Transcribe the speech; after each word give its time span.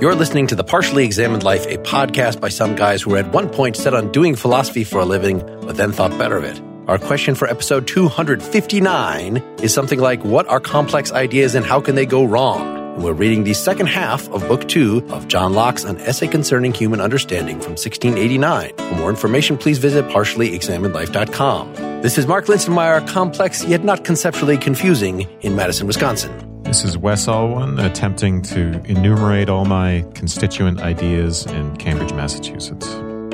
You're 0.00 0.14
listening 0.14 0.46
to 0.46 0.54
The 0.54 0.62
Partially 0.62 1.04
Examined 1.04 1.42
Life, 1.42 1.66
a 1.66 1.76
podcast 1.78 2.40
by 2.40 2.50
some 2.50 2.76
guys 2.76 3.02
who 3.02 3.10
were 3.10 3.16
at 3.16 3.32
one 3.32 3.48
point 3.48 3.76
set 3.76 3.94
on 3.94 4.12
doing 4.12 4.36
philosophy 4.36 4.84
for 4.84 5.00
a 5.00 5.04
living, 5.04 5.40
but 5.62 5.76
then 5.76 5.90
thought 5.90 6.16
better 6.16 6.36
of 6.36 6.44
it. 6.44 6.62
Our 6.86 6.98
question 6.98 7.34
for 7.34 7.48
episode 7.48 7.88
259 7.88 9.38
is 9.60 9.74
something 9.74 9.98
like 9.98 10.24
What 10.24 10.46
are 10.46 10.60
complex 10.60 11.10
ideas 11.10 11.56
and 11.56 11.66
how 11.66 11.80
can 11.80 11.96
they 11.96 12.06
go 12.06 12.22
wrong? 12.22 12.94
And 12.94 13.02
we're 13.02 13.12
reading 13.12 13.42
the 13.42 13.54
second 13.54 13.88
half 13.88 14.28
of 14.28 14.46
book 14.46 14.68
two 14.68 15.04
of 15.10 15.26
John 15.26 15.54
Locke's 15.54 15.82
An 15.82 15.98
Essay 15.98 16.28
Concerning 16.28 16.72
Human 16.72 17.00
Understanding 17.00 17.58
from 17.58 17.72
1689. 17.72 18.76
For 18.76 18.94
more 18.94 19.10
information, 19.10 19.58
please 19.58 19.78
visit 19.78 20.04
partiallyexaminedlife.com. 20.04 22.02
This 22.02 22.18
is 22.18 22.28
Mark 22.28 22.46
Linsenmayer, 22.46 23.04
complex 23.08 23.64
yet 23.64 23.82
not 23.82 24.04
conceptually 24.04 24.58
confusing 24.58 25.22
in 25.40 25.56
Madison, 25.56 25.88
Wisconsin. 25.88 26.47
This 26.68 26.84
is 26.84 26.98
Wes 26.98 27.26
Alwan 27.26 27.82
attempting 27.82 28.42
to 28.42 28.82
enumerate 28.84 29.48
all 29.48 29.64
my 29.64 30.04
constituent 30.12 30.80
ideas 30.80 31.46
in 31.46 31.74
Cambridge, 31.78 32.12
Massachusetts. 32.12 32.86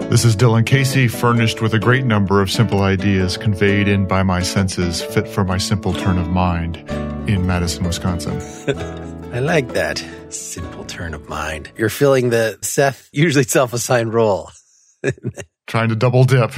This 0.09 0.25
is 0.25 0.37
Dylan 0.37 0.65
Casey, 0.65 1.09
furnished 1.09 1.61
with 1.61 1.75
a 1.75 1.81
great 1.81 2.05
number 2.05 2.41
of 2.41 2.49
simple 2.49 2.83
ideas 2.83 3.37
conveyed 3.37 3.89
in 3.89 4.07
by 4.07 4.23
my 4.23 4.41
senses, 4.41 5.03
fit 5.03 5.27
for 5.27 5.43
my 5.43 5.59
simple 5.59 5.93
turn 5.93 6.17
of 6.17 6.29
mind 6.29 6.77
in 7.29 7.45
Madison, 7.45 7.83
Wisconsin. 7.85 8.41
I 9.35 9.41
like 9.41 9.73
that 9.73 9.99
simple 10.29 10.85
turn 10.85 11.13
of 11.13 11.29
mind. 11.29 11.73
You're 11.77 11.89
filling 11.89 12.31
the 12.31 12.57
Seth 12.63 13.09
usually 13.11 13.43
self-assigned 13.43 14.15
role. 14.15 14.53
Trying 15.67 15.89
to 15.89 15.97
double 15.97 16.23
dip. 16.23 16.53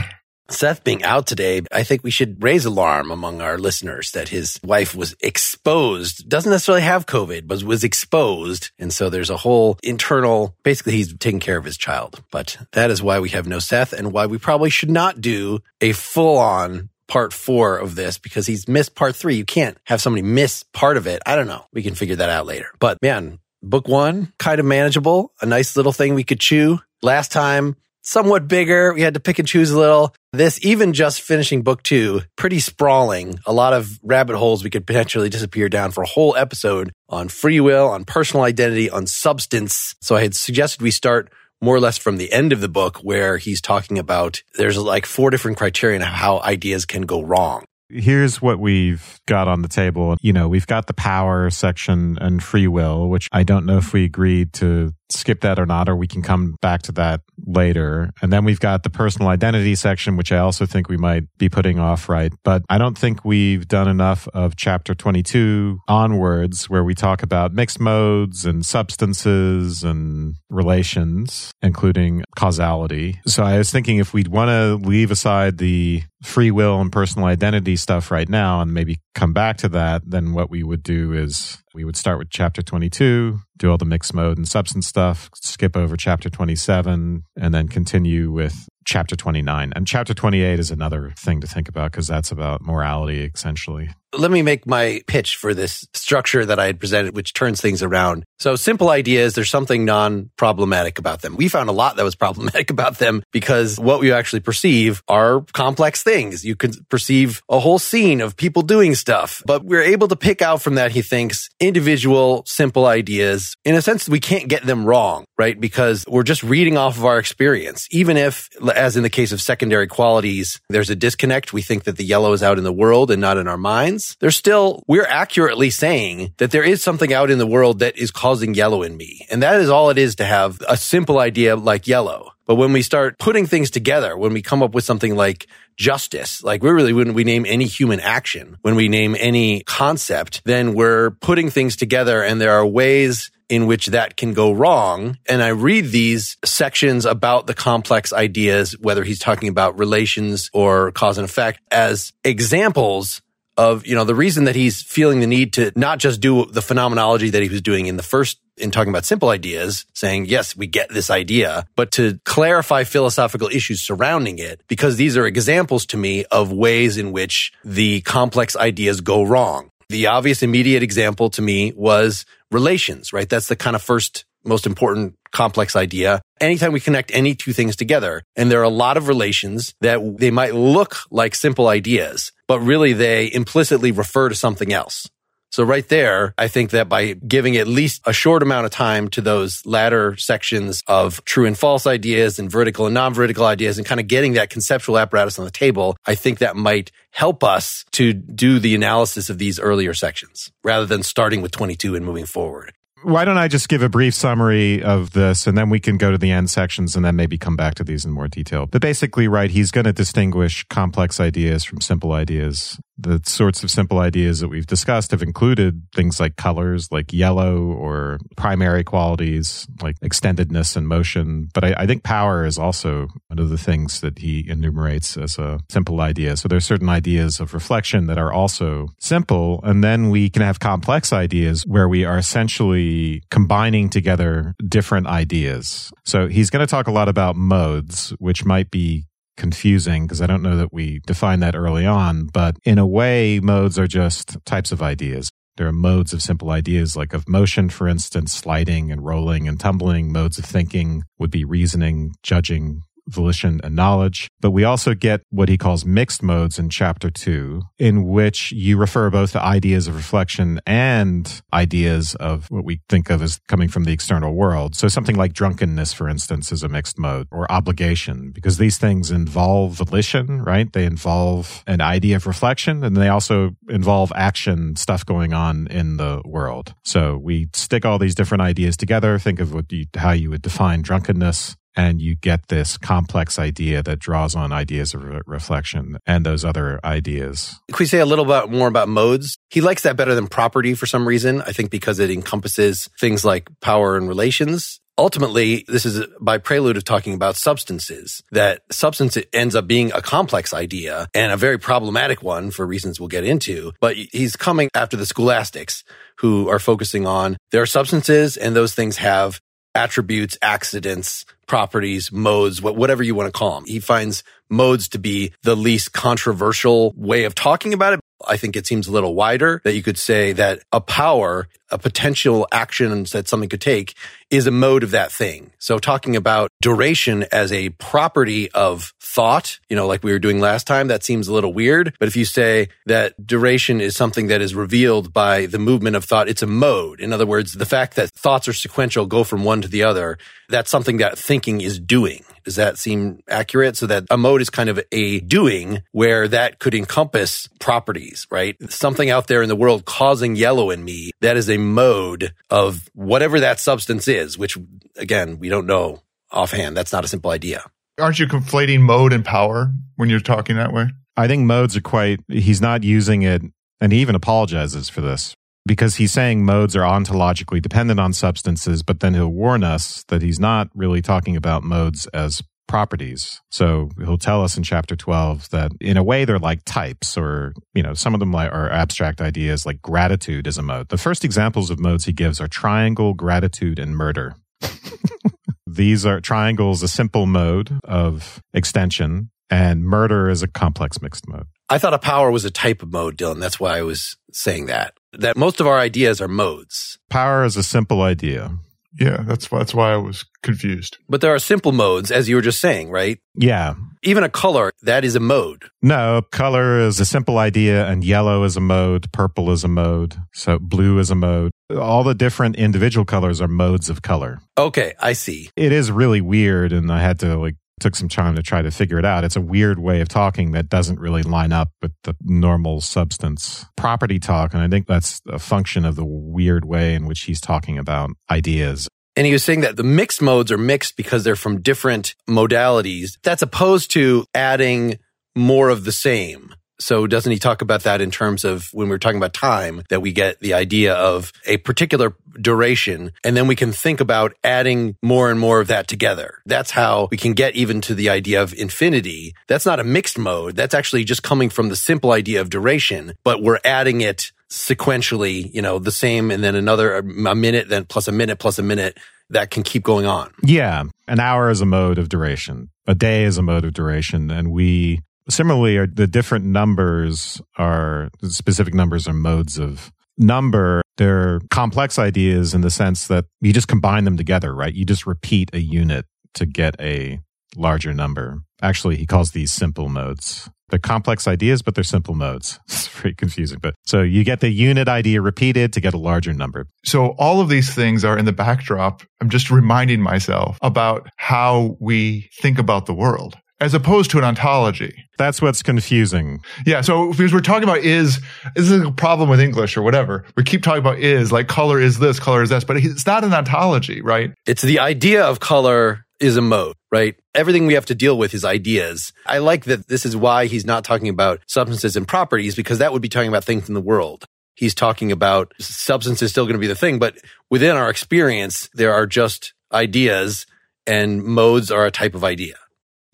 Seth 0.50 0.84
being 0.84 1.02
out 1.02 1.26
today, 1.26 1.62
I 1.72 1.82
think 1.82 2.02
we 2.02 2.10
should 2.10 2.42
raise 2.42 2.64
alarm 2.64 3.10
among 3.10 3.40
our 3.40 3.58
listeners 3.58 4.12
that 4.12 4.28
his 4.28 4.60
wife 4.62 4.94
was 4.94 5.14
exposed, 5.20 6.28
doesn't 6.28 6.50
necessarily 6.50 6.82
have 6.82 7.06
COVID, 7.06 7.46
but 7.46 7.62
was 7.62 7.84
exposed. 7.84 8.70
And 8.78 8.92
so 8.92 9.10
there's 9.10 9.30
a 9.30 9.36
whole 9.36 9.78
internal, 9.82 10.56
basically 10.62 10.92
he's 10.92 11.16
taking 11.16 11.40
care 11.40 11.56
of 11.56 11.64
his 11.64 11.76
child. 11.76 12.22
But 12.30 12.58
that 12.72 12.90
is 12.90 13.02
why 13.02 13.18
we 13.18 13.30
have 13.30 13.46
no 13.46 13.58
Seth 13.58 13.92
and 13.92 14.12
why 14.12 14.26
we 14.26 14.38
probably 14.38 14.70
should 14.70 14.90
not 14.90 15.20
do 15.20 15.60
a 15.80 15.92
full 15.92 16.38
on 16.38 16.90
part 17.08 17.32
four 17.32 17.78
of 17.78 17.94
this 17.94 18.18
because 18.18 18.46
he's 18.46 18.68
missed 18.68 18.94
part 18.94 19.14
three. 19.16 19.36
You 19.36 19.44
can't 19.44 19.78
have 19.84 20.02
somebody 20.02 20.22
miss 20.22 20.62
part 20.62 20.96
of 20.96 21.06
it. 21.06 21.22
I 21.26 21.36
don't 21.36 21.46
know. 21.46 21.64
We 21.72 21.82
can 21.82 21.94
figure 21.94 22.16
that 22.16 22.30
out 22.30 22.46
later. 22.46 22.70
But 22.78 22.98
man, 23.02 23.38
book 23.62 23.88
one, 23.88 24.32
kind 24.38 24.60
of 24.60 24.66
manageable, 24.66 25.32
a 25.40 25.46
nice 25.46 25.76
little 25.76 25.92
thing 25.92 26.14
we 26.14 26.24
could 26.24 26.40
chew. 26.40 26.80
Last 27.02 27.30
time, 27.30 27.76
somewhat 28.06 28.48
bigger. 28.48 28.94
We 28.94 29.02
had 29.02 29.14
to 29.14 29.20
pick 29.20 29.38
and 29.38 29.46
choose 29.46 29.70
a 29.70 29.78
little. 29.78 30.14
This, 30.32 30.64
even 30.64 30.92
just 30.92 31.20
finishing 31.20 31.62
book 31.62 31.82
two, 31.82 32.22
pretty 32.36 32.60
sprawling. 32.60 33.38
A 33.44 33.52
lot 33.52 33.72
of 33.72 33.98
rabbit 34.02 34.36
holes 34.36 34.64
we 34.64 34.70
could 34.70 34.86
potentially 34.86 35.28
disappear 35.28 35.68
down 35.68 35.90
for 35.90 36.02
a 36.02 36.06
whole 36.06 36.34
episode 36.36 36.92
on 37.08 37.28
free 37.28 37.60
will, 37.60 37.88
on 37.88 38.04
personal 38.04 38.44
identity, 38.44 38.88
on 38.88 39.06
substance. 39.06 39.94
So 40.00 40.16
I 40.16 40.22
had 40.22 40.34
suggested 40.34 40.80
we 40.80 40.90
start 40.90 41.32
more 41.60 41.74
or 41.74 41.80
less 41.80 41.98
from 41.98 42.16
the 42.16 42.32
end 42.32 42.52
of 42.52 42.60
the 42.60 42.68
book 42.68 42.98
where 42.98 43.38
he's 43.38 43.60
talking 43.60 43.98
about 43.98 44.42
there's 44.54 44.78
like 44.78 45.06
four 45.06 45.30
different 45.30 45.56
criteria 45.56 45.98
of 45.98 46.04
how 46.04 46.40
ideas 46.40 46.84
can 46.84 47.02
go 47.02 47.22
wrong. 47.22 47.64
Here's 47.88 48.42
what 48.42 48.58
we've 48.58 49.20
got 49.26 49.46
on 49.46 49.62
the 49.62 49.68
table. 49.68 50.16
You 50.20 50.32
know, 50.32 50.48
we've 50.48 50.66
got 50.66 50.88
the 50.88 50.92
power 50.92 51.50
section 51.50 52.18
and 52.20 52.42
free 52.42 52.66
will, 52.66 53.08
which 53.08 53.28
I 53.30 53.44
don't 53.44 53.64
know 53.64 53.78
if 53.78 53.92
we 53.92 54.04
agreed 54.04 54.52
to 54.54 54.92
skip 55.10 55.40
that 55.40 55.58
or 55.58 55.66
not, 55.66 55.88
or 55.88 55.96
we 55.96 56.06
can 56.06 56.22
come 56.22 56.56
back 56.60 56.82
to 56.82 56.92
that 56.92 57.20
later. 57.46 58.10
And 58.22 58.32
then 58.32 58.44
we've 58.44 58.60
got 58.60 58.82
the 58.82 58.90
personal 58.90 59.28
identity 59.28 59.74
section, 59.74 60.16
which 60.16 60.32
I 60.32 60.38
also 60.38 60.66
think 60.66 60.88
we 60.88 60.96
might 60.96 61.24
be 61.38 61.48
putting 61.48 61.78
off 61.78 62.08
right. 62.08 62.32
But 62.44 62.62
I 62.68 62.78
don't 62.78 62.96
think 62.96 63.24
we've 63.24 63.66
done 63.68 63.88
enough 63.88 64.28
of 64.28 64.56
chapter 64.56 64.94
22 64.94 65.80
onwards 65.88 66.68
where 66.68 66.84
we 66.84 66.94
talk 66.94 67.22
about 67.22 67.52
mixed 67.52 67.80
modes 67.80 68.44
and 68.44 68.64
substances 68.64 69.82
and 69.82 70.36
relations, 70.50 71.52
including 71.62 72.24
causality. 72.36 73.20
So 73.26 73.44
I 73.44 73.58
was 73.58 73.70
thinking 73.70 73.98
if 73.98 74.12
we'd 74.12 74.28
want 74.28 74.48
to 74.48 74.86
leave 74.88 75.10
aside 75.10 75.58
the 75.58 76.02
free 76.22 76.50
will 76.50 76.80
and 76.80 76.90
personal 76.90 77.28
identity 77.28 77.76
stuff 77.76 78.10
right 78.10 78.28
now 78.28 78.60
and 78.60 78.72
maybe 78.72 78.98
come 79.14 79.32
back 79.32 79.58
to 79.58 79.68
that, 79.68 80.02
then 80.04 80.32
what 80.32 80.50
we 80.50 80.62
would 80.62 80.82
do 80.82 81.12
is 81.12 81.62
we 81.76 81.84
would 81.84 81.96
start 81.96 82.18
with 82.18 82.30
chapter 82.30 82.62
22, 82.62 83.38
do 83.58 83.70
all 83.70 83.76
the 83.76 83.84
mixed 83.84 84.14
mode 84.14 84.38
and 84.38 84.48
substance 84.48 84.86
stuff, 84.86 85.28
skip 85.34 85.76
over 85.76 85.94
chapter 85.94 86.30
27, 86.30 87.22
and 87.36 87.54
then 87.54 87.68
continue 87.68 88.32
with 88.32 88.66
chapter 88.86 89.14
29. 89.14 89.74
And 89.76 89.86
chapter 89.86 90.14
28 90.14 90.58
is 90.58 90.70
another 90.70 91.12
thing 91.18 91.42
to 91.42 91.46
think 91.46 91.68
about 91.68 91.92
because 91.92 92.06
that's 92.06 92.32
about 92.32 92.62
morality, 92.62 93.30
essentially. 93.34 93.90
Let 94.14 94.30
me 94.30 94.42
make 94.42 94.66
my 94.66 95.02
pitch 95.06 95.36
for 95.36 95.54
this 95.54 95.86
structure 95.94 96.46
that 96.46 96.58
I 96.58 96.66
had 96.66 96.78
presented, 96.78 97.14
which 97.14 97.34
turns 97.34 97.60
things 97.60 97.82
around. 97.82 98.24
So 98.38 98.56
simple 98.56 98.90
ideas, 98.90 99.34
there's 99.34 99.50
something 99.50 99.84
non-problematic 99.84 100.98
about 100.98 101.22
them. 101.22 101.36
We 101.36 101.48
found 101.48 101.68
a 101.68 101.72
lot 101.72 101.96
that 101.96 102.04
was 102.04 102.14
problematic 102.26 102.70
about 102.70 102.98
them 102.98 103.22
because 103.32 103.78
what 103.78 104.00
we 104.00 104.12
actually 104.12 104.40
perceive 104.40 105.02
are 105.08 105.42
complex 105.52 106.02
things. 106.02 106.44
You 106.44 106.56
can 106.56 106.72
perceive 106.88 107.42
a 107.48 107.58
whole 107.58 107.78
scene 107.78 108.20
of 108.20 108.36
people 108.36 108.62
doing 108.62 108.94
stuff, 108.94 109.42
but 109.46 109.64
we're 109.64 109.82
able 109.82 110.08
to 110.08 110.16
pick 110.16 110.42
out 110.42 110.62
from 110.62 110.76
that, 110.76 110.92
he 110.92 111.02
thinks, 111.02 111.48
individual 111.60 112.44
simple 112.46 112.86
ideas. 112.86 113.56
In 113.64 113.74
a 113.74 113.82
sense, 113.82 114.08
we 114.08 114.20
can't 114.20 114.48
get 114.48 114.64
them 114.64 114.84
wrong, 114.84 115.24
right? 115.38 115.58
Because 115.58 116.04
we're 116.08 116.22
just 116.22 116.42
reading 116.42 116.76
off 116.76 116.96
of 116.96 117.04
our 117.04 117.18
experience. 117.18 117.86
Even 117.90 118.16
if, 118.16 118.48
as 118.74 118.96
in 118.96 119.02
the 119.02 119.10
case 119.10 119.32
of 119.32 119.40
secondary 119.40 119.86
qualities, 119.86 120.60
there's 120.68 120.90
a 120.90 120.96
disconnect. 120.96 121.52
We 121.52 121.62
think 121.62 121.84
that 121.84 121.96
the 121.96 122.04
yellow 122.04 122.32
is 122.32 122.42
out 122.42 122.58
in 122.58 122.64
the 122.64 122.72
world 122.72 123.10
and 123.10 123.20
not 123.20 123.38
in 123.38 123.48
our 123.48 123.58
minds. 123.58 123.95
There's 124.20 124.36
still, 124.36 124.82
we're 124.86 125.06
accurately 125.06 125.70
saying 125.70 126.34
that 126.38 126.50
there 126.50 126.64
is 126.64 126.82
something 126.82 127.12
out 127.12 127.30
in 127.30 127.38
the 127.38 127.46
world 127.46 127.78
that 127.80 127.96
is 127.96 128.10
causing 128.10 128.54
yellow 128.54 128.82
in 128.82 128.96
me. 128.96 129.26
And 129.30 129.42
that 129.42 129.60
is 129.60 129.70
all 129.70 129.90
it 129.90 129.98
is 129.98 130.16
to 130.16 130.24
have 130.24 130.60
a 130.68 130.76
simple 130.76 131.18
idea 131.18 131.56
like 131.56 131.86
yellow. 131.86 132.32
But 132.46 132.54
when 132.54 132.72
we 132.72 132.82
start 132.82 133.18
putting 133.18 133.46
things 133.46 133.70
together, 133.70 134.16
when 134.16 134.32
we 134.32 134.40
come 134.40 134.62
up 134.62 134.72
with 134.72 134.84
something 134.84 135.16
like 135.16 135.48
justice, 135.76 136.42
like 136.42 136.62
we 136.62 136.70
really, 136.70 136.92
when 136.92 137.12
we 137.12 137.24
name 137.24 137.44
any 137.46 137.66
human 137.66 138.00
action, 138.00 138.56
when 138.62 138.76
we 138.76 138.88
name 138.88 139.16
any 139.18 139.62
concept, 139.64 140.42
then 140.44 140.74
we're 140.74 141.10
putting 141.10 141.50
things 141.50 141.76
together 141.76 142.22
and 142.22 142.40
there 142.40 142.52
are 142.52 142.64
ways 142.64 143.30
in 143.48 143.66
which 143.66 143.86
that 143.86 144.16
can 144.16 144.32
go 144.32 144.52
wrong. 144.52 145.18
And 145.28 145.42
I 145.42 145.48
read 145.48 145.86
these 145.86 146.36
sections 146.44 147.04
about 147.04 147.46
the 147.46 147.54
complex 147.54 148.12
ideas, 148.12 148.72
whether 148.78 149.04
he's 149.04 149.18
talking 149.18 149.48
about 149.48 149.78
relations 149.78 150.50
or 150.52 150.92
cause 150.92 151.18
and 151.18 151.24
effect 151.24 151.60
as 151.70 152.12
examples 152.24 153.22
of, 153.56 153.86
you 153.86 153.94
know, 153.94 154.04
the 154.04 154.14
reason 154.14 154.44
that 154.44 154.56
he's 154.56 154.82
feeling 154.82 155.20
the 155.20 155.26
need 155.26 155.52
to 155.54 155.72
not 155.76 155.98
just 155.98 156.20
do 156.20 156.46
the 156.46 156.62
phenomenology 156.62 157.30
that 157.30 157.42
he 157.42 157.48
was 157.48 157.62
doing 157.62 157.86
in 157.86 157.96
the 157.96 158.02
first 158.02 158.38
in 158.58 158.70
talking 158.70 158.90
about 158.90 159.04
simple 159.04 159.28
ideas, 159.28 159.84
saying, 159.92 160.24
yes, 160.24 160.56
we 160.56 160.66
get 160.66 160.88
this 160.88 161.10
idea, 161.10 161.66
but 161.76 161.90
to 161.92 162.18
clarify 162.24 162.84
philosophical 162.84 163.48
issues 163.48 163.82
surrounding 163.82 164.38
it, 164.38 164.62
because 164.66 164.96
these 164.96 165.16
are 165.16 165.26
examples 165.26 165.84
to 165.84 165.96
me 165.98 166.24
of 166.30 166.52
ways 166.52 166.96
in 166.96 167.12
which 167.12 167.52
the 167.64 168.00
complex 168.02 168.56
ideas 168.56 169.02
go 169.02 169.22
wrong. 169.22 169.70
The 169.90 170.06
obvious 170.06 170.42
immediate 170.42 170.82
example 170.82 171.28
to 171.30 171.42
me 171.42 171.72
was 171.76 172.24
relations, 172.50 173.12
right? 173.12 173.28
That's 173.28 173.48
the 173.48 173.56
kind 173.56 173.76
of 173.76 173.82
first 173.82 174.24
most 174.42 174.66
important 174.66 175.16
complex 175.36 175.76
idea. 175.76 176.22
Anytime 176.40 176.72
we 176.72 176.80
connect 176.80 177.10
any 177.12 177.34
two 177.34 177.52
things 177.52 177.76
together, 177.76 178.22
and 178.36 178.50
there 178.50 178.60
are 178.60 178.72
a 178.74 178.80
lot 178.84 178.96
of 178.96 179.06
relations 179.06 179.74
that 179.82 179.98
they 180.18 180.30
might 180.30 180.54
look 180.54 180.96
like 181.10 181.34
simple 181.34 181.68
ideas, 181.68 182.32
but 182.48 182.60
really 182.60 182.94
they 182.94 183.30
implicitly 183.30 183.92
refer 183.92 184.30
to 184.30 184.34
something 184.34 184.72
else. 184.72 185.10
So 185.52 185.62
right 185.62 185.86
there, 185.88 186.34
I 186.38 186.48
think 186.48 186.70
that 186.70 186.88
by 186.88 187.12
giving 187.12 187.56
at 187.56 187.68
least 187.68 188.00
a 188.06 188.12
short 188.12 188.42
amount 188.42 188.64
of 188.64 188.72
time 188.72 189.08
to 189.10 189.20
those 189.20 189.60
latter 189.64 190.16
sections 190.16 190.82
of 190.86 191.22
true 191.24 191.46
and 191.46 191.56
false 191.56 191.86
ideas 191.86 192.38
and 192.38 192.50
veridical 192.50 192.86
and 192.86 192.94
non-veridical 192.94 193.44
ideas 193.44 193.78
and 193.78 193.86
kind 193.86 194.00
of 194.00 194.08
getting 194.08 194.34
that 194.34 194.50
conceptual 194.50 194.98
apparatus 194.98 195.38
on 195.38 195.44
the 195.44 195.50
table, 195.50 195.96
I 196.06 196.14
think 196.14 196.38
that 196.38 196.56
might 196.56 196.90
help 197.10 197.44
us 197.44 197.84
to 197.92 198.12
do 198.12 198.58
the 198.58 198.74
analysis 198.74 199.30
of 199.30 199.38
these 199.38 199.60
earlier 199.60 199.94
sections 199.94 200.50
rather 200.64 200.86
than 200.86 201.02
starting 201.02 201.42
with 201.42 201.52
22 201.52 201.94
and 201.94 202.04
moving 202.04 202.26
forward 202.26 202.72
why 203.06 203.24
don't 203.24 203.38
I 203.38 203.46
just 203.46 203.68
give 203.68 203.82
a 203.82 203.88
brief 203.88 204.14
summary 204.14 204.82
of 204.82 205.12
this 205.12 205.46
and 205.46 205.56
then 205.56 205.70
we 205.70 205.78
can 205.78 205.96
go 205.96 206.10
to 206.10 206.18
the 206.18 206.32
end 206.32 206.50
sections 206.50 206.96
and 206.96 207.04
then 207.04 207.14
maybe 207.14 207.38
come 207.38 207.54
back 207.54 207.76
to 207.76 207.84
these 207.84 208.04
in 208.04 208.10
more 208.10 208.26
detail. 208.26 208.66
But 208.66 208.82
basically, 208.82 209.28
right, 209.28 209.48
he's 209.48 209.70
going 209.70 209.84
to 209.84 209.92
distinguish 209.92 210.64
complex 210.64 211.20
ideas 211.20 211.62
from 211.62 211.80
simple 211.80 212.10
ideas 212.10 212.80
the 212.98 213.20
sorts 213.24 213.62
of 213.62 213.70
simple 213.70 213.98
ideas 213.98 214.40
that 214.40 214.48
we've 214.48 214.66
discussed 214.66 215.10
have 215.10 215.22
included 215.22 215.82
things 215.94 216.18
like 216.18 216.36
colors, 216.36 216.90
like 216.90 217.12
yellow, 217.12 217.62
or 217.62 218.18
primary 218.36 218.84
qualities 218.84 219.66
like 219.82 219.98
extendedness 220.00 220.76
and 220.76 220.88
motion. 220.88 221.48
But 221.52 221.64
I, 221.64 221.74
I, 221.78 221.86
think 221.86 222.02
power 222.02 222.46
is 222.46 222.58
also 222.58 223.08
one 223.28 223.38
of 223.38 223.50
the 223.50 223.58
things 223.58 224.00
that 224.00 224.18
he 224.18 224.48
enumerates 224.48 225.16
as 225.16 225.38
a 225.38 225.60
simple 225.68 226.00
idea. 226.00 226.36
So 226.36 226.48
there's 226.48 226.64
certain 226.64 226.88
ideas 226.88 227.38
of 227.40 227.54
reflection 227.54 228.06
that 228.06 228.18
are 228.18 228.32
also 228.32 228.88
simple. 228.98 229.60
And 229.62 229.84
then 229.84 230.10
we 230.10 230.30
can 230.30 230.42
have 230.42 230.60
complex 230.60 231.12
ideas 231.12 231.64
where 231.66 231.88
we 231.88 232.04
are 232.04 232.18
essentially 232.18 233.22
combining 233.30 233.90
together 233.90 234.54
different 234.66 235.06
ideas. 235.06 235.92
So 236.04 236.28
he's 236.28 236.50
going 236.50 236.66
to 236.66 236.70
talk 236.70 236.86
a 236.86 236.92
lot 236.92 237.08
about 237.08 237.36
modes, 237.36 238.10
which 238.18 238.44
might 238.44 238.70
be 238.70 239.04
confusing 239.36 240.06
because 240.06 240.22
I 240.22 240.26
don't 240.26 240.42
know 240.42 240.56
that 240.56 240.72
we 240.72 241.00
define 241.06 241.40
that 241.40 241.54
early 241.54 241.86
on, 241.86 242.26
but 242.26 242.56
in 242.64 242.78
a 242.78 242.86
way, 242.86 243.40
modes 243.40 243.78
are 243.78 243.86
just 243.86 244.36
types 244.44 244.72
of 244.72 244.82
ideas. 244.82 245.30
There 245.56 245.66
are 245.66 245.72
modes 245.72 246.12
of 246.12 246.22
simple 246.22 246.50
ideas, 246.50 246.96
like 246.96 247.14
of 247.14 247.28
motion, 247.28 247.70
for 247.70 247.88
instance, 247.88 248.32
sliding 248.32 248.92
and 248.92 249.04
rolling 249.04 249.48
and 249.48 249.58
tumbling. 249.58 250.12
Modes 250.12 250.38
of 250.38 250.44
thinking 250.44 251.02
would 251.18 251.30
be 251.30 251.44
reasoning, 251.44 252.12
judging, 252.22 252.82
volition, 253.08 253.60
and 253.62 253.74
knowledge. 253.74 254.28
But 254.40 254.50
we 254.50 254.64
also 254.64 254.94
get 254.94 255.22
what 255.30 255.48
he 255.48 255.58
calls 255.58 255.84
mixed 255.84 256.22
modes 256.22 256.58
in 256.58 256.68
chapter 256.68 257.10
two, 257.10 257.62
in 257.78 258.06
which 258.06 258.52
you 258.52 258.76
refer 258.76 259.10
both 259.10 259.32
to 259.32 259.42
ideas 259.42 259.88
of 259.88 259.96
reflection 259.96 260.60
and 260.66 261.40
ideas 261.52 262.14
of 262.16 262.50
what 262.50 262.64
we 262.64 262.80
think 262.88 263.10
of 263.10 263.22
as 263.22 263.38
coming 263.48 263.68
from 263.68 263.84
the 263.84 263.92
external 263.92 264.34
world. 264.34 264.74
So 264.74 264.88
something 264.88 265.16
like 265.16 265.32
drunkenness, 265.32 265.92
for 265.92 266.08
instance, 266.08 266.52
is 266.52 266.62
a 266.62 266.68
mixed 266.68 266.98
mode 266.98 267.26
or 267.30 267.50
obligation, 267.50 268.30
because 268.32 268.58
these 268.58 268.78
things 268.78 269.10
involve 269.10 269.74
volition, 269.74 270.42
right? 270.42 270.72
They 270.72 270.84
involve 270.84 271.62
an 271.66 271.80
idea 271.80 272.16
of 272.16 272.26
reflection 272.26 272.84
and 272.84 272.96
they 272.96 273.08
also 273.08 273.56
involve 273.68 274.12
action, 274.14 274.76
stuff 274.76 275.04
going 275.04 275.32
on 275.32 275.66
in 275.68 275.96
the 275.96 276.22
world. 276.24 276.74
So 276.84 277.16
we 277.16 277.48
stick 277.52 277.84
all 277.84 277.98
these 277.98 278.14
different 278.14 278.42
ideas 278.42 278.76
together. 278.76 279.18
Think 279.18 279.40
of 279.40 279.54
what 279.54 279.70
you, 279.70 279.86
how 279.96 280.12
you 280.12 280.30
would 280.30 280.42
define 280.42 280.82
drunkenness 280.82 281.56
and 281.76 282.00
you 282.00 282.16
get 282.16 282.48
this 282.48 282.76
complex 282.78 283.38
idea 283.38 283.82
that 283.82 283.98
draws 283.98 284.34
on 284.34 284.52
ideas 284.52 284.94
of 284.94 285.04
re- 285.04 285.20
reflection 285.26 285.98
and 286.06 286.24
those 286.24 286.44
other 286.44 286.80
ideas. 286.84 287.60
Can 287.68 287.76
we 287.78 287.86
say 287.86 287.98
a 287.98 288.06
little 288.06 288.24
bit 288.24 288.50
more 288.50 288.68
about 288.68 288.88
modes? 288.88 289.36
He 289.50 289.60
likes 289.60 289.82
that 289.82 289.96
better 289.96 290.14
than 290.14 290.26
property 290.26 290.74
for 290.74 290.86
some 290.86 291.06
reason. 291.06 291.42
I 291.42 291.52
think 291.52 291.70
because 291.70 291.98
it 291.98 292.10
encompasses 292.10 292.88
things 292.98 293.24
like 293.24 293.48
power 293.60 293.96
and 293.96 294.08
relations. 294.08 294.80
Ultimately, 294.98 295.66
this 295.68 295.84
is 295.84 296.06
by 296.22 296.38
prelude 296.38 296.78
of 296.78 296.84
talking 296.84 297.12
about 297.12 297.36
substances, 297.36 298.22
that 298.32 298.62
substance 298.70 299.18
ends 299.34 299.54
up 299.54 299.66
being 299.66 299.92
a 299.92 300.00
complex 300.00 300.54
idea 300.54 301.08
and 301.12 301.30
a 301.30 301.36
very 301.36 301.58
problematic 301.58 302.22
one 302.22 302.50
for 302.50 302.66
reasons 302.66 302.98
we'll 302.98 303.10
get 303.10 303.22
into. 303.22 303.72
But 303.78 303.96
he's 303.96 304.36
coming 304.36 304.70
after 304.74 304.96
the 304.96 305.04
scholastics 305.04 305.84
who 306.20 306.48
are 306.48 306.58
focusing 306.58 307.06
on 307.06 307.36
there 307.50 307.60
are 307.60 307.66
substances 307.66 308.38
and 308.38 308.56
those 308.56 308.74
things 308.74 308.96
have 308.96 309.38
attributes, 309.76 310.38
accidents, 310.42 311.24
properties, 311.46 312.10
modes, 312.10 312.60
whatever 312.60 313.02
you 313.02 313.14
want 313.14 313.32
to 313.32 313.38
call 313.38 313.54
them. 313.54 313.64
He 313.66 313.78
finds 313.78 314.24
modes 314.48 314.88
to 314.90 314.98
be 314.98 315.32
the 315.42 315.54
least 315.54 315.92
controversial 315.92 316.92
way 316.96 317.24
of 317.24 317.34
talking 317.34 317.74
about 317.74 317.92
it. 317.92 318.00
I 318.26 318.36
think 318.36 318.56
it 318.56 318.66
seems 318.66 318.88
a 318.88 318.92
little 318.92 319.14
wider 319.14 319.60
that 319.64 319.74
you 319.74 319.82
could 319.82 319.98
say 319.98 320.32
that 320.32 320.62
a 320.72 320.80
power, 320.80 321.48
a 321.70 321.78
potential 321.78 322.46
action 322.50 323.04
that 323.12 323.28
something 323.28 323.48
could 323.48 323.60
take 323.60 323.94
is 324.30 324.46
a 324.46 324.50
mode 324.50 324.82
of 324.82 324.90
that 324.92 325.12
thing. 325.12 325.52
So 325.58 325.78
talking 325.78 326.16
about 326.16 326.50
duration 326.60 327.24
as 327.30 327.52
a 327.52 327.70
property 327.70 328.50
of 328.52 328.94
thought, 329.00 329.58
you 329.68 329.76
know, 329.76 329.86
like 329.86 330.02
we 330.02 330.12
were 330.12 330.18
doing 330.18 330.40
last 330.40 330.66
time, 330.66 330.88
that 330.88 331.04
seems 331.04 331.28
a 331.28 331.32
little 331.32 331.52
weird. 331.52 331.94
But 331.98 332.08
if 332.08 332.16
you 332.16 332.24
say 332.24 332.68
that 332.86 333.26
duration 333.26 333.80
is 333.80 333.96
something 333.96 334.28
that 334.28 334.40
is 334.40 334.54
revealed 334.54 335.12
by 335.12 335.46
the 335.46 335.58
movement 335.58 335.96
of 335.96 336.04
thought, 336.04 336.28
it's 336.28 336.42
a 336.42 336.46
mode. 336.46 337.00
In 337.00 337.12
other 337.12 337.26
words, 337.26 337.52
the 337.52 337.66
fact 337.66 337.96
that 337.96 338.10
thoughts 338.10 338.48
are 338.48 338.52
sequential, 338.52 339.06
go 339.06 339.24
from 339.24 339.44
one 339.44 339.62
to 339.62 339.68
the 339.68 339.84
other, 339.84 340.18
that's 340.48 340.70
something 340.70 340.98
that 340.98 341.18
thinking 341.18 341.60
is 341.60 341.78
doing. 341.78 342.24
Does 342.46 342.56
that 342.56 342.78
seem 342.78 343.18
accurate? 343.28 343.76
So 343.76 343.88
that 343.88 344.04
a 344.08 344.16
mode 344.16 344.40
is 344.40 344.50
kind 344.50 344.68
of 344.68 344.80
a 344.92 345.20
doing 345.20 345.82
where 345.90 346.28
that 346.28 346.60
could 346.60 346.76
encompass 346.76 347.48
properties, 347.58 348.26
right? 348.30 348.56
Something 348.70 349.10
out 349.10 349.26
there 349.26 349.42
in 349.42 349.48
the 349.48 349.56
world 349.56 349.84
causing 349.84 350.36
yellow 350.36 350.70
in 350.70 350.84
me. 350.84 351.10
That 351.20 351.36
is 351.36 351.50
a 351.50 351.58
mode 351.58 352.32
of 352.48 352.88
whatever 352.94 353.40
that 353.40 353.58
substance 353.58 354.06
is, 354.06 354.38
which 354.38 354.56
again, 354.96 355.40
we 355.40 355.48
don't 355.48 355.66
know 355.66 356.02
offhand. 356.30 356.76
That's 356.76 356.92
not 356.92 357.04
a 357.04 357.08
simple 357.08 357.32
idea. 357.32 357.64
Aren't 357.98 358.20
you 358.20 358.28
conflating 358.28 358.80
mode 358.80 359.12
and 359.12 359.24
power 359.24 359.72
when 359.96 360.08
you're 360.08 360.20
talking 360.20 360.54
that 360.56 360.72
way? 360.72 360.86
I 361.16 361.26
think 361.26 361.44
modes 361.46 361.76
are 361.76 361.80
quite, 361.80 362.20
he's 362.28 362.60
not 362.60 362.84
using 362.84 363.22
it, 363.22 363.42
and 363.80 363.92
he 363.92 364.00
even 364.00 364.14
apologizes 364.14 364.88
for 364.88 365.00
this 365.00 365.34
because 365.66 365.96
he's 365.96 366.12
saying 366.12 366.44
modes 366.44 366.76
are 366.76 366.82
ontologically 366.82 367.60
dependent 367.60 367.98
on 367.98 368.12
substances, 368.12 368.82
but 368.82 369.00
then 369.00 369.14
he'll 369.14 369.28
warn 369.28 369.64
us 369.64 370.04
that 370.04 370.22
he's 370.22 370.38
not 370.38 370.68
really 370.74 371.02
talking 371.02 371.36
about 371.36 371.64
modes 371.64 372.06
as 372.08 372.42
properties. 372.68 373.40
So 373.50 373.90
he'll 373.98 374.18
tell 374.18 374.42
us 374.42 374.56
in 374.56 374.62
chapter 374.62 374.96
12 374.96 375.50
that 375.50 375.72
in 375.80 375.96
a 375.96 376.02
way 376.02 376.24
they're 376.24 376.38
like 376.38 376.60
types 376.64 377.16
or, 377.16 377.52
you 377.74 377.82
know, 377.82 377.94
some 377.94 378.14
of 378.14 378.20
them 378.20 378.34
are 378.34 378.70
abstract 378.70 379.20
ideas 379.20 379.66
like 379.66 379.82
gratitude 379.82 380.46
is 380.46 380.58
a 380.58 380.62
mode. 380.62 380.88
The 380.88 380.98
first 380.98 381.24
examples 381.24 381.70
of 381.70 381.78
modes 381.78 382.04
he 382.04 382.12
gives 382.12 382.40
are 382.40 382.48
triangle, 382.48 383.14
gratitude, 383.14 383.78
and 383.78 383.96
murder. 383.96 384.34
These 385.66 386.06
are 386.06 386.20
triangles, 386.20 386.82
a 386.82 386.88
simple 386.88 387.26
mode 387.26 387.78
of 387.84 388.40
extension 388.54 389.30
and 389.50 389.84
murder 389.84 390.28
is 390.28 390.42
a 390.42 390.48
complex 390.48 391.00
mixed 391.00 391.28
mode. 391.28 391.46
I 391.68 391.78
thought 391.78 391.94
a 391.94 391.98
power 391.98 392.30
was 392.30 392.44
a 392.44 392.50
type 392.50 392.82
of 392.82 392.92
mode, 392.92 393.16
Dylan. 393.16 393.40
That's 393.40 393.58
why 393.58 393.78
I 393.78 393.82
was 393.82 394.16
saying 394.32 394.66
that. 394.66 394.94
That 395.18 395.36
most 395.36 395.60
of 395.60 395.66
our 395.66 395.78
ideas 395.78 396.20
are 396.20 396.28
modes. 396.28 396.98
Power 397.10 397.44
is 397.44 397.56
a 397.56 397.62
simple 397.62 398.02
idea. 398.02 398.58
Yeah, 398.98 399.24
that's 399.26 399.50
why, 399.50 399.58
that's 399.58 399.74
why 399.74 399.92
I 399.92 399.96
was 399.96 400.24
confused. 400.42 400.96
But 401.08 401.20
there 401.20 401.34
are 401.34 401.38
simple 401.38 401.72
modes, 401.72 402.10
as 402.10 402.28
you 402.28 402.36
were 402.36 402.42
just 402.42 402.60
saying, 402.60 402.90
right? 402.90 403.18
Yeah. 403.34 403.74
Even 404.02 404.24
a 404.24 404.30
color, 404.30 404.72
that 404.82 405.04
is 405.04 405.14
a 405.14 405.20
mode. 405.20 405.64
No, 405.82 406.22
color 406.32 406.80
is 406.80 406.98
a 406.98 407.04
simple 407.04 407.36
idea, 407.36 407.86
and 407.86 408.02
yellow 408.02 408.44
is 408.44 408.56
a 408.56 408.60
mode, 408.60 409.12
purple 409.12 409.50
is 409.50 409.64
a 409.64 409.68
mode, 409.68 410.16
so 410.32 410.58
blue 410.58 410.98
is 410.98 411.10
a 411.10 411.14
mode. 411.14 411.52
All 411.76 412.04
the 412.04 412.14
different 412.14 412.56
individual 412.56 413.04
colors 413.04 413.40
are 413.40 413.48
modes 413.48 413.90
of 413.90 414.00
color. 414.00 414.40
Okay, 414.56 414.94
I 414.98 415.12
see. 415.12 415.50
It 415.56 415.72
is 415.72 415.92
really 415.92 416.22
weird, 416.22 416.72
and 416.72 416.90
I 416.90 417.00
had 417.00 417.18
to 417.20 417.36
like 417.36 417.56
took 417.80 417.94
some 417.94 418.08
time 418.08 418.34
to 418.36 418.42
try 418.42 418.62
to 418.62 418.70
figure 418.70 418.98
it 418.98 419.04
out. 419.04 419.24
It's 419.24 419.36
a 419.36 419.40
weird 419.40 419.78
way 419.78 420.00
of 420.00 420.08
talking 420.08 420.52
that 420.52 420.68
doesn't 420.68 420.98
really 420.98 421.22
line 421.22 421.52
up 421.52 421.70
with 421.82 421.92
the 422.04 422.16
normal 422.22 422.80
substance 422.80 423.66
property 423.76 424.18
talk. 424.18 424.54
And 424.54 424.62
I 424.62 424.68
think 424.68 424.86
that's 424.86 425.20
a 425.28 425.38
function 425.38 425.84
of 425.84 425.96
the 425.96 426.04
weird 426.04 426.64
way 426.64 426.94
in 426.94 427.06
which 427.06 427.22
he's 427.22 427.40
talking 427.40 427.78
about 427.78 428.10
ideas. 428.30 428.88
And 429.14 429.26
he 429.26 429.32
was 429.32 429.44
saying 429.44 429.60
that 429.62 429.76
the 429.76 429.82
mixed 429.82 430.20
modes 430.20 430.52
are 430.52 430.58
mixed 430.58 430.96
because 430.96 431.24
they're 431.24 431.36
from 431.36 431.62
different 431.62 432.14
modalities. 432.28 433.12
That's 433.22 433.42
opposed 433.42 433.90
to 433.92 434.26
adding 434.34 434.98
more 435.34 435.70
of 435.70 435.84
the 435.84 435.92
same. 435.92 436.54
So 436.78 437.06
doesn't 437.06 437.32
he 437.32 437.38
talk 437.38 437.62
about 437.62 437.84
that 437.84 438.00
in 438.00 438.10
terms 438.10 438.44
of 438.44 438.68
when 438.72 438.88
we're 438.88 438.98
talking 438.98 439.16
about 439.16 439.32
time 439.32 439.82
that 439.88 440.00
we 440.00 440.12
get 440.12 440.40
the 440.40 440.54
idea 440.54 440.94
of 440.94 441.32
a 441.46 441.56
particular 441.58 442.14
duration 442.40 443.12
and 443.24 443.36
then 443.36 443.46
we 443.46 443.56
can 443.56 443.72
think 443.72 444.00
about 444.00 444.34
adding 444.44 444.96
more 445.02 445.30
and 445.30 445.40
more 445.40 445.60
of 445.60 445.68
that 445.68 445.88
together. 445.88 446.42
That's 446.44 446.70
how 446.70 447.08
we 447.10 447.16
can 447.16 447.32
get 447.32 447.56
even 447.56 447.80
to 447.82 447.94
the 447.94 448.10
idea 448.10 448.42
of 448.42 448.52
infinity. 448.52 449.34
That's 449.48 449.64
not 449.64 449.80
a 449.80 449.84
mixed 449.84 450.18
mode. 450.18 450.56
That's 450.56 450.74
actually 450.74 451.04
just 451.04 451.22
coming 451.22 451.48
from 451.48 451.70
the 451.70 451.76
simple 451.76 452.12
idea 452.12 452.40
of 452.40 452.50
duration, 452.50 453.14
but 453.24 453.42
we're 453.42 453.60
adding 453.64 454.02
it 454.02 454.32
sequentially, 454.50 455.52
you 455.52 455.62
know, 455.62 455.78
the 455.78 455.90
same 455.90 456.30
and 456.30 456.44
then 456.44 456.54
another 456.54 456.96
a 456.96 457.02
minute, 457.02 457.68
then 457.68 457.84
plus 457.84 458.06
a 458.06 458.12
minute, 458.12 458.38
plus 458.38 458.58
a 458.58 458.62
minute 458.62 458.98
that 459.30 459.50
can 459.50 459.62
keep 459.62 459.82
going 459.82 460.06
on. 460.06 460.32
Yeah. 460.42 460.84
An 461.08 461.20
hour 461.20 461.50
is 461.50 461.60
a 461.60 461.66
mode 461.66 461.98
of 461.98 462.08
duration. 462.08 462.70
A 462.86 462.94
day 462.94 463.24
is 463.24 463.38
a 463.38 463.42
mode 463.42 463.64
of 463.64 463.72
duration. 463.72 464.30
And 464.30 464.52
we 464.52 465.00
Similarly, 465.28 465.76
are 465.76 465.86
the 465.86 466.06
different 466.06 466.44
numbers 466.44 467.40
are 467.56 468.10
specific 468.24 468.74
numbers 468.74 469.08
are 469.08 469.12
modes 469.12 469.58
of 469.58 469.92
number. 470.18 470.82
They're 470.96 471.40
complex 471.50 471.98
ideas 471.98 472.54
in 472.54 472.60
the 472.60 472.70
sense 472.70 473.06
that 473.08 473.26
you 473.40 473.52
just 473.52 473.68
combine 473.68 474.04
them 474.04 474.16
together, 474.16 474.54
right? 474.54 474.74
You 474.74 474.84
just 474.84 475.06
repeat 475.06 475.50
a 475.52 475.60
unit 475.60 476.06
to 476.34 476.46
get 476.46 476.74
a 476.80 477.20
larger 477.56 477.92
number. 477.92 478.40
Actually, 478.62 478.96
he 478.96 479.06
calls 479.06 479.32
these 479.32 479.52
simple 479.52 479.88
modes. 479.88 480.48
They're 480.68 480.78
complex 480.78 481.28
ideas, 481.28 481.62
but 481.62 481.74
they're 481.74 481.84
simple 481.84 482.14
modes. 482.14 482.58
It's 482.96 483.02
very 483.02 483.14
confusing. 483.14 483.58
But 483.60 483.74
so 483.84 484.00
you 484.00 484.24
get 484.24 484.40
the 484.40 484.48
unit 484.48 484.88
idea 484.88 485.20
repeated 485.20 485.70
to 485.74 485.82
get 485.82 485.92
a 485.92 485.98
larger 485.98 486.32
number. 486.32 486.66
So 486.82 487.08
all 487.18 487.42
of 487.42 487.50
these 487.50 487.74
things 487.74 488.06
are 488.06 488.16
in 488.16 488.24
the 488.24 488.32
backdrop. 488.32 489.02
I'm 489.20 489.28
just 489.28 489.50
reminding 489.50 490.00
myself 490.00 490.56
about 490.62 491.06
how 491.16 491.76
we 491.78 492.30
think 492.40 492.58
about 492.58 492.86
the 492.86 492.94
world 492.94 493.36
as 493.60 493.74
opposed 493.74 494.10
to 494.10 494.18
an 494.18 494.24
ontology. 494.24 494.94
That's 495.18 495.40
what's 495.40 495.62
confusing. 495.62 496.40
Yeah. 496.66 496.82
So 496.82 497.10
because 497.10 497.32
we're 497.32 497.40
talking 497.40 497.64
about 497.64 497.78
is, 497.78 498.20
this 498.54 498.70
is 498.70 498.82
a 498.82 498.90
problem 498.90 499.30
with 499.30 499.40
English 499.40 499.76
or 499.76 499.82
whatever. 499.82 500.24
We 500.36 500.44
keep 500.44 500.62
talking 500.62 500.80
about 500.80 500.98
is 500.98 501.32
like 501.32 501.48
color 501.48 501.80
is 501.80 501.98
this, 501.98 502.20
color 502.20 502.42
is 502.42 502.50
this, 502.50 502.64
but 502.64 502.76
it's 502.76 503.06
not 503.06 503.24
an 503.24 503.32
ontology, 503.32 504.02
right? 504.02 504.32
It's 504.46 504.62
the 504.62 504.80
idea 504.80 505.24
of 505.24 505.40
color 505.40 506.04
is 506.20 506.36
a 506.36 506.42
mode, 506.42 506.76
right? 506.90 507.14
Everything 507.34 507.66
we 507.66 507.74
have 507.74 507.86
to 507.86 507.94
deal 507.94 508.16
with 508.16 508.34
is 508.34 508.44
ideas. 508.44 509.12
I 509.26 509.38
like 509.38 509.64
that 509.64 509.88
this 509.88 510.06
is 510.06 510.16
why 510.16 510.46
he's 510.46 510.64
not 510.64 510.84
talking 510.84 511.08
about 511.08 511.40
substances 511.46 511.96
and 511.96 512.06
properties 512.06 512.54
because 512.54 512.78
that 512.78 512.92
would 512.92 513.02
be 513.02 513.08
talking 513.08 513.28
about 513.28 513.44
things 513.44 513.68
in 513.68 513.74
the 513.74 513.80
world. 513.80 514.24
He's 514.54 514.74
talking 514.74 515.12
about 515.12 515.52
substance 515.58 516.22
is 516.22 516.30
still 516.30 516.44
going 516.44 516.54
to 516.54 516.60
be 516.60 516.66
the 516.66 516.74
thing, 516.74 516.98
but 516.98 517.16
within 517.50 517.76
our 517.76 517.90
experience, 517.90 518.70
there 518.72 518.94
are 518.94 519.06
just 519.06 519.52
ideas 519.72 520.46
and 520.86 521.22
modes 521.22 521.70
are 521.70 521.84
a 521.84 521.90
type 521.90 522.14
of 522.14 522.24
idea. 522.24 522.54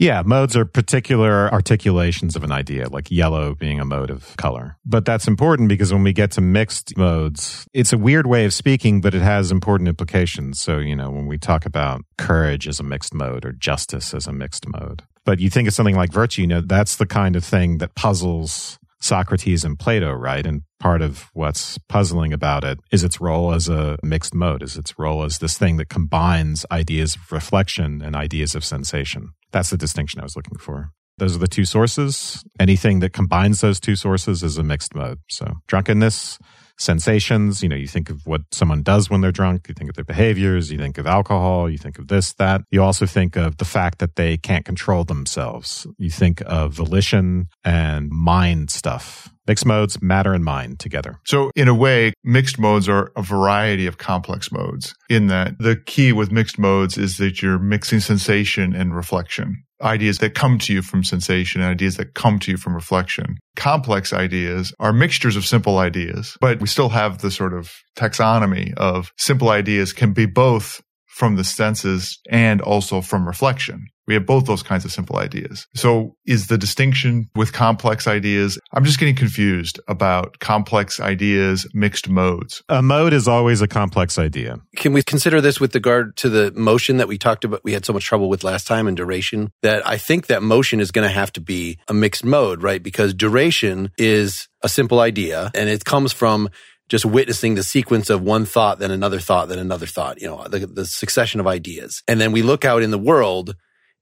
Yeah, 0.03 0.23
modes 0.27 0.57
are 0.57 0.65
particular 0.65 1.49
articulations 1.53 2.35
of 2.35 2.43
an 2.43 2.51
idea, 2.51 2.89
like 2.89 3.09
yellow 3.09 3.55
being 3.55 3.79
a 3.79 3.85
mode 3.85 4.11
of 4.11 4.37
color. 4.37 4.77
But 4.85 5.05
that's 5.05 5.29
important 5.29 5.69
because 5.69 5.93
when 5.93 6.03
we 6.03 6.13
get 6.13 6.33
to 6.33 6.41
mixed 6.41 6.97
modes, 6.97 7.69
it's 7.73 7.93
a 7.93 7.99
weird 7.99 8.27
way 8.27 8.45
of 8.45 8.53
speaking, 8.53 9.01
but 9.01 9.15
it 9.15 9.23
has 9.23 9.53
important 9.53 9.89
implications. 9.89 10.61
So, 10.61 10.79
you 10.79 10.97
know, 10.97 11.09
when 11.09 11.29
we 11.29 11.39
talk 11.39 11.67
about 11.67 12.01
courage 12.19 12.67
as 12.67 12.81
a 12.81 12.83
mixed 12.83 13.15
mode 13.15 13.45
or 13.45 13.53
justice 13.53 14.13
as 14.13 14.27
a 14.27 14.33
mixed 14.33 14.67
mode. 14.67 15.05
But 15.25 15.39
you 15.39 15.49
think 15.49 15.69
of 15.69 15.75
something 15.75 15.95
like 15.95 16.11
virtue, 16.11 16.41
you 16.41 16.49
know, 16.49 16.63
that's 16.63 16.97
the 16.97 17.07
kind 17.07 17.37
of 17.37 17.45
thing 17.45 17.79
that 17.79 17.95
puzzles 17.95 18.81
Socrates 19.01 19.63
and 19.63 19.79
Plato, 19.79 20.13
right? 20.13 20.45
And 20.45 20.63
part 20.81 21.01
of 21.01 21.31
what's 21.33 21.79
puzzling 21.89 22.33
about 22.33 22.65
it 22.65 22.81
is 22.91 23.05
its 23.05 23.21
role 23.21 23.55
as 23.55 23.69
a 23.69 23.99
mixed 24.03 24.35
mode, 24.35 24.65
is 24.65 24.77
its 24.77 24.99
role 24.99 25.23
as 25.23 25.39
this 25.39 25.57
thing 25.57 25.77
that 25.77 25.89
combines 25.89 26.67
ideas 26.73 27.15
of 27.15 27.31
reflection 27.31 28.03
and 28.03 28.17
ideas 28.17 28.57
of 28.57 28.65
sensation. 28.65 29.31
That's 29.53 29.71
the 29.71 29.77
distinction 29.77 30.21
I 30.21 30.25
was 30.25 30.37
looking 30.37 30.59
for. 30.59 30.91
Those 31.19 31.37
are 31.37 31.39
the 31.39 31.47
two 31.47 31.65
sources. 31.65 32.43
Anything 32.59 33.01
that 33.01 33.13
combines 33.13 33.61
those 33.61 33.79
two 33.79 33.97
sources 33.97 34.43
is 34.43 34.57
a 34.59 34.63
mixed 34.63 34.95
mode. 34.95 35.19
So 35.29 35.57
drunkenness, 35.69 36.39
sensations. 36.79 37.63
You 37.63 37.69
know, 37.69 37.77
you 37.77 37.87
think 37.87 38.11
of 38.11 38.27
what 38.27 38.43
someone 38.51 38.83
does 38.83 39.11
when 39.11 39.21
they're 39.21 39.31
drunk. 39.31 39.69
You 39.69 39.75
think 39.75 39.91
of 39.91 39.97
their 39.97 40.05
behaviors. 40.05 40.73
You 40.73 40.79
think 40.79 40.99
of 40.99 41.07
alcohol. 41.07 41.71
You 41.71 41.79
think 41.79 41.99
of 41.99 42.09
this, 42.09 42.33
that. 42.35 42.63
You 42.71 42.83
also 42.83 43.07
think 43.07 43.37
of 43.37 43.59
the 43.59 43.65
fact 43.65 43.99
that 43.99 44.17
they 44.17 44.37
can't 44.37 44.65
control 44.65 45.05
themselves. 45.05 45.87
You 45.99 46.11
think 46.11 46.43
of 46.47 46.73
volition 46.73 47.49
and 47.65 48.11
mind 48.11 48.71
stuff. 48.71 49.32
Mixed 49.47 49.67
modes, 49.67 50.01
matter 50.01 50.33
and 50.33 50.45
mind 50.45 50.79
together. 50.79 51.19
So 51.25 51.51
in 51.57 51.67
a 51.67 51.75
way, 51.75 52.13
mixed 52.23 52.59
modes 52.59 52.89
are 52.89 53.11
a 53.17 53.23
variety 53.23 53.87
of 53.87 53.99
complex 53.99 54.53
modes 54.53 54.95
in 55.11 55.27
that 55.27 55.59
the 55.59 55.77
key 55.77 56.13
with 56.13 56.31
mixed 56.31 56.59
modes 56.59 56.97
is 56.97 57.17
that 57.17 57.43
you're 57.43 57.59
mixing 57.59 58.01
sensation 58.01 58.75
and 58.75 58.95
reflection. 58.95 59.65
Ideas 59.83 60.19
that 60.19 60.35
come 60.35 60.61
to 60.61 60.73
you 60.73 60.81
from 60.81 61.03
sensation 61.03 61.61
and 61.61 61.71
ideas 61.71 61.97
that 61.97 62.15
come 62.15 62.39
to 62.39 62.53
you 62.53 62.57
from 62.57 62.73
reflection. 62.73 63.37
Complex 63.57 64.13
ideas 64.13 64.73
are 64.79 64.93
mixtures 64.93 65.35
of 65.35 65.45
simple 65.45 65.79
ideas, 65.79 66.37
but 66.41 66.61
we 66.61 66.69
still 66.69 66.91
have 66.91 67.19
the 67.19 67.33
sort 67.33 67.53
of 67.53 67.73
taxonomy 67.97 68.73
of 68.75 69.11
simple 69.19 69.49
ideas 69.49 69.93
can 69.93 70.13
be 70.13 70.25
both 70.25 70.81
from 71.09 71.35
the 71.35 71.45
senses 71.45 72.21
and 72.31 72.61
also 72.63 73.01
from 73.01 73.27
reflection. 73.27 73.87
We 74.07 74.15
have 74.15 74.27
both 74.27 74.47
those 74.47 74.63
kinds 74.63 74.85
of 74.85 74.93
simple 74.93 75.17
ideas. 75.17 75.67
So 75.75 76.17
is 76.27 76.49
the 76.49 76.59
distinction 76.59 77.31
with 77.37 77.53
complex 77.53 78.07
ideas? 78.07 78.59
I'm 78.73 78.85
just 78.85 78.99
getting 78.99 79.15
confused 79.15 79.79
about 79.89 80.39
complex 80.41 80.99
ideas, 81.01 81.67
mixed 81.73 82.09
modes. 82.09 82.63
A 82.69 82.83
mode 82.83 83.13
is 83.13 83.29
always 83.29 83.61
a 83.61 83.69
complex 83.69 84.19
idea. 84.19 84.59
Can 84.77 84.93
we 84.93 85.03
consider 85.03 85.41
this 85.41 85.61
with 85.61 85.75
regard 85.75 86.17
to 86.19 86.29
the 86.29 86.53
motion 86.53 86.97
that 86.97 87.09
we 87.09 87.19
talked 87.19 87.45
about? 87.45 87.63
We 87.65 87.73
had 87.73 87.85
so 87.85 87.93
much 87.93 88.05
trouble 88.05 88.29
with 88.29 88.45
last 88.45 88.67
time 88.67 88.89
and 88.89 88.97
duration 88.97 89.53
that 89.63 89.87
I 89.87 89.99
think 89.99 90.27
that 90.27 90.43
motion 90.43 90.81
is 90.81 90.91
going 90.91 91.07
to 91.07 91.15
have 91.15 91.33
to 91.35 91.41
be 91.41 91.79
a 91.89 91.95
mixed 91.95 92.25
mode, 92.25 92.63
right? 92.63 92.83
Because 92.83 93.15
duration 93.15 93.91
is 93.99 94.49
a 94.63 94.69
simple 94.69 95.01
idea 95.01 95.51
and 95.55 95.69
it 95.69 95.85
comes 95.85 96.13
from 96.13 96.49
just 96.89 97.05
witnessing 97.07 97.55
the 97.55 97.63
sequence 97.63 98.11
of 98.11 98.21
one 98.21 98.45
thought, 98.45 98.79
then 98.79 98.91
another 98.91 99.19
thought, 99.19 99.49
then 99.49 99.59
another 99.59 99.87
thought, 99.87 100.21
you 100.21 100.29
know, 100.29 100.47
the, 100.49 100.67
the 100.67 100.85
succession 100.85 101.41
of 101.41 101.47
ideas. 101.47 102.03
And 102.07 102.21
then 102.21 102.33
we 102.33 102.43
look 102.43 102.65
out 102.65 102.83
in 102.83 102.91
the 102.91 102.99
world 102.99 103.55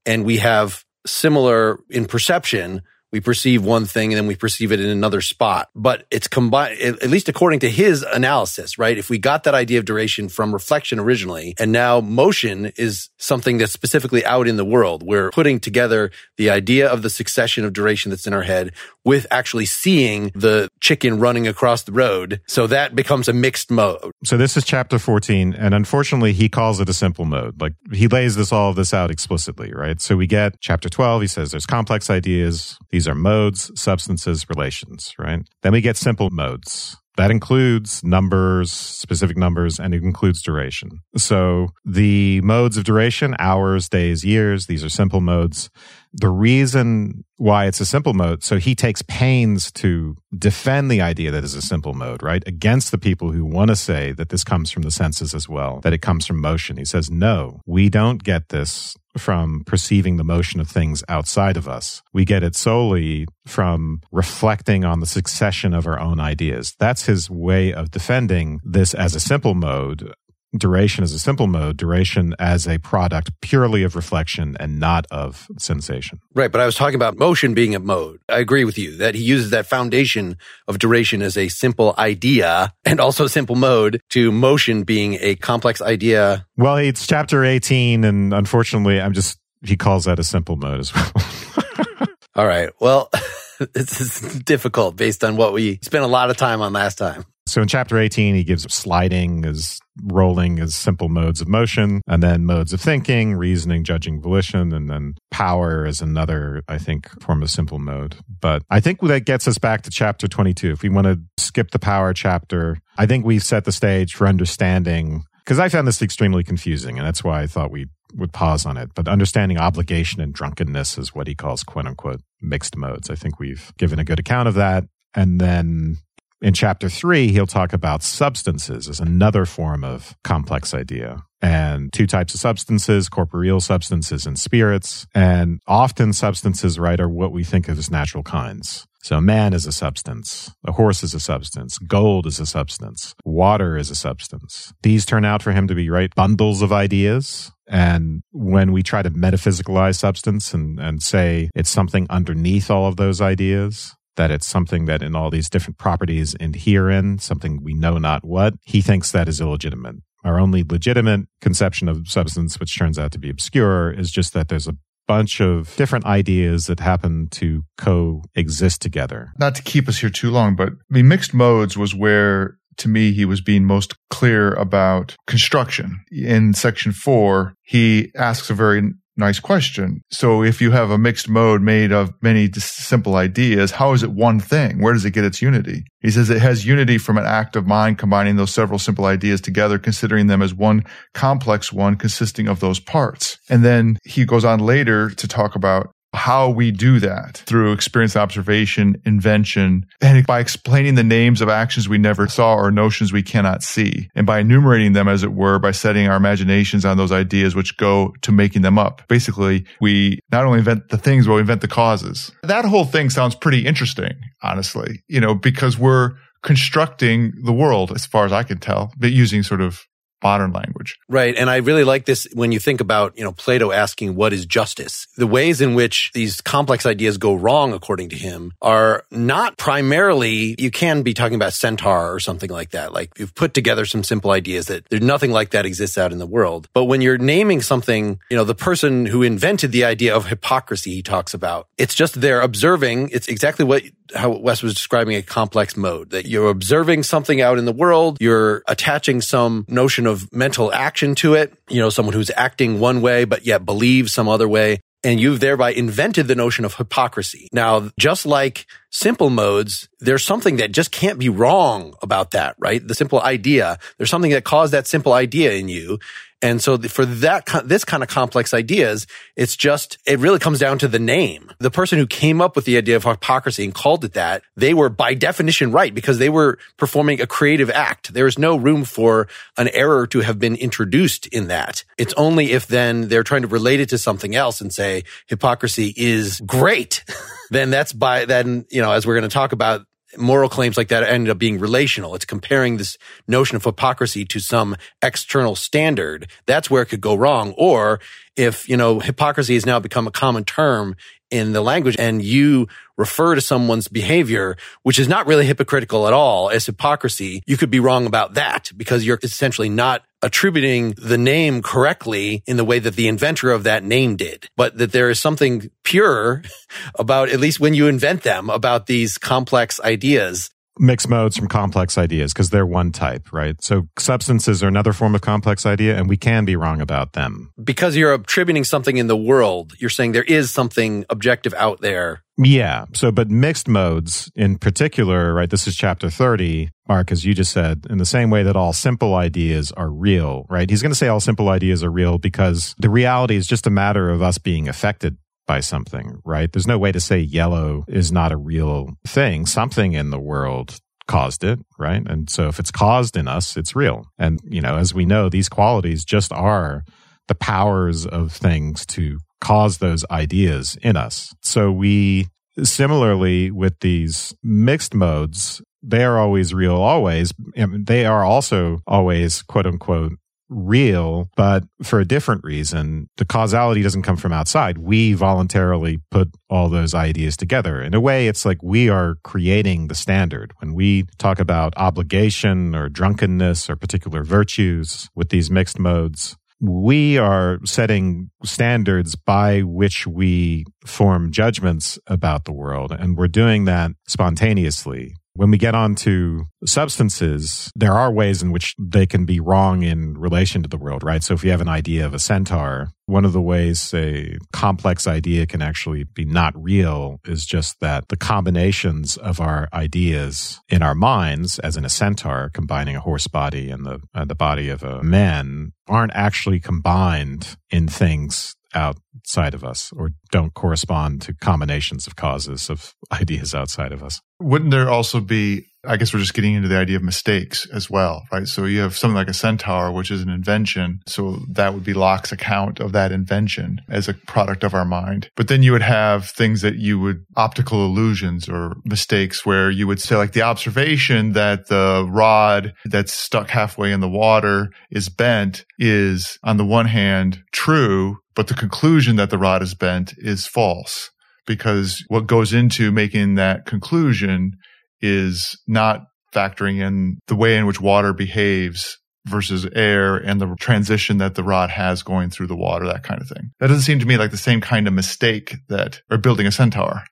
and 0.05 0.25
we 0.25 0.37
have 0.37 0.83
similar 1.05 1.79
in 1.89 2.05
perception 2.05 2.81
we 3.11 3.19
perceive 3.19 3.63
one 3.63 3.85
thing 3.85 4.13
and 4.13 4.17
then 4.17 4.27
we 4.27 4.35
perceive 4.35 4.71
it 4.71 4.79
in 4.79 4.89
another 4.89 5.21
spot. 5.21 5.69
But 5.75 6.05
it's 6.11 6.27
combined, 6.27 6.79
at 6.81 7.09
least 7.09 7.27
according 7.27 7.59
to 7.59 7.69
his 7.69 8.03
analysis, 8.03 8.77
right? 8.77 8.97
If 8.97 9.09
we 9.09 9.17
got 9.17 9.43
that 9.43 9.53
idea 9.53 9.79
of 9.79 9.85
duration 9.85 10.29
from 10.29 10.53
reflection 10.53 10.99
originally, 10.99 11.53
and 11.59 11.71
now 11.71 11.99
motion 11.99 12.71
is 12.77 13.09
something 13.17 13.57
that's 13.57 13.73
specifically 13.73 14.25
out 14.25 14.47
in 14.47 14.55
the 14.55 14.65
world, 14.65 15.03
we're 15.03 15.31
putting 15.31 15.59
together 15.59 16.11
the 16.37 16.49
idea 16.49 16.89
of 16.89 17.01
the 17.01 17.09
succession 17.09 17.65
of 17.65 17.73
duration 17.73 18.09
that's 18.09 18.27
in 18.27 18.33
our 18.33 18.43
head 18.43 18.71
with 19.03 19.25
actually 19.31 19.65
seeing 19.65 20.31
the 20.35 20.69
chicken 20.79 21.19
running 21.19 21.47
across 21.47 21.83
the 21.83 21.91
road. 21.91 22.41
So 22.47 22.67
that 22.67 22.95
becomes 22.95 23.27
a 23.27 23.33
mixed 23.33 23.71
mode. 23.71 24.11
So 24.23 24.37
this 24.37 24.55
is 24.55 24.63
chapter 24.63 24.99
14. 24.99 25.53
And 25.53 25.73
unfortunately, 25.73 26.33
he 26.33 26.49
calls 26.49 26.79
it 26.79 26.89
a 26.89 26.93
simple 26.93 27.25
mode. 27.25 27.59
Like 27.59 27.73
he 27.91 28.07
lays 28.07 28.35
this, 28.35 28.51
all 28.51 28.69
of 28.69 28.75
this 28.75 28.93
out 28.93 29.11
explicitly, 29.11 29.73
right? 29.73 29.99
So 30.01 30.15
we 30.15 30.27
get 30.27 30.59
chapter 30.59 30.89
12. 30.89 31.21
He 31.21 31.27
says 31.27 31.51
there's 31.51 31.65
complex 31.65 32.09
ideas. 32.09 32.77
These 32.89 33.07
are 33.07 33.15
modes, 33.15 33.71
substances, 33.79 34.45
relations, 34.49 35.13
right? 35.17 35.41
Then 35.61 35.71
we 35.71 35.81
get 35.81 35.97
simple 35.97 36.29
modes. 36.29 36.97
That 37.17 37.29
includes 37.29 38.03
numbers, 38.03 38.71
specific 38.71 39.35
numbers, 39.35 39.79
and 39.79 39.93
it 39.93 40.01
includes 40.01 40.41
duration. 40.41 41.01
So 41.17 41.69
the 41.83 42.39
modes 42.41 42.77
of 42.77 42.85
duration, 42.85 43.35
hours, 43.37 43.89
days, 43.89 44.23
years, 44.23 44.67
these 44.67 44.83
are 44.83 44.89
simple 44.89 45.19
modes. 45.19 45.69
The 46.13 46.29
reason 46.29 47.25
why 47.35 47.65
it's 47.65 47.81
a 47.81 47.85
simple 47.85 48.13
mode, 48.13 48.43
so 48.43 48.57
he 48.57 48.75
takes 48.75 49.01
pains 49.03 49.71
to 49.73 50.15
defend 50.37 50.89
the 50.89 51.01
idea 51.01 51.31
that 51.31 51.43
it's 51.43 51.55
a 51.55 51.61
simple 51.61 51.93
mode, 51.93 52.23
right? 52.23 52.43
Against 52.47 52.91
the 52.91 52.97
people 52.97 53.31
who 53.31 53.45
want 53.45 53.69
to 53.69 53.75
say 53.75 54.13
that 54.13 54.29
this 54.29 54.43
comes 54.43 54.71
from 54.71 54.83
the 54.83 54.91
senses 54.91 55.33
as 55.33 55.49
well, 55.49 55.79
that 55.81 55.93
it 55.93 56.01
comes 56.01 56.25
from 56.25 56.39
motion. 56.39 56.77
He 56.77 56.85
says, 56.85 57.09
no, 57.09 57.61
we 57.65 57.89
don't 57.89 58.23
get 58.23 58.49
this 58.49 58.95
from 59.17 59.63
perceiving 59.65 60.17
the 60.17 60.23
motion 60.23 60.59
of 60.59 60.69
things 60.69 61.03
outside 61.09 61.57
of 61.57 61.67
us. 61.67 62.01
We 62.13 62.25
get 62.25 62.43
it 62.43 62.55
solely 62.55 63.27
from 63.45 64.01
reflecting 64.11 64.85
on 64.85 64.99
the 64.99 65.05
succession 65.05 65.73
of 65.73 65.87
our 65.87 65.99
own 65.99 66.19
ideas. 66.19 66.75
That's 66.79 67.05
his 67.05 67.29
way 67.29 67.73
of 67.73 67.91
defending 67.91 68.59
this 68.63 68.93
as 68.93 69.15
a 69.15 69.19
simple 69.19 69.53
mode 69.55 70.13
duration 70.57 71.03
as 71.03 71.13
a 71.13 71.19
simple 71.19 71.47
mode, 71.47 71.77
duration 71.77 72.35
as 72.39 72.67
a 72.67 72.77
product 72.79 73.31
purely 73.41 73.83
of 73.83 73.95
reflection 73.95 74.57
and 74.59 74.79
not 74.79 75.05
of 75.11 75.47
sensation. 75.57 76.19
Right. 76.33 76.51
But 76.51 76.61
I 76.61 76.65
was 76.65 76.75
talking 76.75 76.95
about 76.95 77.17
motion 77.17 77.53
being 77.53 77.75
a 77.75 77.79
mode. 77.79 78.19
I 78.29 78.39
agree 78.39 78.65
with 78.65 78.77
you 78.77 78.97
that 78.97 79.15
he 79.15 79.23
uses 79.23 79.51
that 79.51 79.65
foundation 79.65 80.37
of 80.67 80.79
duration 80.79 81.21
as 81.21 81.37
a 81.37 81.47
simple 81.47 81.95
idea 81.97 82.73
and 82.85 82.99
also 82.99 83.27
simple 83.27 83.55
mode 83.55 84.01
to 84.09 84.31
motion 84.31 84.83
being 84.83 85.17
a 85.21 85.35
complex 85.35 85.81
idea. 85.81 86.45
Well, 86.57 86.77
it's 86.77 87.07
chapter 87.07 87.43
18. 87.43 88.03
And 88.03 88.33
unfortunately, 88.33 88.99
I'm 88.99 89.13
just, 89.13 89.39
he 89.63 89.77
calls 89.77 90.05
that 90.05 90.19
a 90.19 90.23
simple 90.23 90.55
mode 90.55 90.79
as 90.79 90.93
well. 90.93 91.11
All 92.35 92.47
right. 92.47 92.69
Well, 92.79 93.09
this 93.73 94.01
is 94.01 94.39
difficult 94.39 94.95
based 94.95 95.23
on 95.23 95.35
what 95.35 95.53
we 95.53 95.79
spent 95.81 96.03
a 96.03 96.07
lot 96.07 96.29
of 96.29 96.37
time 96.37 96.61
on 96.61 96.73
last 96.73 96.97
time. 96.97 97.25
So 97.47 97.61
in 97.61 97.67
chapter 97.67 97.97
18, 97.97 98.35
he 98.35 98.43
gives 98.43 98.71
sliding 98.73 99.45
as 99.45 99.79
rolling 100.03 100.59
as 100.59 100.73
simple 100.73 101.09
modes 101.09 101.41
of 101.41 101.47
motion, 101.47 102.01
and 102.07 102.21
then 102.21 102.45
modes 102.45 102.71
of 102.71 102.79
thinking, 102.79 103.35
reasoning, 103.35 103.83
judging, 103.83 104.21
volition, 104.21 104.71
and 104.73 104.89
then 104.89 105.15
power 105.31 105.85
is 105.85 106.01
another, 106.01 106.61
I 106.67 106.77
think, 106.77 107.09
form 107.21 107.41
of 107.41 107.49
simple 107.49 107.79
mode. 107.79 108.15
But 108.39 108.63
I 108.69 108.79
think 108.79 109.01
that 109.01 109.25
gets 109.25 109.47
us 109.47 109.57
back 109.57 109.81
to 109.83 109.89
chapter 109.89 110.27
22. 110.27 110.71
If 110.71 110.81
we 110.83 110.89
want 110.89 111.07
to 111.07 111.19
skip 111.37 111.71
the 111.71 111.79
power 111.79 112.13
chapter, 112.13 112.77
I 112.97 113.05
think 113.05 113.25
we've 113.25 113.43
set 113.43 113.65
the 113.65 113.71
stage 113.71 114.13
for 114.13 114.27
understanding, 114.27 115.25
because 115.39 115.59
I 115.59 115.67
found 115.67 115.87
this 115.87 116.01
extremely 116.01 116.43
confusing, 116.43 116.97
and 116.97 117.05
that's 117.05 117.23
why 117.23 117.41
I 117.41 117.47
thought 117.47 117.71
we 117.71 117.87
would 118.15 118.33
pause 118.33 118.65
on 118.65 118.77
it. 118.77 118.91
But 118.95 119.07
understanding 119.07 119.57
obligation 119.57 120.21
and 120.21 120.33
drunkenness 120.33 120.97
is 120.97 121.13
what 121.13 121.27
he 121.27 121.35
calls 121.35 121.63
quote 121.63 121.87
unquote 121.87 122.21
mixed 122.41 122.75
modes. 122.75 123.09
I 123.09 123.15
think 123.15 123.39
we've 123.39 123.71
given 123.77 123.99
a 123.99 124.03
good 124.03 124.19
account 124.19 124.47
of 124.47 124.55
that. 124.55 124.85
And 125.13 125.39
then 125.39 125.97
in 126.41 126.53
chapter 126.53 126.89
three, 126.89 127.31
he'll 127.31 127.47
talk 127.47 127.73
about 127.73 128.01
substances 128.01 128.89
as 128.89 128.99
another 128.99 129.45
form 129.45 129.83
of 129.83 130.15
complex 130.23 130.73
idea 130.73 131.23
and 131.41 131.91
two 131.91 132.07
types 132.07 132.33
of 132.33 132.39
substances, 132.39 133.09
corporeal 133.09 133.59
substances 133.59 134.25
and 134.25 134.39
spirits. 134.39 135.07
And 135.13 135.59
often 135.67 136.13
substances, 136.13 136.79
right, 136.79 136.99
are 136.99 137.09
what 137.09 137.31
we 137.31 137.43
think 137.43 137.67
of 137.67 137.77
as 137.77 137.91
natural 137.91 138.23
kinds. 138.23 138.87
So 139.03 139.19
man 139.19 139.53
is 139.53 139.65
a 139.65 139.71
substance. 139.71 140.51
A 140.65 140.73
horse 140.73 141.01
is 141.01 141.15
a 141.15 141.19
substance. 141.19 141.79
Gold 141.79 142.27
is 142.27 142.39
a 142.39 142.45
substance. 142.45 143.15
Water 143.25 143.75
is 143.75 143.89
a 143.89 143.95
substance. 143.95 144.73
These 144.83 145.05
turn 145.05 145.25
out 145.25 145.41
for 145.41 145.51
him 145.51 145.67
to 145.67 145.75
be, 145.75 145.89
right, 145.89 146.13
bundles 146.13 146.61
of 146.61 146.71
ideas. 146.71 147.51
And 147.71 148.21
when 148.31 148.73
we 148.73 148.83
try 148.83 149.01
to 149.01 149.09
metaphysicalize 149.09 149.97
substance 149.97 150.53
and, 150.53 150.77
and 150.77 151.01
say 151.01 151.49
it's 151.55 151.69
something 151.69 152.05
underneath 152.09 152.69
all 152.69 152.85
of 152.85 152.97
those 152.97 153.21
ideas, 153.21 153.95
that 154.17 154.29
it's 154.29 154.45
something 154.45 154.85
that 154.85 155.01
in 155.01 155.15
all 155.15 155.29
these 155.29 155.49
different 155.49 155.77
properties 155.77 156.33
inhere 156.33 156.89
in, 156.89 157.17
something 157.19 157.63
we 157.63 157.73
know 157.73 157.97
not 157.97 158.25
what, 158.25 158.55
he 158.65 158.81
thinks 158.81 159.11
that 159.11 159.29
is 159.29 159.39
illegitimate. 159.39 159.95
Our 160.25 160.37
only 160.37 160.63
legitimate 160.63 161.21
conception 161.39 161.87
of 161.87 162.09
substance, 162.09 162.59
which 162.59 162.77
turns 162.77 162.99
out 162.99 163.13
to 163.13 163.19
be 163.19 163.29
obscure, 163.29 163.89
is 163.89 164.11
just 164.11 164.33
that 164.33 164.49
there's 164.49 164.67
a 164.67 164.75
bunch 165.07 165.41
of 165.41 165.75
different 165.77 166.05
ideas 166.05 166.67
that 166.67 166.79
happen 166.79 167.27
to 167.31 167.63
coexist 167.77 168.81
together. 168.81 169.31
Not 169.39 169.55
to 169.55 169.63
keep 169.63 169.87
us 169.87 169.99
here 169.99 170.09
too 170.09 170.29
long, 170.29 170.55
but 170.55 170.69
I 170.69 170.93
mean, 170.93 171.07
mixed 171.07 171.33
modes 171.33 171.77
was 171.77 171.95
where 171.95 172.57
to 172.77 172.87
me, 172.87 173.11
he 173.11 173.25
was 173.25 173.41
being 173.41 173.65
most 173.65 173.95
clear 174.09 174.53
about 174.53 175.15
construction. 175.27 175.99
In 176.11 176.53
section 176.53 176.91
four, 176.91 177.53
he 177.63 178.11
asks 178.15 178.49
a 178.49 178.53
very 178.53 178.93
Nice 179.17 179.41
question. 179.41 180.01
So 180.09 180.41
if 180.41 180.61
you 180.61 180.71
have 180.71 180.89
a 180.89 180.97
mixed 180.97 181.27
mode 181.27 181.61
made 181.61 181.91
of 181.91 182.13
many 182.21 182.49
simple 182.53 183.15
ideas, 183.15 183.71
how 183.71 183.91
is 183.91 184.03
it 184.03 184.11
one 184.11 184.39
thing? 184.39 184.81
Where 184.81 184.93
does 184.93 185.03
it 185.03 185.11
get 185.11 185.25
its 185.25 185.41
unity? 185.41 185.83
He 185.99 186.09
says 186.11 186.29
it 186.29 186.41
has 186.41 186.65
unity 186.65 186.97
from 186.97 187.17
an 187.17 187.25
act 187.25 187.57
of 187.57 187.67
mind 187.67 187.97
combining 187.97 188.37
those 188.37 188.53
several 188.53 188.79
simple 188.79 189.05
ideas 189.05 189.41
together, 189.41 189.77
considering 189.77 190.27
them 190.27 190.41
as 190.41 190.53
one 190.53 190.85
complex 191.13 191.73
one 191.73 191.97
consisting 191.97 192.47
of 192.47 192.61
those 192.61 192.79
parts. 192.79 193.37
And 193.49 193.65
then 193.65 193.97
he 194.05 194.23
goes 194.23 194.45
on 194.45 194.59
later 194.59 195.09
to 195.09 195.27
talk 195.27 195.55
about 195.55 195.91
how 196.13 196.49
we 196.49 196.71
do 196.71 196.99
that 196.99 197.37
through 197.37 197.71
experience, 197.71 198.15
observation, 198.15 199.01
invention, 199.05 199.85
and 200.01 200.25
by 200.25 200.39
explaining 200.39 200.95
the 200.95 201.03
names 201.03 201.41
of 201.41 201.49
actions 201.49 201.87
we 201.87 201.97
never 201.97 202.27
saw 202.27 202.55
or 202.55 202.69
notions 202.69 203.13
we 203.13 203.23
cannot 203.23 203.63
see. 203.63 204.09
And 204.13 204.25
by 204.25 204.39
enumerating 204.39 204.93
them, 204.93 205.07
as 205.07 205.23
it 205.23 205.33
were, 205.33 205.57
by 205.57 205.71
setting 205.71 206.07
our 206.07 206.17
imaginations 206.17 206.85
on 206.85 206.97
those 206.97 207.11
ideas 207.11 207.55
which 207.55 207.77
go 207.77 208.13
to 208.21 208.31
making 208.31 208.61
them 208.61 208.77
up. 208.77 209.01
Basically, 209.07 209.65
we 209.79 210.19
not 210.31 210.45
only 210.45 210.59
invent 210.59 210.89
the 210.89 210.97
things, 210.97 211.27
but 211.27 211.35
we 211.35 211.41
invent 211.41 211.61
the 211.61 211.67
causes. 211.67 212.31
That 212.43 212.65
whole 212.65 212.85
thing 212.85 213.09
sounds 213.09 213.35
pretty 213.35 213.65
interesting, 213.65 214.13
honestly, 214.43 215.03
you 215.07 215.21
know, 215.21 215.33
because 215.33 215.77
we're 215.77 216.11
constructing 216.43 217.33
the 217.43 217.53
world 217.53 217.91
as 217.91 218.05
far 218.05 218.25
as 218.25 218.31
I 218.31 218.43
can 218.43 218.57
tell, 218.57 218.91
but 218.97 219.11
using 219.11 219.43
sort 219.43 219.61
of 219.61 219.85
modern 220.23 220.51
language. 220.51 220.97
Right. 221.09 221.35
And 221.35 221.49
I 221.49 221.57
really 221.57 221.83
like 221.83 222.05
this 222.05 222.27
when 222.33 222.51
you 222.51 222.59
think 222.59 222.81
about, 222.81 223.17
you 223.17 223.23
know, 223.23 223.31
Plato 223.31 223.71
asking 223.71 224.15
what 224.15 224.33
is 224.33 224.45
justice. 224.45 225.07
The 225.17 225.27
ways 225.27 225.61
in 225.61 225.75
which 225.75 226.11
these 226.13 226.41
complex 226.41 226.85
ideas 226.85 227.17
go 227.17 227.33
wrong, 227.33 227.73
according 227.73 228.09
to 228.09 228.15
him, 228.15 228.53
are 228.61 229.03
not 229.11 229.57
primarily, 229.57 230.55
you 230.59 230.71
can 230.71 231.03
be 231.03 231.13
talking 231.13 231.35
about 231.35 231.53
centaur 231.53 232.13
or 232.13 232.19
something 232.19 232.49
like 232.49 232.71
that. 232.71 232.93
Like 232.93 233.17
you've 233.17 233.35
put 233.35 233.53
together 233.53 233.85
some 233.85 234.03
simple 234.03 234.31
ideas 234.31 234.67
that 234.67 234.87
there's 234.89 235.01
nothing 235.01 235.31
like 235.31 235.51
that 235.51 235.65
exists 235.65 235.97
out 235.97 236.11
in 236.11 236.19
the 236.19 236.27
world. 236.27 236.67
But 236.73 236.85
when 236.85 237.01
you're 237.01 237.17
naming 237.17 237.61
something, 237.61 238.19
you 238.29 238.37
know, 238.37 238.43
the 238.43 238.55
person 238.55 239.05
who 239.05 239.23
invented 239.23 239.71
the 239.71 239.85
idea 239.85 240.15
of 240.15 240.27
hypocrisy 240.27 240.91
he 240.91 241.01
talks 241.01 241.33
about, 241.33 241.67
it's 241.77 241.95
just 241.95 242.19
they're 242.19 242.41
observing. 242.41 243.09
It's 243.09 243.27
exactly 243.27 243.65
what 243.65 243.83
how 244.15 244.29
Wes 244.29 244.61
was 244.61 244.73
describing 244.73 245.15
a 245.15 245.21
complex 245.21 245.77
mode 245.77 246.11
that 246.11 246.25
you're 246.25 246.49
observing 246.49 247.03
something 247.03 247.41
out 247.41 247.57
in 247.57 247.65
the 247.65 247.71
world. 247.71 248.17
You're 248.19 248.63
attaching 248.67 249.21
some 249.21 249.65
notion 249.67 250.05
of 250.05 250.10
mental 250.31 250.71
action 250.73 251.15
to 251.15 251.33
it. 251.35 251.53
You 251.69 251.79
know, 251.79 251.89
someone 251.89 252.13
who's 252.13 252.31
acting 252.35 252.79
one 252.79 253.01
way, 253.01 253.25
but 253.25 253.45
yet 253.45 253.65
believes 253.65 254.13
some 254.13 254.27
other 254.27 254.47
way. 254.47 254.79
And 255.03 255.19
you've 255.19 255.39
thereby 255.39 255.71
invented 255.71 256.27
the 256.27 256.35
notion 256.35 256.63
of 256.63 256.75
hypocrisy. 256.75 257.47
Now, 257.51 257.89
just 257.97 258.25
like 258.25 258.67
simple 258.91 259.31
modes, 259.31 259.89
there's 259.99 260.23
something 260.23 260.57
that 260.57 260.73
just 260.73 260.91
can't 260.91 261.17
be 261.17 261.29
wrong 261.29 261.95
about 262.03 262.31
that, 262.31 262.55
right? 262.59 262.87
The 262.87 262.93
simple 262.93 263.19
idea. 263.19 263.79
There's 263.97 264.11
something 264.11 264.31
that 264.31 264.43
caused 264.43 264.73
that 264.73 264.85
simple 264.85 265.13
idea 265.13 265.53
in 265.53 265.69
you. 265.69 265.97
And 266.41 266.61
so 266.61 266.77
for 266.77 267.05
that, 267.05 267.47
this 267.65 267.85
kind 267.85 268.01
of 268.01 268.09
complex 268.09 268.53
ideas, 268.53 269.05
it's 269.35 269.55
just, 269.55 269.97
it 270.05 270.19
really 270.19 270.39
comes 270.39 270.59
down 270.59 270.79
to 270.79 270.87
the 270.87 270.99
name. 270.99 271.51
The 271.59 271.69
person 271.69 271.99
who 271.99 272.07
came 272.07 272.41
up 272.41 272.55
with 272.55 272.65
the 272.65 272.77
idea 272.77 272.95
of 272.95 273.03
hypocrisy 273.03 273.63
and 273.63 273.73
called 273.73 274.03
it 274.03 274.13
that, 274.13 274.41
they 274.55 274.73
were 274.73 274.89
by 274.89 275.13
definition 275.13 275.71
right 275.71 275.93
because 275.93 276.17
they 276.17 276.29
were 276.29 276.57
performing 276.77 277.21
a 277.21 277.27
creative 277.27 277.69
act. 277.69 278.13
There 278.13 278.27
is 278.27 278.39
no 278.39 278.55
room 278.55 278.85
for 278.85 279.27
an 279.57 279.67
error 279.69 280.07
to 280.07 280.21
have 280.21 280.39
been 280.39 280.55
introduced 280.55 281.27
in 281.27 281.47
that. 281.47 281.83
It's 281.97 282.13
only 282.13 282.51
if 282.51 282.67
then 282.67 283.07
they're 283.07 283.23
trying 283.23 283.43
to 283.43 283.47
relate 283.47 283.79
it 283.79 283.89
to 283.89 283.97
something 283.97 284.35
else 284.35 284.61
and 284.61 284.73
say 284.73 285.03
hypocrisy 285.27 285.93
is 285.95 286.41
great. 286.45 287.03
then 287.51 287.69
that's 287.69 287.93
by, 287.93 288.25
then, 288.25 288.65
you 288.71 288.81
know, 288.81 288.91
as 288.91 289.05
we're 289.05 289.15
going 289.15 289.29
to 289.29 289.33
talk 289.33 289.51
about, 289.51 289.85
moral 290.17 290.49
claims 290.49 290.77
like 290.77 290.89
that 290.89 291.03
ended 291.03 291.29
up 291.29 291.37
being 291.37 291.59
relational. 291.59 292.15
It's 292.15 292.25
comparing 292.25 292.77
this 292.77 292.97
notion 293.27 293.55
of 293.55 293.63
hypocrisy 293.63 294.25
to 294.25 294.39
some 294.39 294.75
external 295.01 295.55
standard. 295.55 296.29
That's 296.45 296.69
where 296.69 296.81
it 296.81 296.87
could 296.87 297.01
go 297.01 297.15
wrong. 297.15 297.53
Or 297.57 297.99
if, 298.35 298.67
you 298.69 298.77
know, 298.77 298.99
hypocrisy 298.99 299.55
has 299.55 299.65
now 299.65 299.79
become 299.79 300.07
a 300.07 300.11
common 300.11 300.43
term 300.43 300.95
in 301.29 301.53
the 301.53 301.61
language 301.61 301.95
and 301.97 302.21
you 302.21 302.67
refer 302.97 303.35
to 303.35 303.41
someone's 303.41 303.87
behavior, 303.87 304.57
which 304.83 304.99
is 304.99 305.07
not 305.07 305.25
really 305.27 305.45
hypocritical 305.45 306.07
at 306.07 306.13
all 306.13 306.49
as 306.49 306.65
hypocrisy, 306.65 307.41
you 307.47 307.57
could 307.57 307.71
be 307.71 307.79
wrong 307.79 308.05
about 308.05 308.33
that 308.35 308.69
because 308.75 309.05
you're 309.05 309.19
essentially 309.23 309.69
not 309.69 310.03
attributing 310.23 310.93
the 310.97 311.17
name 311.17 311.61
correctly 311.61 312.43
in 312.45 312.57
the 312.57 312.65
way 312.65 312.79
that 312.79 312.95
the 312.95 313.07
inventor 313.07 313.51
of 313.51 313.63
that 313.63 313.83
name 313.83 314.15
did, 314.15 314.49
but 314.55 314.77
that 314.77 314.91
there 314.91 315.09
is 315.09 315.19
something 315.19 315.69
pure 315.83 316.43
about, 316.95 317.29
at 317.29 317.39
least 317.39 317.59
when 317.59 317.73
you 317.73 317.87
invent 317.87 318.23
them, 318.23 318.49
about 318.49 318.85
these 318.85 319.17
complex 319.17 319.79
ideas 319.81 320.49
mixed 320.81 321.07
modes 321.07 321.37
from 321.37 321.47
complex 321.47 321.97
ideas 321.97 322.33
because 322.33 322.49
they're 322.49 322.65
one 322.65 322.91
type, 322.91 323.31
right? 323.31 323.61
So 323.63 323.87
substances 323.99 324.63
are 324.63 324.67
another 324.67 324.93
form 324.93 325.13
of 325.13 325.21
complex 325.21 325.65
idea 325.65 325.95
and 325.95 326.09
we 326.09 326.17
can 326.17 326.43
be 326.43 326.55
wrong 326.55 326.81
about 326.81 327.13
them. 327.13 327.53
Because 327.63 327.95
you're 327.95 328.13
attributing 328.13 328.63
something 328.63 328.97
in 328.97 329.05
the 329.05 329.15
world, 329.15 329.73
you're 329.79 329.91
saying 329.91 330.13
there 330.13 330.23
is 330.23 330.49
something 330.51 331.05
objective 331.09 331.53
out 331.53 331.81
there. 331.81 332.23
Yeah. 332.37 332.85
So, 332.93 333.11
but 333.11 333.29
mixed 333.29 333.67
modes 333.67 334.31
in 334.35 334.57
particular, 334.57 335.33
right? 335.33 335.49
This 335.49 335.67
is 335.67 335.75
chapter 335.75 336.09
30. 336.09 336.69
Mark, 336.87 337.11
as 337.11 337.23
you 337.23 337.35
just 337.35 337.51
said, 337.51 337.85
in 337.89 337.99
the 337.99 338.05
same 338.05 338.31
way 338.31 338.41
that 338.43 338.55
all 338.55 338.73
simple 338.73 339.13
ideas 339.13 339.71
are 339.73 339.89
real, 339.89 340.45
right? 340.49 340.69
He's 340.69 340.81
going 340.81 340.91
to 340.91 340.95
say 340.95 341.07
all 341.07 341.19
simple 341.19 341.49
ideas 341.49 341.83
are 341.83 341.91
real 341.91 342.17
because 342.17 342.73
the 342.79 342.89
reality 342.89 343.35
is 343.35 343.45
just 343.45 343.67
a 343.67 343.69
matter 343.69 344.09
of 344.09 344.21
us 344.23 344.39
being 344.39 344.67
affected 344.67 345.17
by 345.51 345.59
something, 345.59 346.21
right? 346.23 346.49
There's 346.49 346.65
no 346.65 346.77
way 346.77 346.93
to 346.93 347.01
say 347.01 347.19
yellow 347.19 347.83
is 347.89 348.09
not 348.09 348.31
a 348.31 348.37
real 348.37 348.93
thing. 349.05 349.45
Something 349.45 349.91
in 349.91 350.09
the 350.09 350.17
world 350.17 350.79
caused 351.09 351.43
it, 351.43 351.59
right? 351.77 352.01
And 352.07 352.29
so 352.29 352.47
if 352.47 352.57
it's 352.57 352.71
caused 352.71 353.17
in 353.17 353.27
us, 353.27 353.57
it's 353.57 353.75
real. 353.75 354.05
And, 354.17 354.39
you 354.45 354.61
know, 354.61 354.77
as 354.77 354.93
we 354.93 355.03
know, 355.03 355.27
these 355.27 355.49
qualities 355.49 356.05
just 356.05 356.31
are 356.31 356.85
the 357.27 357.35
powers 357.35 358.05
of 358.05 358.31
things 358.31 358.85
to 358.95 359.19
cause 359.41 359.79
those 359.79 360.05
ideas 360.09 360.77
in 360.81 360.95
us. 360.95 361.33
So 361.41 361.69
we 361.69 362.29
similarly 362.63 363.51
with 363.51 363.77
these 363.81 364.33
mixed 364.41 364.93
modes, 364.93 365.61
they 365.83 366.05
are 366.05 366.17
always 366.17 366.53
real, 366.53 366.77
always. 366.77 367.33
They 367.57 368.05
are 368.05 368.23
also 368.23 368.79
always 368.87 369.41
quote 369.41 369.65
unquote 369.65 370.13
real, 370.51 371.29
but 371.35 371.63
for 371.81 371.99
a 371.99 372.05
different 372.05 372.43
reason. 372.43 373.09
The 373.17 373.25
causality 373.25 373.81
doesn't 373.81 374.03
come 374.03 374.17
from 374.17 374.33
outside. 374.33 374.77
We 374.77 375.13
voluntarily 375.13 375.99
put 376.11 376.29
all 376.49 376.69
those 376.69 376.93
ideas 376.93 377.37
together. 377.37 377.81
In 377.81 377.93
a 377.93 378.01
way, 378.01 378.27
it's 378.27 378.45
like 378.45 378.61
we 378.61 378.89
are 378.89 379.15
creating 379.23 379.87
the 379.87 379.95
standard. 379.95 380.53
When 380.59 380.73
we 380.73 381.05
talk 381.17 381.39
about 381.39 381.73
obligation 381.77 382.75
or 382.75 382.89
drunkenness 382.89 383.69
or 383.69 383.75
particular 383.75 384.23
virtues 384.23 385.09
with 385.15 385.29
these 385.29 385.49
mixed 385.49 385.79
modes, 385.79 386.35
we 386.59 387.17
are 387.17 387.59
setting 387.65 388.29
standards 388.43 389.15
by 389.15 389.61
which 389.61 390.05
we 390.05 390.65
form 390.85 391.31
judgments 391.31 391.97
about 392.05 392.45
the 392.45 392.53
world. 392.53 392.91
And 392.91 393.17
we're 393.17 393.27
doing 393.27 393.65
that 393.65 393.91
spontaneously. 394.07 395.15
When 395.33 395.49
we 395.49 395.57
get 395.57 395.75
onto 395.75 396.45
substances, 396.65 397.71
there 397.73 397.93
are 397.93 398.11
ways 398.11 398.43
in 398.43 398.51
which 398.51 398.75
they 398.77 399.05
can 399.05 399.25
be 399.25 399.39
wrong 399.39 399.81
in 399.81 400.17
relation 400.17 400.61
to 400.61 400.69
the 400.69 400.77
world, 400.77 401.03
right? 401.03 401.23
So 401.23 401.33
if 401.33 401.43
you 401.43 401.51
have 401.51 401.61
an 401.61 401.69
idea 401.69 402.05
of 402.05 402.13
a 402.13 402.19
centaur, 402.19 402.89
one 403.05 403.23
of 403.23 403.31
the 403.31 403.41
ways 403.41 403.93
a 403.93 404.37
complex 404.51 405.07
idea 405.07 405.47
can 405.47 405.61
actually 405.61 406.03
be 406.03 406.25
not 406.25 406.53
real 406.61 407.19
is 407.25 407.45
just 407.45 407.79
that 407.79 408.09
the 408.09 408.17
combinations 408.17 409.15
of 409.17 409.39
our 409.39 409.69
ideas 409.73 410.59
in 410.67 410.81
our 410.81 410.95
minds, 410.95 411.59
as 411.59 411.77
in 411.77 411.85
a 411.85 411.89
centaur, 411.89 412.51
combining 412.53 412.97
a 412.97 413.01
horse 413.01 413.27
body 413.27 413.69
and 413.69 413.85
the, 413.85 414.01
and 414.13 414.29
the 414.29 414.35
body 414.35 414.67
of 414.67 414.83
a 414.83 415.01
man, 415.01 415.71
aren't 415.87 416.13
actually 416.13 416.59
combined 416.59 417.55
in 417.69 417.87
things 417.87 418.55
outside 418.73 419.53
of 419.53 419.63
us 419.63 419.91
or 419.95 420.11
don't 420.31 420.53
correspond 420.53 421.21
to 421.23 421.33
combinations 421.33 422.07
of 422.07 422.15
causes 422.15 422.69
of 422.69 422.93
ideas 423.11 423.53
outside 423.53 423.91
of 423.91 424.03
us. 424.03 424.21
Wouldn't 424.39 424.71
there 424.71 424.89
also 424.89 425.19
be, 425.19 425.65
I 425.85 425.97
guess 425.97 426.13
we're 426.13 426.19
just 426.19 426.33
getting 426.33 426.55
into 426.55 426.67
the 426.67 426.77
idea 426.77 426.95
of 426.95 427.03
mistakes 427.03 427.67
as 427.71 427.91
well, 427.91 428.23
right? 428.31 428.47
So 428.47 428.65
you 428.65 428.79
have 428.79 428.97
something 428.97 429.15
like 429.15 429.27
a 429.27 429.35
centaur, 429.35 429.91
which 429.91 430.09
is 430.09 430.21
an 430.21 430.29
invention. 430.29 430.99
So 431.07 431.39
that 431.51 431.75
would 431.75 431.83
be 431.83 431.93
Locke's 431.93 432.31
account 432.31 432.79
of 432.79 432.91
that 432.93 433.11
invention 433.11 433.81
as 433.87 434.07
a 434.07 434.15
product 434.15 434.63
of 434.63 434.73
our 434.73 434.85
mind. 434.85 435.29
But 435.35 435.47
then 435.47 435.61
you 435.61 435.71
would 435.73 435.83
have 435.83 436.27
things 436.29 436.61
that 436.61 436.77
you 436.77 436.99
would 436.99 437.23
optical 437.35 437.85
illusions 437.85 438.49
or 438.49 438.77
mistakes 438.83 439.45
where 439.45 439.69
you 439.69 439.85
would 439.85 440.01
say 440.01 440.15
like 440.15 440.31
the 440.31 440.41
observation 440.41 441.33
that 441.33 441.67
the 441.67 442.07
rod 442.09 442.73
that's 442.85 443.13
stuck 443.13 443.49
halfway 443.49 443.91
in 443.91 443.99
the 443.99 444.09
water 444.09 444.69
is 444.89 445.09
bent 445.09 445.65
is 445.77 446.39
on 446.43 446.57
the 446.57 446.65
one 446.65 446.87
hand 446.87 447.43
true, 447.51 448.17
but 448.35 448.47
the 448.47 448.53
conclusion 448.53 449.15
that 449.17 449.29
the 449.29 449.37
rod 449.37 449.61
is 449.61 449.73
bent 449.73 450.13
is 450.17 450.47
false 450.47 451.09
because 451.45 452.03
what 452.07 452.27
goes 452.27 452.53
into 452.53 452.91
making 452.91 453.35
that 453.35 453.65
conclusion 453.65 454.53
is 455.01 455.57
not 455.67 456.01
factoring 456.33 456.79
in 456.79 457.17
the 457.27 457.35
way 457.35 457.57
in 457.57 457.65
which 457.65 457.81
water 457.81 458.13
behaves 458.13 458.97
versus 459.25 459.67
air 459.75 460.15
and 460.15 460.41
the 460.41 460.55
transition 460.59 461.17
that 461.17 461.35
the 461.35 461.43
rod 461.43 461.69
has 461.69 462.03
going 462.03 462.29
through 462.29 462.47
the 462.47 462.55
water, 462.55 462.87
that 462.87 463.03
kind 463.03 463.21
of 463.21 463.27
thing. 463.27 463.51
That 463.59 463.67
doesn't 463.67 463.83
seem 463.83 463.99
to 463.99 464.05
me 464.05 464.17
like 464.17 464.31
the 464.31 464.37
same 464.37 464.61
kind 464.61 464.87
of 464.87 464.93
mistake 464.93 465.55
that, 465.69 466.01
or 466.09 466.17
building 466.17 466.47
a 466.47 466.51
centaur. 466.51 467.03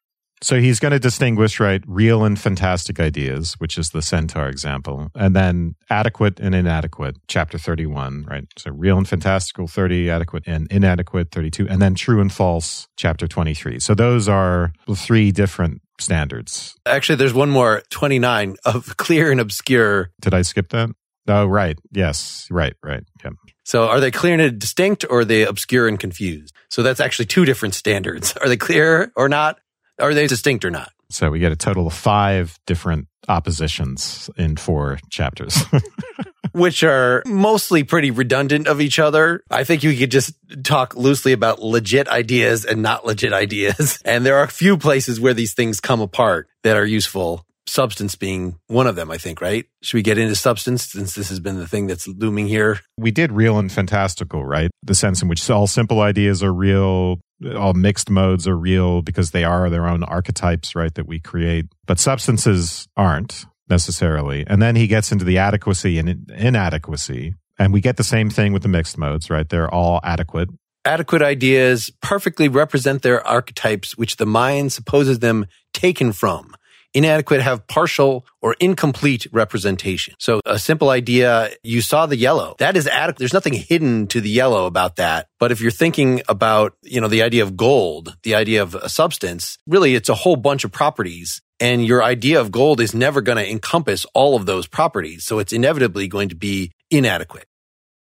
So 0.41 0.59
he's 0.59 0.79
going 0.79 0.93
to 0.93 0.99
distinguish, 0.99 1.59
right, 1.59 1.83
real 1.85 2.23
and 2.23 2.39
fantastic 2.39 2.99
ideas, 2.99 3.55
which 3.59 3.77
is 3.77 3.89
the 3.89 4.01
centaur 4.01 4.47
example, 4.47 5.09
and 5.13 5.35
then 5.35 5.75
adequate 5.89 6.39
and 6.39 6.55
inadequate, 6.55 7.17
chapter 7.27 7.57
31, 7.57 8.25
right? 8.25 8.45
So 8.57 8.71
real 8.71 8.97
and 8.97 9.07
fantastical 9.07 9.67
30, 9.67 10.09
adequate 10.09 10.43
and 10.47 10.71
inadequate 10.71 11.31
32, 11.31 11.67
and 11.67 11.81
then 11.81 11.93
true 11.93 12.21
and 12.21 12.31
false, 12.31 12.87
chapter 12.95 13.27
23. 13.27 13.79
So 13.79 13.93
those 13.93 14.29
are 14.29 14.71
three 14.95 15.31
different 15.31 15.81
standards. 15.99 16.75
Actually, 16.85 17.17
there's 17.17 17.33
one 17.33 17.49
more, 17.49 17.83
29, 17.89 18.55
of 18.63 18.95
clear 18.95 19.31
and 19.31 19.41
obscure. 19.41 20.11
Did 20.21 20.33
I 20.33 20.43
skip 20.43 20.69
that? 20.69 20.89
Oh, 21.27 21.45
right. 21.45 21.77
Yes. 21.91 22.47
Right. 22.49 22.75
Right. 22.83 23.03
Yeah. 23.23 23.31
So 23.63 23.87
are 23.87 23.99
they 23.99 24.09
clear 24.09 24.39
and 24.39 24.57
distinct 24.59 25.05
or 25.09 25.19
are 25.19 25.25
they 25.25 25.43
obscure 25.43 25.87
and 25.87 25.99
confused? 25.99 26.55
So 26.69 26.81
that's 26.81 26.99
actually 26.99 27.25
two 27.25 27.45
different 27.45 27.75
standards. 27.75 28.35
Are 28.41 28.47
they 28.47 28.57
clear 28.57 29.11
or 29.15 29.29
not? 29.29 29.59
Are 29.99 30.13
they 30.13 30.27
distinct 30.27 30.65
or 30.65 30.71
not? 30.71 30.91
So 31.09 31.31
we 31.31 31.39
get 31.39 31.51
a 31.51 31.55
total 31.55 31.87
of 31.87 31.93
five 31.93 32.59
different 32.65 33.07
oppositions 33.27 34.29
in 34.37 34.57
four 34.57 34.99
chapters. 35.09 35.57
which 36.51 36.83
are 36.83 37.23
mostly 37.25 37.83
pretty 37.83 38.11
redundant 38.11 38.67
of 38.67 38.81
each 38.81 38.99
other. 38.99 39.41
I 39.49 39.63
think 39.63 39.83
you 39.83 39.95
could 39.95 40.11
just 40.11 40.33
talk 40.63 40.95
loosely 40.95 41.31
about 41.31 41.61
legit 41.61 42.07
ideas 42.07 42.65
and 42.65 42.81
not 42.81 43.05
legit 43.05 43.33
ideas. 43.33 43.99
And 44.09 44.25
there 44.25 44.37
are 44.37 44.43
a 44.43 44.49
few 44.49 44.77
places 44.77 45.19
where 45.19 45.33
these 45.35 45.53
things 45.53 45.79
come 45.79 46.01
apart 46.01 46.47
that 46.63 46.77
are 46.77 46.85
useful. 46.85 47.45
Substance 47.67 48.15
being 48.15 48.57
one 48.67 48.87
of 48.87 48.95
them, 48.95 49.11
I 49.11 49.17
think, 49.17 49.39
right? 49.39 49.65
Should 49.83 49.97
we 49.97 50.01
get 50.01 50.17
into 50.17 50.35
substance 50.35 50.85
since 50.85 51.13
this 51.13 51.29
has 51.29 51.39
been 51.39 51.57
the 51.57 51.67
thing 51.67 51.85
that's 51.85 52.07
looming 52.07 52.47
here? 52.47 52.79
We 52.97 53.11
did 53.11 53.31
real 53.31 53.59
and 53.59 53.71
fantastical, 53.71 54.43
right? 54.43 54.71
The 54.81 54.95
sense 54.95 55.21
in 55.21 55.27
which 55.27 55.47
all 55.49 55.67
simple 55.67 56.01
ideas 56.01 56.41
are 56.41 56.53
real, 56.53 57.19
all 57.55 57.73
mixed 57.73 58.09
modes 58.09 58.47
are 58.47 58.57
real 58.57 59.01
because 59.01 59.31
they 59.31 59.43
are 59.43 59.69
their 59.69 59.87
own 59.87 60.03
archetypes, 60.03 60.75
right? 60.75 60.93
That 60.95 61.07
we 61.07 61.19
create. 61.19 61.67
But 61.85 61.99
substances 61.99 62.87
aren't 62.97 63.45
necessarily. 63.69 64.45
And 64.47 64.61
then 64.61 64.75
he 64.75 64.87
gets 64.87 65.11
into 65.11 65.25
the 65.25 65.37
adequacy 65.37 65.99
and 65.99 66.29
inadequacy. 66.35 67.35
And 67.57 67.73
we 67.73 67.81
get 67.81 67.97
the 67.97 68.03
same 68.03 68.29
thing 68.29 68.53
with 68.53 68.63
the 68.63 68.69
mixed 68.69 68.97
modes, 68.97 69.29
right? 69.29 69.47
They're 69.47 69.73
all 69.73 69.99
adequate. 70.03 70.49
Adequate 70.85 71.21
ideas 71.21 71.91
perfectly 72.01 72.47
represent 72.47 73.01
their 73.01 73.25
archetypes, 73.25 73.97
which 73.97 74.15
the 74.15 74.25
mind 74.25 74.71
supposes 74.71 75.19
them 75.19 75.45
taken 75.73 76.13
from. 76.13 76.55
Inadequate 76.93 77.41
have 77.41 77.67
partial 77.67 78.25
or 78.41 78.55
incomplete 78.59 79.27
representation. 79.31 80.15
So 80.17 80.41
a 80.45 80.57
simple 80.57 80.89
idea, 80.89 81.51
you 81.63 81.81
saw 81.81 82.07
the 82.07 82.17
yellow. 82.17 82.55
That 82.57 82.75
is 82.75 82.87
adequate. 82.87 83.19
There's 83.19 83.33
nothing 83.33 83.53
hidden 83.53 84.07
to 84.07 84.21
the 84.21 84.29
yellow 84.29 84.65
about 84.65 84.95
that. 84.95 85.27
But 85.39 85.51
if 85.51 85.61
you're 85.61 85.69
thinking 85.69 86.21
about, 86.27 86.73
you 86.81 86.99
know, 86.99 87.07
the 87.07 87.21
idea 87.21 87.43
of 87.43 87.55
gold, 87.55 88.17
the 88.23 88.35
idea 88.35 88.63
of 88.63 88.73
a 88.73 88.89
substance, 88.89 89.57
really 89.67 89.93
it's 89.93 90.09
a 90.09 90.15
whole 90.15 90.35
bunch 90.35 90.63
of 90.63 90.71
properties 90.71 91.41
and 91.59 91.85
your 91.85 92.03
idea 92.03 92.39
of 92.39 92.51
gold 92.51 92.79
is 92.79 92.93
never 92.93 93.21
going 93.21 93.37
to 93.37 93.49
encompass 93.49 94.05
all 94.13 94.35
of 94.35 94.45
those 94.45 94.65
properties. 94.65 95.25
So 95.25 95.39
it's 95.39 95.53
inevitably 95.53 96.07
going 96.07 96.29
to 96.29 96.35
be 96.35 96.71
inadequate. 96.89 97.45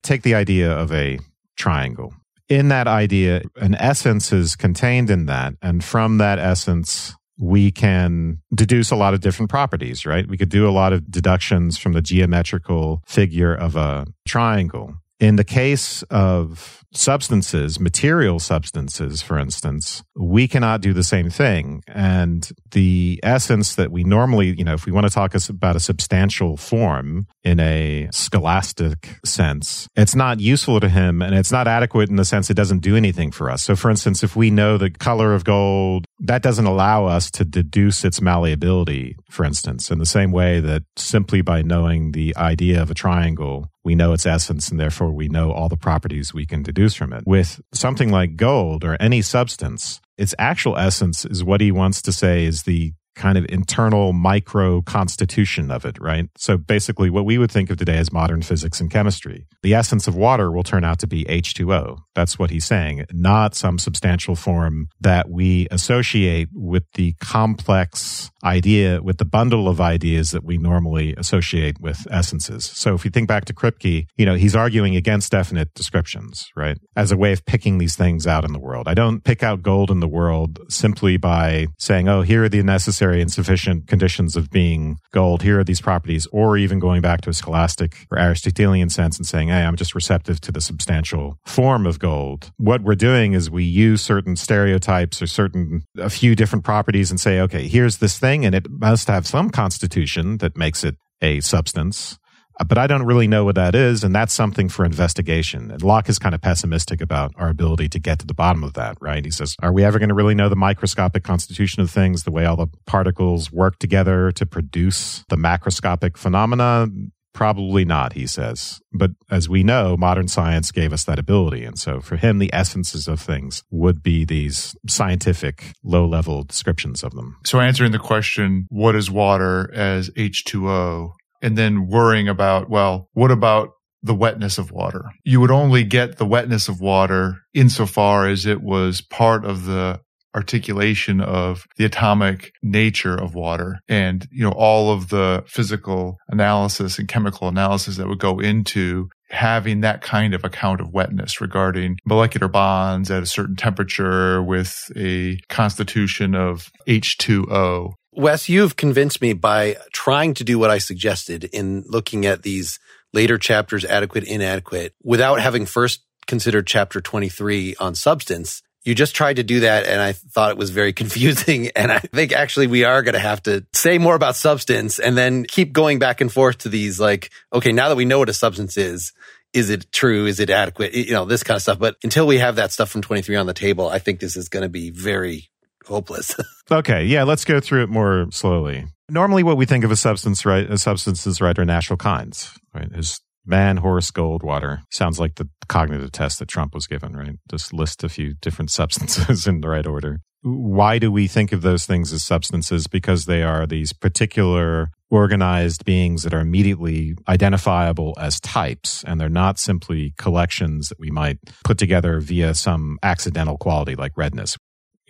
Take 0.03 0.23
the 0.23 0.35
idea 0.35 0.71
of 0.73 0.93
a 0.93 1.19
triangle. 1.57 2.15
In 2.49 2.69
that 2.69 2.87
idea, 2.87 3.43
an 3.57 3.75
essence 3.75 4.33
is 4.33 4.57
contained 4.57 5.11
in 5.11 5.27
that. 5.27 5.55
And 5.63 5.83
from 5.83 6.19
that 6.19 6.39
essence, 6.39 7.15
we 7.39 7.71
can 7.71 8.39
deduce 8.55 8.91
a 8.91 8.97
lot 8.97 9.15
of 9.15 9.21
different 9.21 9.51
properties, 9.51 10.07
right? 10.07 10.29
We 10.29 10.37
could 10.37 10.49
do 10.49 10.69
a 10.69 10.71
lot 10.71 10.93
of 10.93 11.11
deductions 11.11 11.79
from 11.79 11.93
the 11.93 12.03
geometrical 12.03 13.03
figure 13.07 13.55
of 13.55 13.77
a 13.77 14.07
triangle. 14.27 14.95
In 15.19 15.37
the 15.37 15.45
case 15.45 16.03
of 16.11 16.83
substances, 16.93 17.79
material 17.79 18.41
substances, 18.41 19.23
for 19.23 19.39
instance, 19.39 20.03
we 20.17 20.49
cannot 20.49 20.81
do 20.81 20.93
the 20.93 21.05
same 21.05 21.31
thing. 21.31 21.83
And 21.87 22.51
the 22.73 23.21
essence 23.23 23.77
that 23.77 23.91
we 23.91 24.05
normally, 24.05 24.55
you 24.57 24.65
know, 24.65 24.75
if 24.75 24.85
we 24.85 24.93
want 24.93 25.07
to 25.07 25.13
talk 25.13 25.35
about 25.49 25.77
a 25.77 25.81
substantial 25.81 26.57
form 26.57 27.27
in 27.45 27.61
a 27.61 28.09
scholastic 28.13 29.19
sense, 29.25 29.89
it's 29.97 30.15
not 30.15 30.41
useful 30.41 30.81
to 30.81 30.89
him 30.89 31.23
and 31.23 31.35
it's 31.35 31.53
not 31.53 31.69
adequate 31.69 32.11
in 32.11 32.17
the 32.17 32.25
sense 32.25 32.51
it 32.51 32.55
doesn't 32.55 32.81
do 32.81 32.97
anything 32.97 33.31
for 33.31 33.51
us. 33.51 33.63
So, 33.63 33.77
for 33.77 33.91
instance, 33.91 34.23
if 34.23 34.37
we 34.37 34.51
know 34.51 34.77
the 34.77 34.91
color 34.91 35.35
of 35.35 35.45
gold, 35.45 36.05
that 36.21 36.43
doesn't 36.43 36.67
allow 36.67 37.07
us 37.07 37.31
to 37.33 37.45
deduce 37.45 38.05
its 38.05 38.21
malleability, 38.21 39.17
for 39.31 39.45
instance, 39.45 39.91
in 39.91 39.99
the 39.99 40.07
same 40.07 40.33
way 40.33 40.61
that 40.61 40.83
simply 40.97 41.43
by 41.43 41.63
knowing 41.63 42.13
the 42.13 42.37
idea 42.37 42.83
of 42.83 42.91
a 42.91 42.95
triangle, 42.95 43.69
we 43.85 43.95
know 43.95 44.13
its 44.13 44.27
essence 44.27 44.71
and 44.71 44.79
therefore 44.79 45.11
we 45.11 45.29
know 45.29 45.53
all 45.53 45.69
the 45.69 45.77
properties 45.77 46.33
we 46.33 46.47
can 46.47 46.63
deduce 46.63 46.95
from 46.95 47.13
it. 47.13 47.25
With 47.27 47.61
something 47.73 48.11
like 48.11 48.37
gold 48.37 48.85
or 48.85 48.97
any 49.01 49.23
substance, 49.23 50.01
its 50.23 50.37
actual 50.39 50.79
essence 50.79 51.25
is 51.25 51.43
what 51.43 51.61
he 51.61 51.73
wants 51.73 52.01
to 52.03 52.13
say 52.13 52.45
is 52.45 52.63
the 52.63 52.93
kind 53.15 53.39
of 53.39 53.47
internal 53.49 54.13
micro 54.13 54.83
constitution 54.83 55.71
of 55.71 55.85
it, 55.85 56.01
right? 56.01 56.29
So 56.37 56.57
basically, 56.57 57.11
what 57.11 57.25
we 57.25 57.39
would 57.39 57.51
think 57.51 57.71
of 57.71 57.77
today 57.77 57.99
as 57.99 58.13
modern 58.13 58.43
physics 58.43 58.81
and 58.81 58.91
chemistry. 58.91 59.47
The 59.63 59.75
essence 59.75 60.07
of 60.07 60.15
water 60.15 60.51
will 60.51 60.63
turn 60.63 60.85
out 60.85 60.99
to 61.01 61.07
be 61.07 61.25
H2O. 61.25 61.99
That's 62.15 62.39
what 62.39 62.51
he's 62.51 62.65
saying, 62.65 63.07
not 63.13 63.55
some 63.55 63.79
substantial 63.79 64.37
form 64.37 64.89
that 65.01 65.31
we 65.31 65.69
associate 65.71 66.49
with 66.53 66.85
the 66.95 67.15
complex 67.21 68.31
idea, 68.45 69.03
with 69.03 69.19
the 69.19 69.25
bundle 69.25 69.69
of 69.69 69.81
ideas 69.81 70.31
that 70.31 70.45
we 70.45 70.59
normally 70.59 71.15
associate 71.17 71.81
with 71.81 72.07
essences. 72.11 72.65
So 72.65 72.95
if 72.95 73.05
you 73.05 73.11
think 73.11 73.29
back 73.29 73.45
to 73.47 73.55
Kripke, 73.55 74.07
you 74.17 74.27
know, 74.27 74.35
he's 74.35 74.57
arguing 74.57 74.97
against 74.97 75.33
definite 75.33 75.73
descriptions, 75.75 76.51
right? 76.57 76.79
As 76.97 77.13
a 77.13 77.17
way 77.17 77.33
of 77.33 77.45
picking 77.45 77.79
these 77.79 77.97
things 77.97 78.27
out 78.27 78.45
in 78.45 78.53
the 78.53 78.59
world. 78.59 78.89
I 78.89 78.95
don't 78.95 79.23
pick 79.23 79.43
out 79.43 79.63
gold 79.63 79.91
in 79.91 80.01
the 80.01 80.09
world 80.09 80.59
simply 80.69 81.17
by 81.17 81.69
saying, 81.79 82.09
oh, 82.09 82.23
here 82.23 82.45
are 82.45 82.49
the 82.49 82.63
necessary 82.63 83.02
necessary 83.03 83.21
and 83.21 83.33
sufficient 83.33 83.89
conditions 83.89 84.37
of 84.37 84.51
being 84.51 84.97
gold. 85.13 85.43
Here 85.43 85.59
are 85.59 85.65
these 85.65 85.81
properties, 85.81 86.27
or 86.31 86.57
even 86.57 86.79
going 86.79 87.03
back 87.03 87.21
to 87.23 87.31
a 87.31 87.33
scholastic 87.33 88.07
or 88.11 88.19
Aristotelian 88.19 88.91
sense 88.91 89.19
and 89.19 89.27
saying, 89.27 89.49
hey, 89.49 89.65
I'm 89.65 89.77
just 89.77 89.95
receptive 89.95 90.41
to 90.43 90.53
the 90.53 90.61
substantial 90.61 91.37
form 91.45 91.85
of 91.87 91.99
gold. 91.99 92.53
What 92.59 92.83
we're 92.83 92.95
doing 92.95 93.33
is 93.33 93.51
we 93.51 93.65
use 93.65 94.03
certain 94.03 94.37
stereotypes 94.37 95.21
or 95.21 95.27
certain, 95.27 95.83
a 95.99 96.11
few 96.11 96.37
different 96.37 96.65
properties 96.65 97.11
and 97.11 97.19
say, 97.19 97.41
okay, 97.41 97.67
here's 97.67 97.99
this 97.99 98.19
thing, 98.19 98.47
and 98.47 98.55
it 98.55 98.71
must 98.71 99.09
have 99.09 99.27
some 99.27 99.51
constitution 99.51 100.39
that 100.39 100.57
makes 100.57 100.85
it 100.85 100.97
a 101.21 101.41
substance 101.41 102.19
Uh, 102.61 102.65
but 102.65 102.79
I 102.79 102.87
don't 102.87 103.05
really 103.05 103.27
know 103.27 103.45
what 103.45 103.55
that 103.55 103.75
is. 103.75 104.05
And 104.05 104.15
that's 104.15 104.33
something 104.33 104.69
for 104.69 104.85
investigation. 104.85 105.71
And 105.71 105.83
Locke 105.83 106.09
is 106.09 106.19
kind 106.19 106.35
of 106.35 106.41
pessimistic 106.41 107.01
about 107.01 107.33
our 107.37 107.49
ability 107.49 107.89
to 107.91 107.99
get 107.99 108.19
to 108.21 108.27
the 108.27 108.35
bottom 108.35 108.63
of 108.65 108.75
that, 108.75 108.97
right? 109.01 109.25
He 109.25 109.31
says, 109.31 109.57
are 109.63 109.73
we 109.73 109.85
ever 109.85 109.99
going 109.99 110.09
to 110.09 110.15
really 110.15 110.35
know 110.35 110.49
the 110.49 110.57
microscopic 110.57 111.25
constitution 111.25 111.83
of 111.83 111.91
things, 111.91 112.25
the 112.25 112.31
way 112.31 112.45
all 112.45 112.57
the 112.57 112.69
particles 112.87 113.51
work 113.53 113.79
together 113.79 114.31
to 114.33 114.47
produce 114.47 115.25
the 115.29 115.37
macroscopic 115.37 116.17
phenomena? 116.17 116.89
Probably 117.33 117.87
not, 117.87 118.13
he 118.13 118.27
says. 118.27 118.81
But 118.93 119.13
as 119.31 119.49
we 119.49 119.65
know, 119.65 119.97
modern 119.97 120.29
science 120.29 120.71
gave 120.71 120.93
us 120.93 121.05
that 121.05 121.19
ability. 121.19 121.65
And 121.65 121.79
so 121.79 122.01
for 122.01 122.17
him, 122.17 122.39
the 122.39 122.53
essences 122.53 123.09
of 123.09 123.21
things 123.21 123.65
would 123.71 124.03
be 124.03 124.27
these 124.27 124.77
scientific 124.87 125.73
low 125.83 126.07
level 126.07 126.43
descriptions 126.43 127.03
of 127.03 127.13
them. 127.13 127.39
So 127.47 127.61
answering 127.61 127.93
the 127.93 127.99
question, 127.99 128.67
what 128.69 128.95
is 128.95 129.11
water 129.11 129.73
as 129.73 130.11
H2O? 130.11 131.13
And 131.43 131.59
then 131.59 131.89
worrying 131.89 132.29
about, 132.29 132.71
well, 132.71 133.09
what 133.13 133.31
about 133.31 133.71
the 134.03 134.15
wetness 134.15 134.59
of 134.59 134.71
water? 134.71 135.05
You 135.25 135.41
would 135.41 135.51
only 135.51 135.85
get 135.85 136.17
the 136.17 136.27
wetness 136.27 136.69
of 136.69 136.81
water 136.81 137.39
insofar 137.53 138.27
as 138.29 138.47
it 138.47 138.63
was 138.63 139.01
part 139.01 139.45
of 139.45 139.65
the 139.65 140.01
articulation 140.35 141.21
of 141.21 141.67
the 141.77 141.85
atomic 141.85 142.53
nature 142.63 143.15
of 143.15 143.35
water 143.35 143.79
and 143.87 144.27
you 144.33 144.43
know 144.43 144.53
all 144.53 144.91
of 144.91 145.11
the 145.11 145.45
physical 145.47 146.17
analysis 146.29 146.99
and 146.99 147.07
chemical 147.07 147.49
analysis 147.49 147.99
that 147.99 148.09
would 148.09 148.19
go 148.19 148.39
into 148.39 149.09
having 149.29 149.81
that 149.81 150.01
kind 150.03 150.35
of 150.35 150.45
account 150.45 150.81
of 150.81 150.93
wetness 150.93 151.41
regarding 151.41 151.97
molecular 152.07 152.49
bonds 152.49 153.11
at 153.11 153.23
a 153.23 153.27
certain 153.27 153.57
temperature 153.57 154.43
with 154.43 154.91
a 154.97 155.39
constitution 155.49 156.35
of 156.35 156.71
H2O 156.87 157.93
Wes, 158.15 158.49
you've 158.49 158.77
convinced 158.77 159.23
me 159.23 159.33
by 159.33 159.77
trying 159.93 160.35
to 160.35 160.45
do 160.45 160.59
what 160.59 160.71
I 160.71 160.79
suggested 160.79 161.45
in 161.45 161.85
looking 161.89 162.27
at 162.27 162.43
these 162.43 162.79
later 163.15 163.39
chapters, 163.39 163.85
adequate, 163.85 164.25
inadequate, 164.25 164.95
without 165.03 165.41
having 165.41 165.65
first 165.65 166.03
considered 166.27 166.67
chapter 166.67 167.01
23 167.01 167.77
on 167.81 167.95
substance. 167.95 168.63
You 168.85 168.95
just 168.95 169.15
tried 169.15 169.37
to 169.37 169.43
do 169.43 169.61
that 169.61 169.87
and 169.87 170.01
I 170.01 170.13
thought 170.13 170.51
it 170.51 170.57
was 170.59 170.71
very 170.71 170.93
confusing. 171.03 171.69
And 171.69 171.91
I 171.91 172.01
think 172.01 172.33
actually 172.33 172.67
we 172.67 172.85
are 172.85 173.03
going 173.03 173.15
to 173.15 173.19
have 173.19 173.43
to 173.45 173.65
say 173.73 173.97
more 173.97 174.15
about 174.15 174.37
substance 174.37 174.99
and 174.99 175.17
then 175.17 175.45
keep 175.45 175.73
going 175.73 175.99
back 175.99 176.21
and 176.21 176.31
forth 176.31 176.59
to 176.59 176.69
these 176.69 177.01
like, 177.01 177.31
okay, 177.53 177.73
now 177.73 177.89
that 177.89 177.97
we 177.97 178.05
know 178.05 178.19
what 178.19 178.29
a 178.29 178.35
substance 178.35 178.77
is, 178.77 179.13
is 179.53 179.71
it 179.71 179.91
true? 179.93 180.27
Is 180.27 180.41
it 180.41 180.51
adequate? 180.51 180.95
You 180.95 181.13
know, 181.13 181.25
this 181.25 181.43
kind 181.43 181.57
of 181.57 181.63
stuff. 181.63 181.79
But 181.79 181.97
until 182.03 182.27
we 182.27 182.39
have 182.39 182.57
that 182.57 182.73
stuff 182.73 182.91
from 182.91 183.03
23 183.03 183.37
on 183.37 183.47
the 183.47 183.55
table, 183.55 183.89
I 183.89 183.99
think 183.99 184.21
this 184.21 184.37
is 184.37 184.49
going 184.49 184.63
to 184.63 184.69
be 184.69 184.91
very 184.91 185.51
hopeless. 185.87 186.35
okay, 186.71 187.05
yeah, 187.05 187.23
let's 187.23 187.45
go 187.45 187.61
through 187.61 187.85
it 187.85 187.89
more 187.89 188.27
slowly. 188.31 188.87
Normally, 189.09 189.43
what 189.43 189.57
we 189.57 189.67
think 189.67 189.85
of 189.85 189.91
a 189.91 189.97
substance, 189.97 190.47
right, 190.47 190.69
as 190.69 190.83
substances, 190.83 191.41
right, 191.41 191.59
are 191.59 191.65
natural 191.65 191.97
kinds, 191.97 192.59
right? 192.75 192.89
Is 192.93 193.21
man, 193.45 193.79
horse, 193.79 194.11
gold, 194.11 194.43
water. 194.43 194.83
Sounds 194.91 195.19
like 195.19 195.35
the 195.37 195.49
cognitive 195.69 196.13
test 196.13 196.39
that 196.39 196.49
Trump 196.49 196.75
was 196.75 196.87
given, 196.87 197.17
right? 197.17 197.37
Just 197.51 197.73
list 197.73 198.05
a 198.05 198.09
few 198.09 198.35
different 198.41 198.71
substances 198.81 199.47
in 199.47 199.61
the 199.61 199.69
right 199.69 199.87
order. 199.87 200.21
Why 200.45 200.99
do 200.99 201.13
we 201.13 201.29
think 201.29 201.53
of 201.53 201.63
those 201.63 201.87
things 201.87 202.13
as 202.13 202.25
substances? 202.25 202.89
Because 202.89 203.27
they 203.27 203.45
are 203.45 203.65
these 203.65 203.93
particular 203.93 204.89
organized 205.09 205.85
beings 205.85 206.25
that 206.25 206.35
are 206.35 206.41
immediately 206.41 207.15
identifiable 207.29 208.15
as 208.19 208.41
types, 208.41 209.05
and 209.05 209.21
they're 209.21 209.29
not 209.29 209.59
simply 209.59 210.15
collections 210.19 210.89
that 210.89 210.99
we 210.99 211.11
might 211.11 211.39
put 211.63 211.79
together 211.79 212.19
via 212.19 212.55
some 212.55 212.99
accidental 213.05 213.57
quality 213.57 213.95
like 213.95 214.13
redness 214.17 214.57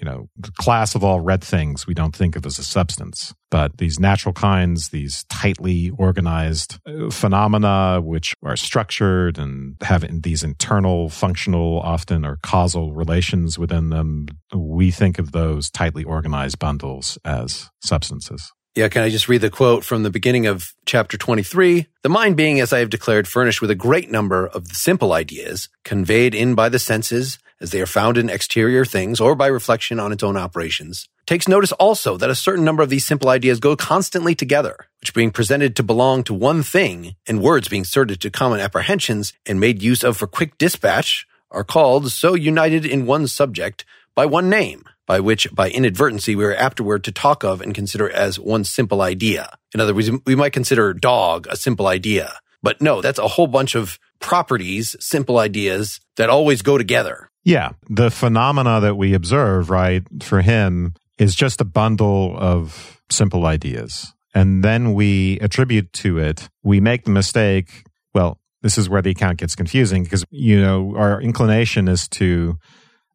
you 0.02 0.10
know, 0.10 0.28
the 0.36 0.50
class 0.58 0.96
of 0.96 1.04
all 1.04 1.20
red 1.20 1.44
things 1.44 1.86
we 1.86 1.94
don't 1.94 2.14
think 2.14 2.34
of 2.34 2.44
as 2.44 2.58
a 2.58 2.64
substance. 2.64 3.32
But 3.52 3.78
these 3.78 4.00
natural 4.00 4.32
kinds, 4.32 4.88
these 4.88 5.24
tightly 5.28 5.90
organized 5.90 6.80
uh, 6.86 7.10
phenomena, 7.10 8.00
which 8.02 8.34
are 8.42 8.56
structured 8.56 9.38
and 9.38 9.76
have 9.82 10.04
these 10.22 10.42
internal, 10.42 11.08
functional, 11.08 11.80
often 11.80 12.24
or 12.24 12.38
causal 12.42 12.92
relations 12.92 13.58
within 13.58 13.90
them, 13.90 14.26
we 14.52 14.90
think 14.90 15.20
of 15.20 15.30
those 15.30 15.70
tightly 15.70 16.02
organized 16.02 16.58
bundles 16.58 17.16
as 17.24 17.70
substances. 17.84 18.52
Yeah, 18.74 18.88
can 18.88 19.02
I 19.02 19.10
just 19.10 19.28
read 19.28 19.42
the 19.42 19.50
quote 19.50 19.84
from 19.84 20.02
the 20.02 20.10
beginning 20.10 20.46
of 20.46 20.72
chapter 20.86 21.18
23? 21.18 21.86
The 22.02 22.08
mind 22.08 22.36
being, 22.36 22.58
as 22.58 22.72
I 22.72 22.78
have 22.78 22.88
declared, 22.88 23.28
furnished 23.28 23.60
with 23.60 23.70
a 23.70 23.76
great 23.76 24.10
number 24.10 24.48
of 24.48 24.68
the 24.68 24.74
simple 24.74 25.12
ideas 25.12 25.68
conveyed 25.84 26.34
in 26.34 26.54
by 26.54 26.70
the 26.70 26.78
senses 26.78 27.38
as 27.62 27.70
they 27.70 27.80
are 27.80 27.86
found 27.86 28.18
in 28.18 28.28
exterior 28.28 28.84
things 28.84 29.20
or 29.20 29.34
by 29.34 29.46
reflection 29.46 30.00
on 30.00 30.12
its 30.12 30.22
own 30.22 30.36
operations, 30.36 31.08
takes 31.26 31.48
notice 31.48 31.72
also 31.72 32.16
that 32.16 32.28
a 32.28 32.34
certain 32.34 32.64
number 32.64 32.82
of 32.82 32.90
these 32.90 33.06
simple 33.06 33.28
ideas 33.28 33.60
go 33.60 33.76
constantly 33.76 34.34
together, 34.34 34.88
which 35.00 35.14
being 35.14 35.30
presented 35.30 35.76
to 35.76 35.82
belong 35.82 36.24
to 36.24 36.34
one 36.34 36.62
thing 36.62 37.14
and 37.26 37.40
words 37.40 37.68
being 37.68 37.80
inserted 37.80 38.20
to 38.20 38.30
common 38.30 38.60
apprehensions 38.60 39.32
and 39.46 39.60
made 39.60 39.82
use 39.82 40.02
of 40.02 40.16
for 40.16 40.26
quick 40.26 40.58
dispatch 40.58 41.26
are 41.50 41.64
called 41.64 42.10
so 42.10 42.34
united 42.34 42.84
in 42.84 43.06
one 43.06 43.26
subject 43.28 43.84
by 44.14 44.26
one 44.26 44.50
name 44.50 44.82
by 45.06 45.20
which 45.20 45.52
by 45.54 45.68
inadvertency 45.70 46.34
we 46.34 46.44
are 46.44 46.54
afterward 46.54 47.04
to 47.04 47.12
talk 47.12 47.44
of 47.44 47.60
and 47.60 47.74
consider 47.74 48.10
as 48.10 48.38
one 48.38 48.64
simple 48.64 49.02
idea. 49.02 49.56
In 49.74 49.80
other 49.80 49.94
words, 49.94 50.10
we 50.26 50.34
might 50.34 50.52
consider 50.52 50.94
dog 50.94 51.46
a 51.48 51.56
simple 51.56 51.86
idea, 51.86 52.34
but 52.62 52.80
no, 52.80 53.00
that's 53.00 53.18
a 53.18 53.28
whole 53.28 53.46
bunch 53.46 53.74
of 53.74 53.98
properties, 54.20 54.96
simple 55.00 55.38
ideas 55.38 56.00
that 56.16 56.30
always 56.30 56.62
go 56.62 56.78
together. 56.78 57.28
Yeah. 57.44 57.70
The 57.88 58.10
phenomena 58.10 58.80
that 58.80 58.96
we 58.96 59.14
observe, 59.14 59.70
right, 59.70 60.02
for 60.22 60.42
him 60.42 60.94
is 61.18 61.34
just 61.34 61.60
a 61.60 61.64
bundle 61.64 62.36
of 62.38 63.00
simple 63.10 63.46
ideas. 63.46 64.12
And 64.34 64.64
then 64.64 64.94
we 64.94 65.38
attribute 65.40 65.92
to 65.94 66.18
it, 66.18 66.48
we 66.62 66.80
make 66.80 67.04
the 67.04 67.10
mistake. 67.10 67.84
Well, 68.14 68.38
this 68.62 68.78
is 68.78 68.88
where 68.88 69.02
the 69.02 69.10
account 69.10 69.38
gets 69.38 69.54
confusing 69.54 70.04
because, 70.04 70.24
you 70.30 70.60
know, 70.60 70.94
our 70.96 71.20
inclination 71.20 71.88
is 71.88 72.08
to 72.08 72.56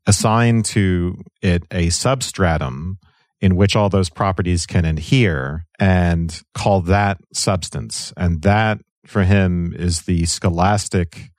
assign 0.06 0.64
to 0.64 1.22
it 1.42 1.64
a 1.72 1.90
substratum 1.90 3.00
in 3.40 3.56
which 3.56 3.76
all 3.76 3.90
those 3.90 4.10
properties 4.10 4.66
can 4.66 4.86
adhere 4.86 5.66
and 5.80 6.42
call 6.54 6.82
that 6.82 7.20
substance. 7.34 8.14
And 8.18 8.42
that 8.42 8.80
for 9.06 9.24
him 9.24 9.74
is 9.74 10.04
the 10.04 10.26
scholastic 10.26 11.30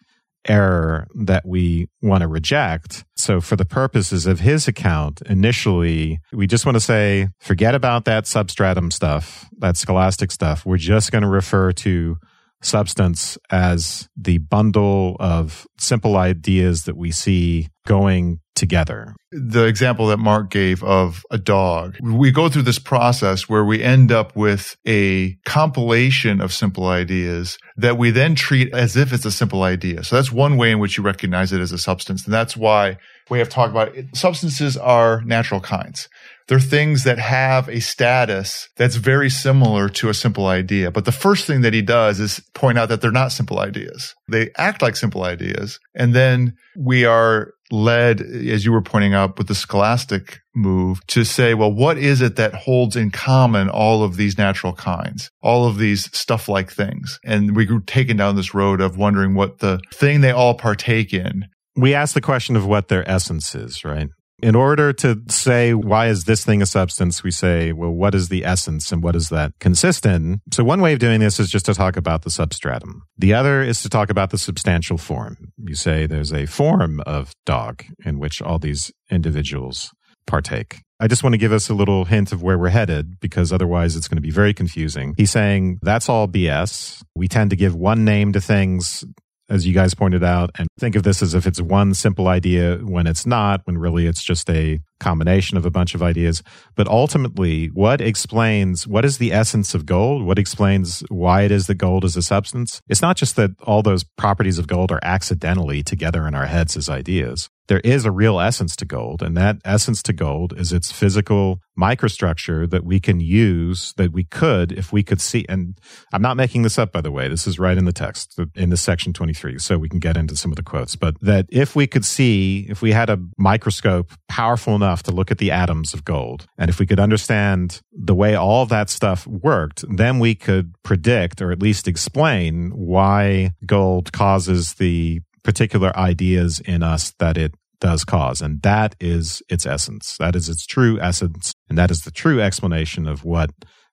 error 0.46 1.08
that 1.14 1.46
we 1.46 1.88
want 2.02 2.22
to 2.22 2.28
reject. 2.28 3.04
So 3.16 3.40
for 3.40 3.56
the 3.56 3.64
purposes 3.64 4.26
of 4.26 4.40
his 4.40 4.68
account, 4.68 5.20
initially, 5.26 6.20
we 6.32 6.46
just 6.46 6.64
want 6.64 6.76
to 6.76 6.80
say, 6.80 7.28
forget 7.40 7.74
about 7.74 8.04
that 8.06 8.26
substratum 8.26 8.90
stuff, 8.90 9.48
that 9.58 9.76
scholastic 9.76 10.30
stuff. 10.30 10.64
We're 10.64 10.76
just 10.76 11.12
going 11.12 11.22
to 11.22 11.28
refer 11.28 11.72
to 11.72 12.16
substance 12.62 13.38
as 13.50 14.08
the 14.16 14.38
bundle 14.38 15.16
of 15.20 15.66
simple 15.78 16.16
ideas 16.16 16.84
that 16.84 16.96
we 16.96 17.12
see 17.12 17.68
going 17.86 18.40
together. 18.58 19.14
The 19.30 19.64
example 19.64 20.08
that 20.08 20.18
Mark 20.18 20.50
gave 20.50 20.82
of 20.82 21.24
a 21.30 21.38
dog, 21.38 21.96
we 22.02 22.30
go 22.30 22.48
through 22.48 22.62
this 22.62 22.78
process 22.78 23.48
where 23.48 23.64
we 23.64 23.82
end 23.82 24.12
up 24.12 24.34
with 24.36 24.76
a 24.86 25.34
compilation 25.44 26.40
of 26.40 26.52
simple 26.52 26.86
ideas 26.86 27.58
that 27.76 27.96
we 27.96 28.10
then 28.10 28.34
treat 28.34 28.72
as 28.74 28.96
if 28.96 29.12
it's 29.12 29.24
a 29.24 29.30
simple 29.30 29.62
idea. 29.62 30.02
So 30.04 30.16
that's 30.16 30.32
one 30.32 30.56
way 30.56 30.70
in 30.70 30.78
which 30.78 30.96
you 30.96 31.04
recognize 31.04 31.52
it 31.52 31.60
as 31.60 31.72
a 31.72 31.78
substance. 31.78 32.24
And 32.24 32.34
that's 32.34 32.56
why 32.56 32.98
we 33.30 33.38
have 33.38 33.48
talked 33.48 33.70
about 33.70 33.94
it. 33.94 34.16
substances 34.16 34.76
are 34.76 35.22
natural 35.24 35.60
kinds. 35.60 36.08
They're 36.48 36.58
things 36.58 37.04
that 37.04 37.18
have 37.18 37.68
a 37.68 37.80
status 37.80 38.70
that's 38.76 38.96
very 38.96 39.28
similar 39.28 39.90
to 39.90 40.08
a 40.08 40.14
simple 40.14 40.46
idea. 40.46 40.90
But 40.90 41.04
the 41.04 41.12
first 41.12 41.46
thing 41.46 41.60
that 41.60 41.74
he 41.74 41.82
does 41.82 42.20
is 42.20 42.40
point 42.54 42.78
out 42.78 42.88
that 42.88 43.02
they're 43.02 43.10
not 43.10 43.32
simple 43.32 43.58
ideas. 43.58 44.14
They 44.28 44.50
act 44.56 44.80
like 44.80 44.96
simple 44.96 45.24
ideas. 45.24 45.78
And 45.94 46.14
then 46.14 46.54
we 46.74 47.04
are 47.04 47.52
led, 47.70 48.20
as 48.20 48.64
you 48.64 48.72
were 48.72 48.82
pointing 48.82 49.14
out 49.14 49.38
with 49.38 49.48
the 49.48 49.54
scholastic 49.54 50.40
move 50.54 51.04
to 51.08 51.24
say, 51.24 51.54
well, 51.54 51.72
what 51.72 51.98
is 51.98 52.20
it 52.20 52.36
that 52.36 52.54
holds 52.54 52.96
in 52.96 53.10
common 53.10 53.68
all 53.68 54.02
of 54.02 54.16
these 54.16 54.38
natural 54.38 54.72
kinds, 54.72 55.30
all 55.42 55.66
of 55.66 55.78
these 55.78 56.10
stuff 56.16 56.48
like 56.48 56.70
things? 56.70 57.18
And 57.24 57.54
we 57.54 57.66
were 57.66 57.80
taken 57.80 58.16
down 58.16 58.36
this 58.36 58.54
road 58.54 58.80
of 58.80 58.96
wondering 58.96 59.34
what 59.34 59.58
the 59.58 59.80
thing 59.92 60.20
they 60.20 60.30
all 60.30 60.54
partake 60.54 61.12
in. 61.12 61.46
We 61.76 61.94
ask 61.94 62.14
the 62.14 62.20
question 62.20 62.56
of 62.56 62.66
what 62.66 62.88
their 62.88 63.08
essence 63.08 63.54
is, 63.54 63.84
right? 63.84 64.08
In 64.40 64.54
order 64.54 64.92
to 64.92 65.20
say, 65.28 65.74
why 65.74 66.06
is 66.06 66.24
this 66.24 66.44
thing 66.44 66.62
a 66.62 66.66
substance? 66.66 67.24
We 67.24 67.32
say, 67.32 67.72
well, 67.72 67.90
what 67.90 68.14
is 68.14 68.28
the 68.28 68.44
essence 68.44 68.92
and 68.92 69.02
what 69.02 69.12
does 69.12 69.30
that 69.30 69.52
consist 69.58 70.06
in? 70.06 70.40
So 70.52 70.62
one 70.62 70.80
way 70.80 70.92
of 70.92 71.00
doing 71.00 71.18
this 71.18 71.40
is 71.40 71.50
just 71.50 71.66
to 71.66 71.74
talk 71.74 71.96
about 71.96 72.22
the 72.22 72.30
substratum. 72.30 73.02
The 73.16 73.34
other 73.34 73.62
is 73.62 73.82
to 73.82 73.88
talk 73.88 74.10
about 74.10 74.30
the 74.30 74.38
substantial 74.38 74.96
form. 74.96 75.52
You 75.56 75.74
say 75.74 76.06
there's 76.06 76.32
a 76.32 76.46
form 76.46 77.00
of 77.00 77.32
dog 77.46 77.82
in 78.04 78.20
which 78.20 78.40
all 78.40 78.60
these 78.60 78.92
individuals 79.10 79.92
partake. 80.26 80.82
I 81.00 81.08
just 81.08 81.22
want 81.22 81.34
to 81.34 81.38
give 81.38 81.52
us 81.52 81.68
a 81.68 81.74
little 81.74 82.04
hint 82.04 82.32
of 82.32 82.42
where 82.42 82.58
we're 82.58 82.68
headed 82.68 83.18
because 83.20 83.52
otherwise 83.52 83.96
it's 83.96 84.08
going 84.08 84.16
to 84.16 84.22
be 84.22 84.30
very 84.30 84.52
confusing. 84.54 85.14
He's 85.16 85.30
saying 85.30 85.78
that's 85.82 86.08
all 86.08 86.28
BS. 86.28 87.02
We 87.16 87.28
tend 87.28 87.50
to 87.50 87.56
give 87.56 87.74
one 87.74 88.04
name 88.04 88.32
to 88.32 88.40
things 88.40 89.04
as 89.48 89.66
you 89.66 89.74
guys 89.74 89.94
pointed 89.94 90.22
out, 90.22 90.50
and 90.58 90.68
think 90.78 90.96
of 90.96 91.02
this 91.02 91.22
as 91.22 91.34
if 91.34 91.46
it's 91.46 91.60
one 91.60 91.94
simple 91.94 92.28
idea 92.28 92.76
when 92.76 93.06
it's 93.06 93.26
not, 93.26 93.62
when 93.64 93.78
really 93.78 94.06
it's 94.06 94.22
just 94.22 94.48
a 94.50 94.80
combination 95.00 95.56
of 95.56 95.64
a 95.64 95.70
bunch 95.70 95.94
of 95.94 96.02
ideas. 96.02 96.42
But 96.74 96.88
ultimately, 96.88 97.66
what 97.68 98.00
explains 98.00 98.86
what 98.86 99.04
is 99.04 99.18
the 99.18 99.32
essence 99.32 99.74
of 99.74 99.86
gold? 99.86 100.24
What 100.24 100.38
explains 100.38 101.02
why 101.08 101.42
it 101.42 101.50
is 101.50 101.66
that 101.66 101.76
gold 101.76 102.04
is 102.04 102.16
a 102.16 102.22
substance? 102.22 102.80
It's 102.88 103.02
not 103.02 103.16
just 103.16 103.36
that 103.36 103.50
all 103.62 103.82
those 103.82 104.04
properties 104.04 104.58
of 104.58 104.66
gold 104.66 104.92
are 104.92 105.00
accidentally 105.02 105.82
together 105.82 106.26
in 106.26 106.34
our 106.34 106.46
heads 106.46 106.76
as 106.76 106.88
ideas 106.88 107.48
there 107.68 107.80
is 107.80 108.04
a 108.04 108.10
real 108.10 108.40
essence 108.40 108.74
to 108.76 108.84
gold, 108.84 109.22
and 109.22 109.36
that 109.36 109.58
essence 109.64 110.02
to 110.02 110.12
gold 110.12 110.58
is 110.58 110.72
its 110.72 110.90
physical 110.90 111.60
microstructure 111.78 112.68
that 112.68 112.82
we 112.82 112.98
can 112.98 113.20
use, 113.20 113.92
that 113.98 114.10
we 114.10 114.24
could, 114.24 114.72
if 114.72 114.90
we 114.92 115.02
could 115.02 115.20
see. 115.20 115.44
And 115.48 115.78
I'm 116.12 116.22
not 116.22 116.36
making 116.36 116.62
this 116.62 116.78
up, 116.78 116.92
by 116.92 117.02
the 117.02 117.12
way. 117.12 117.28
This 117.28 117.46
is 117.46 117.58
right 117.58 117.76
in 117.76 117.84
the 117.84 117.92
text, 117.92 118.40
in 118.56 118.70
the 118.70 118.76
section 118.76 119.12
23, 119.12 119.58
so 119.58 119.78
we 119.78 119.88
can 119.88 120.00
get 120.00 120.16
into 120.16 120.34
some 120.34 120.50
of 120.50 120.56
the 120.56 120.62
quotes. 120.62 120.96
But 120.96 121.20
that 121.20 121.46
if 121.50 121.76
we 121.76 121.86
could 121.86 122.04
see, 122.04 122.66
if 122.68 122.82
we 122.82 122.92
had 122.92 123.10
a 123.10 123.18
microscope 123.36 124.12
powerful 124.28 124.74
enough 124.74 124.87
to 124.96 125.12
look 125.12 125.30
at 125.30 125.38
the 125.38 125.50
atoms 125.50 125.94
of 125.94 126.04
gold, 126.04 126.46
and 126.56 126.68
if 126.68 126.78
we 126.78 126.86
could 126.86 127.00
understand 127.00 127.80
the 127.92 128.14
way 128.14 128.34
all 128.34 128.66
that 128.66 128.90
stuff 128.90 129.26
worked, 129.26 129.84
then 129.88 130.18
we 130.18 130.34
could 130.34 130.74
predict 130.82 131.40
or 131.40 131.52
at 131.52 131.62
least 131.62 131.88
explain 131.88 132.70
why 132.70 133.52
gold 133.64 134.12
causes 134.12 134.74
the 134.74 135.20
particular 135.42 135.96
ideas 135.96 136.60
in 136.60 136.82
us 136.82 137.12
that 137.18 137.36
it 137.38 137.54
does 137.80 138.04
cause. 138.04 138.40
And 138.42 138.60
that 138.62 138.96
is 139.00 139.42
its 139.48 139.64
essence. 139.64 140.16
That 140.18 140.34
is 140.34 140.48
its 140.48 140.66
true 140.66 141.00
essence. 141.00 141.54
And 141.68 141.78
that 141.78 141.90
is 141.90 142.02
the 142.02 142.10
true 142.10 142.40
explanation 142.40 143.06
of 143.06 143.24
what 143.24 143.50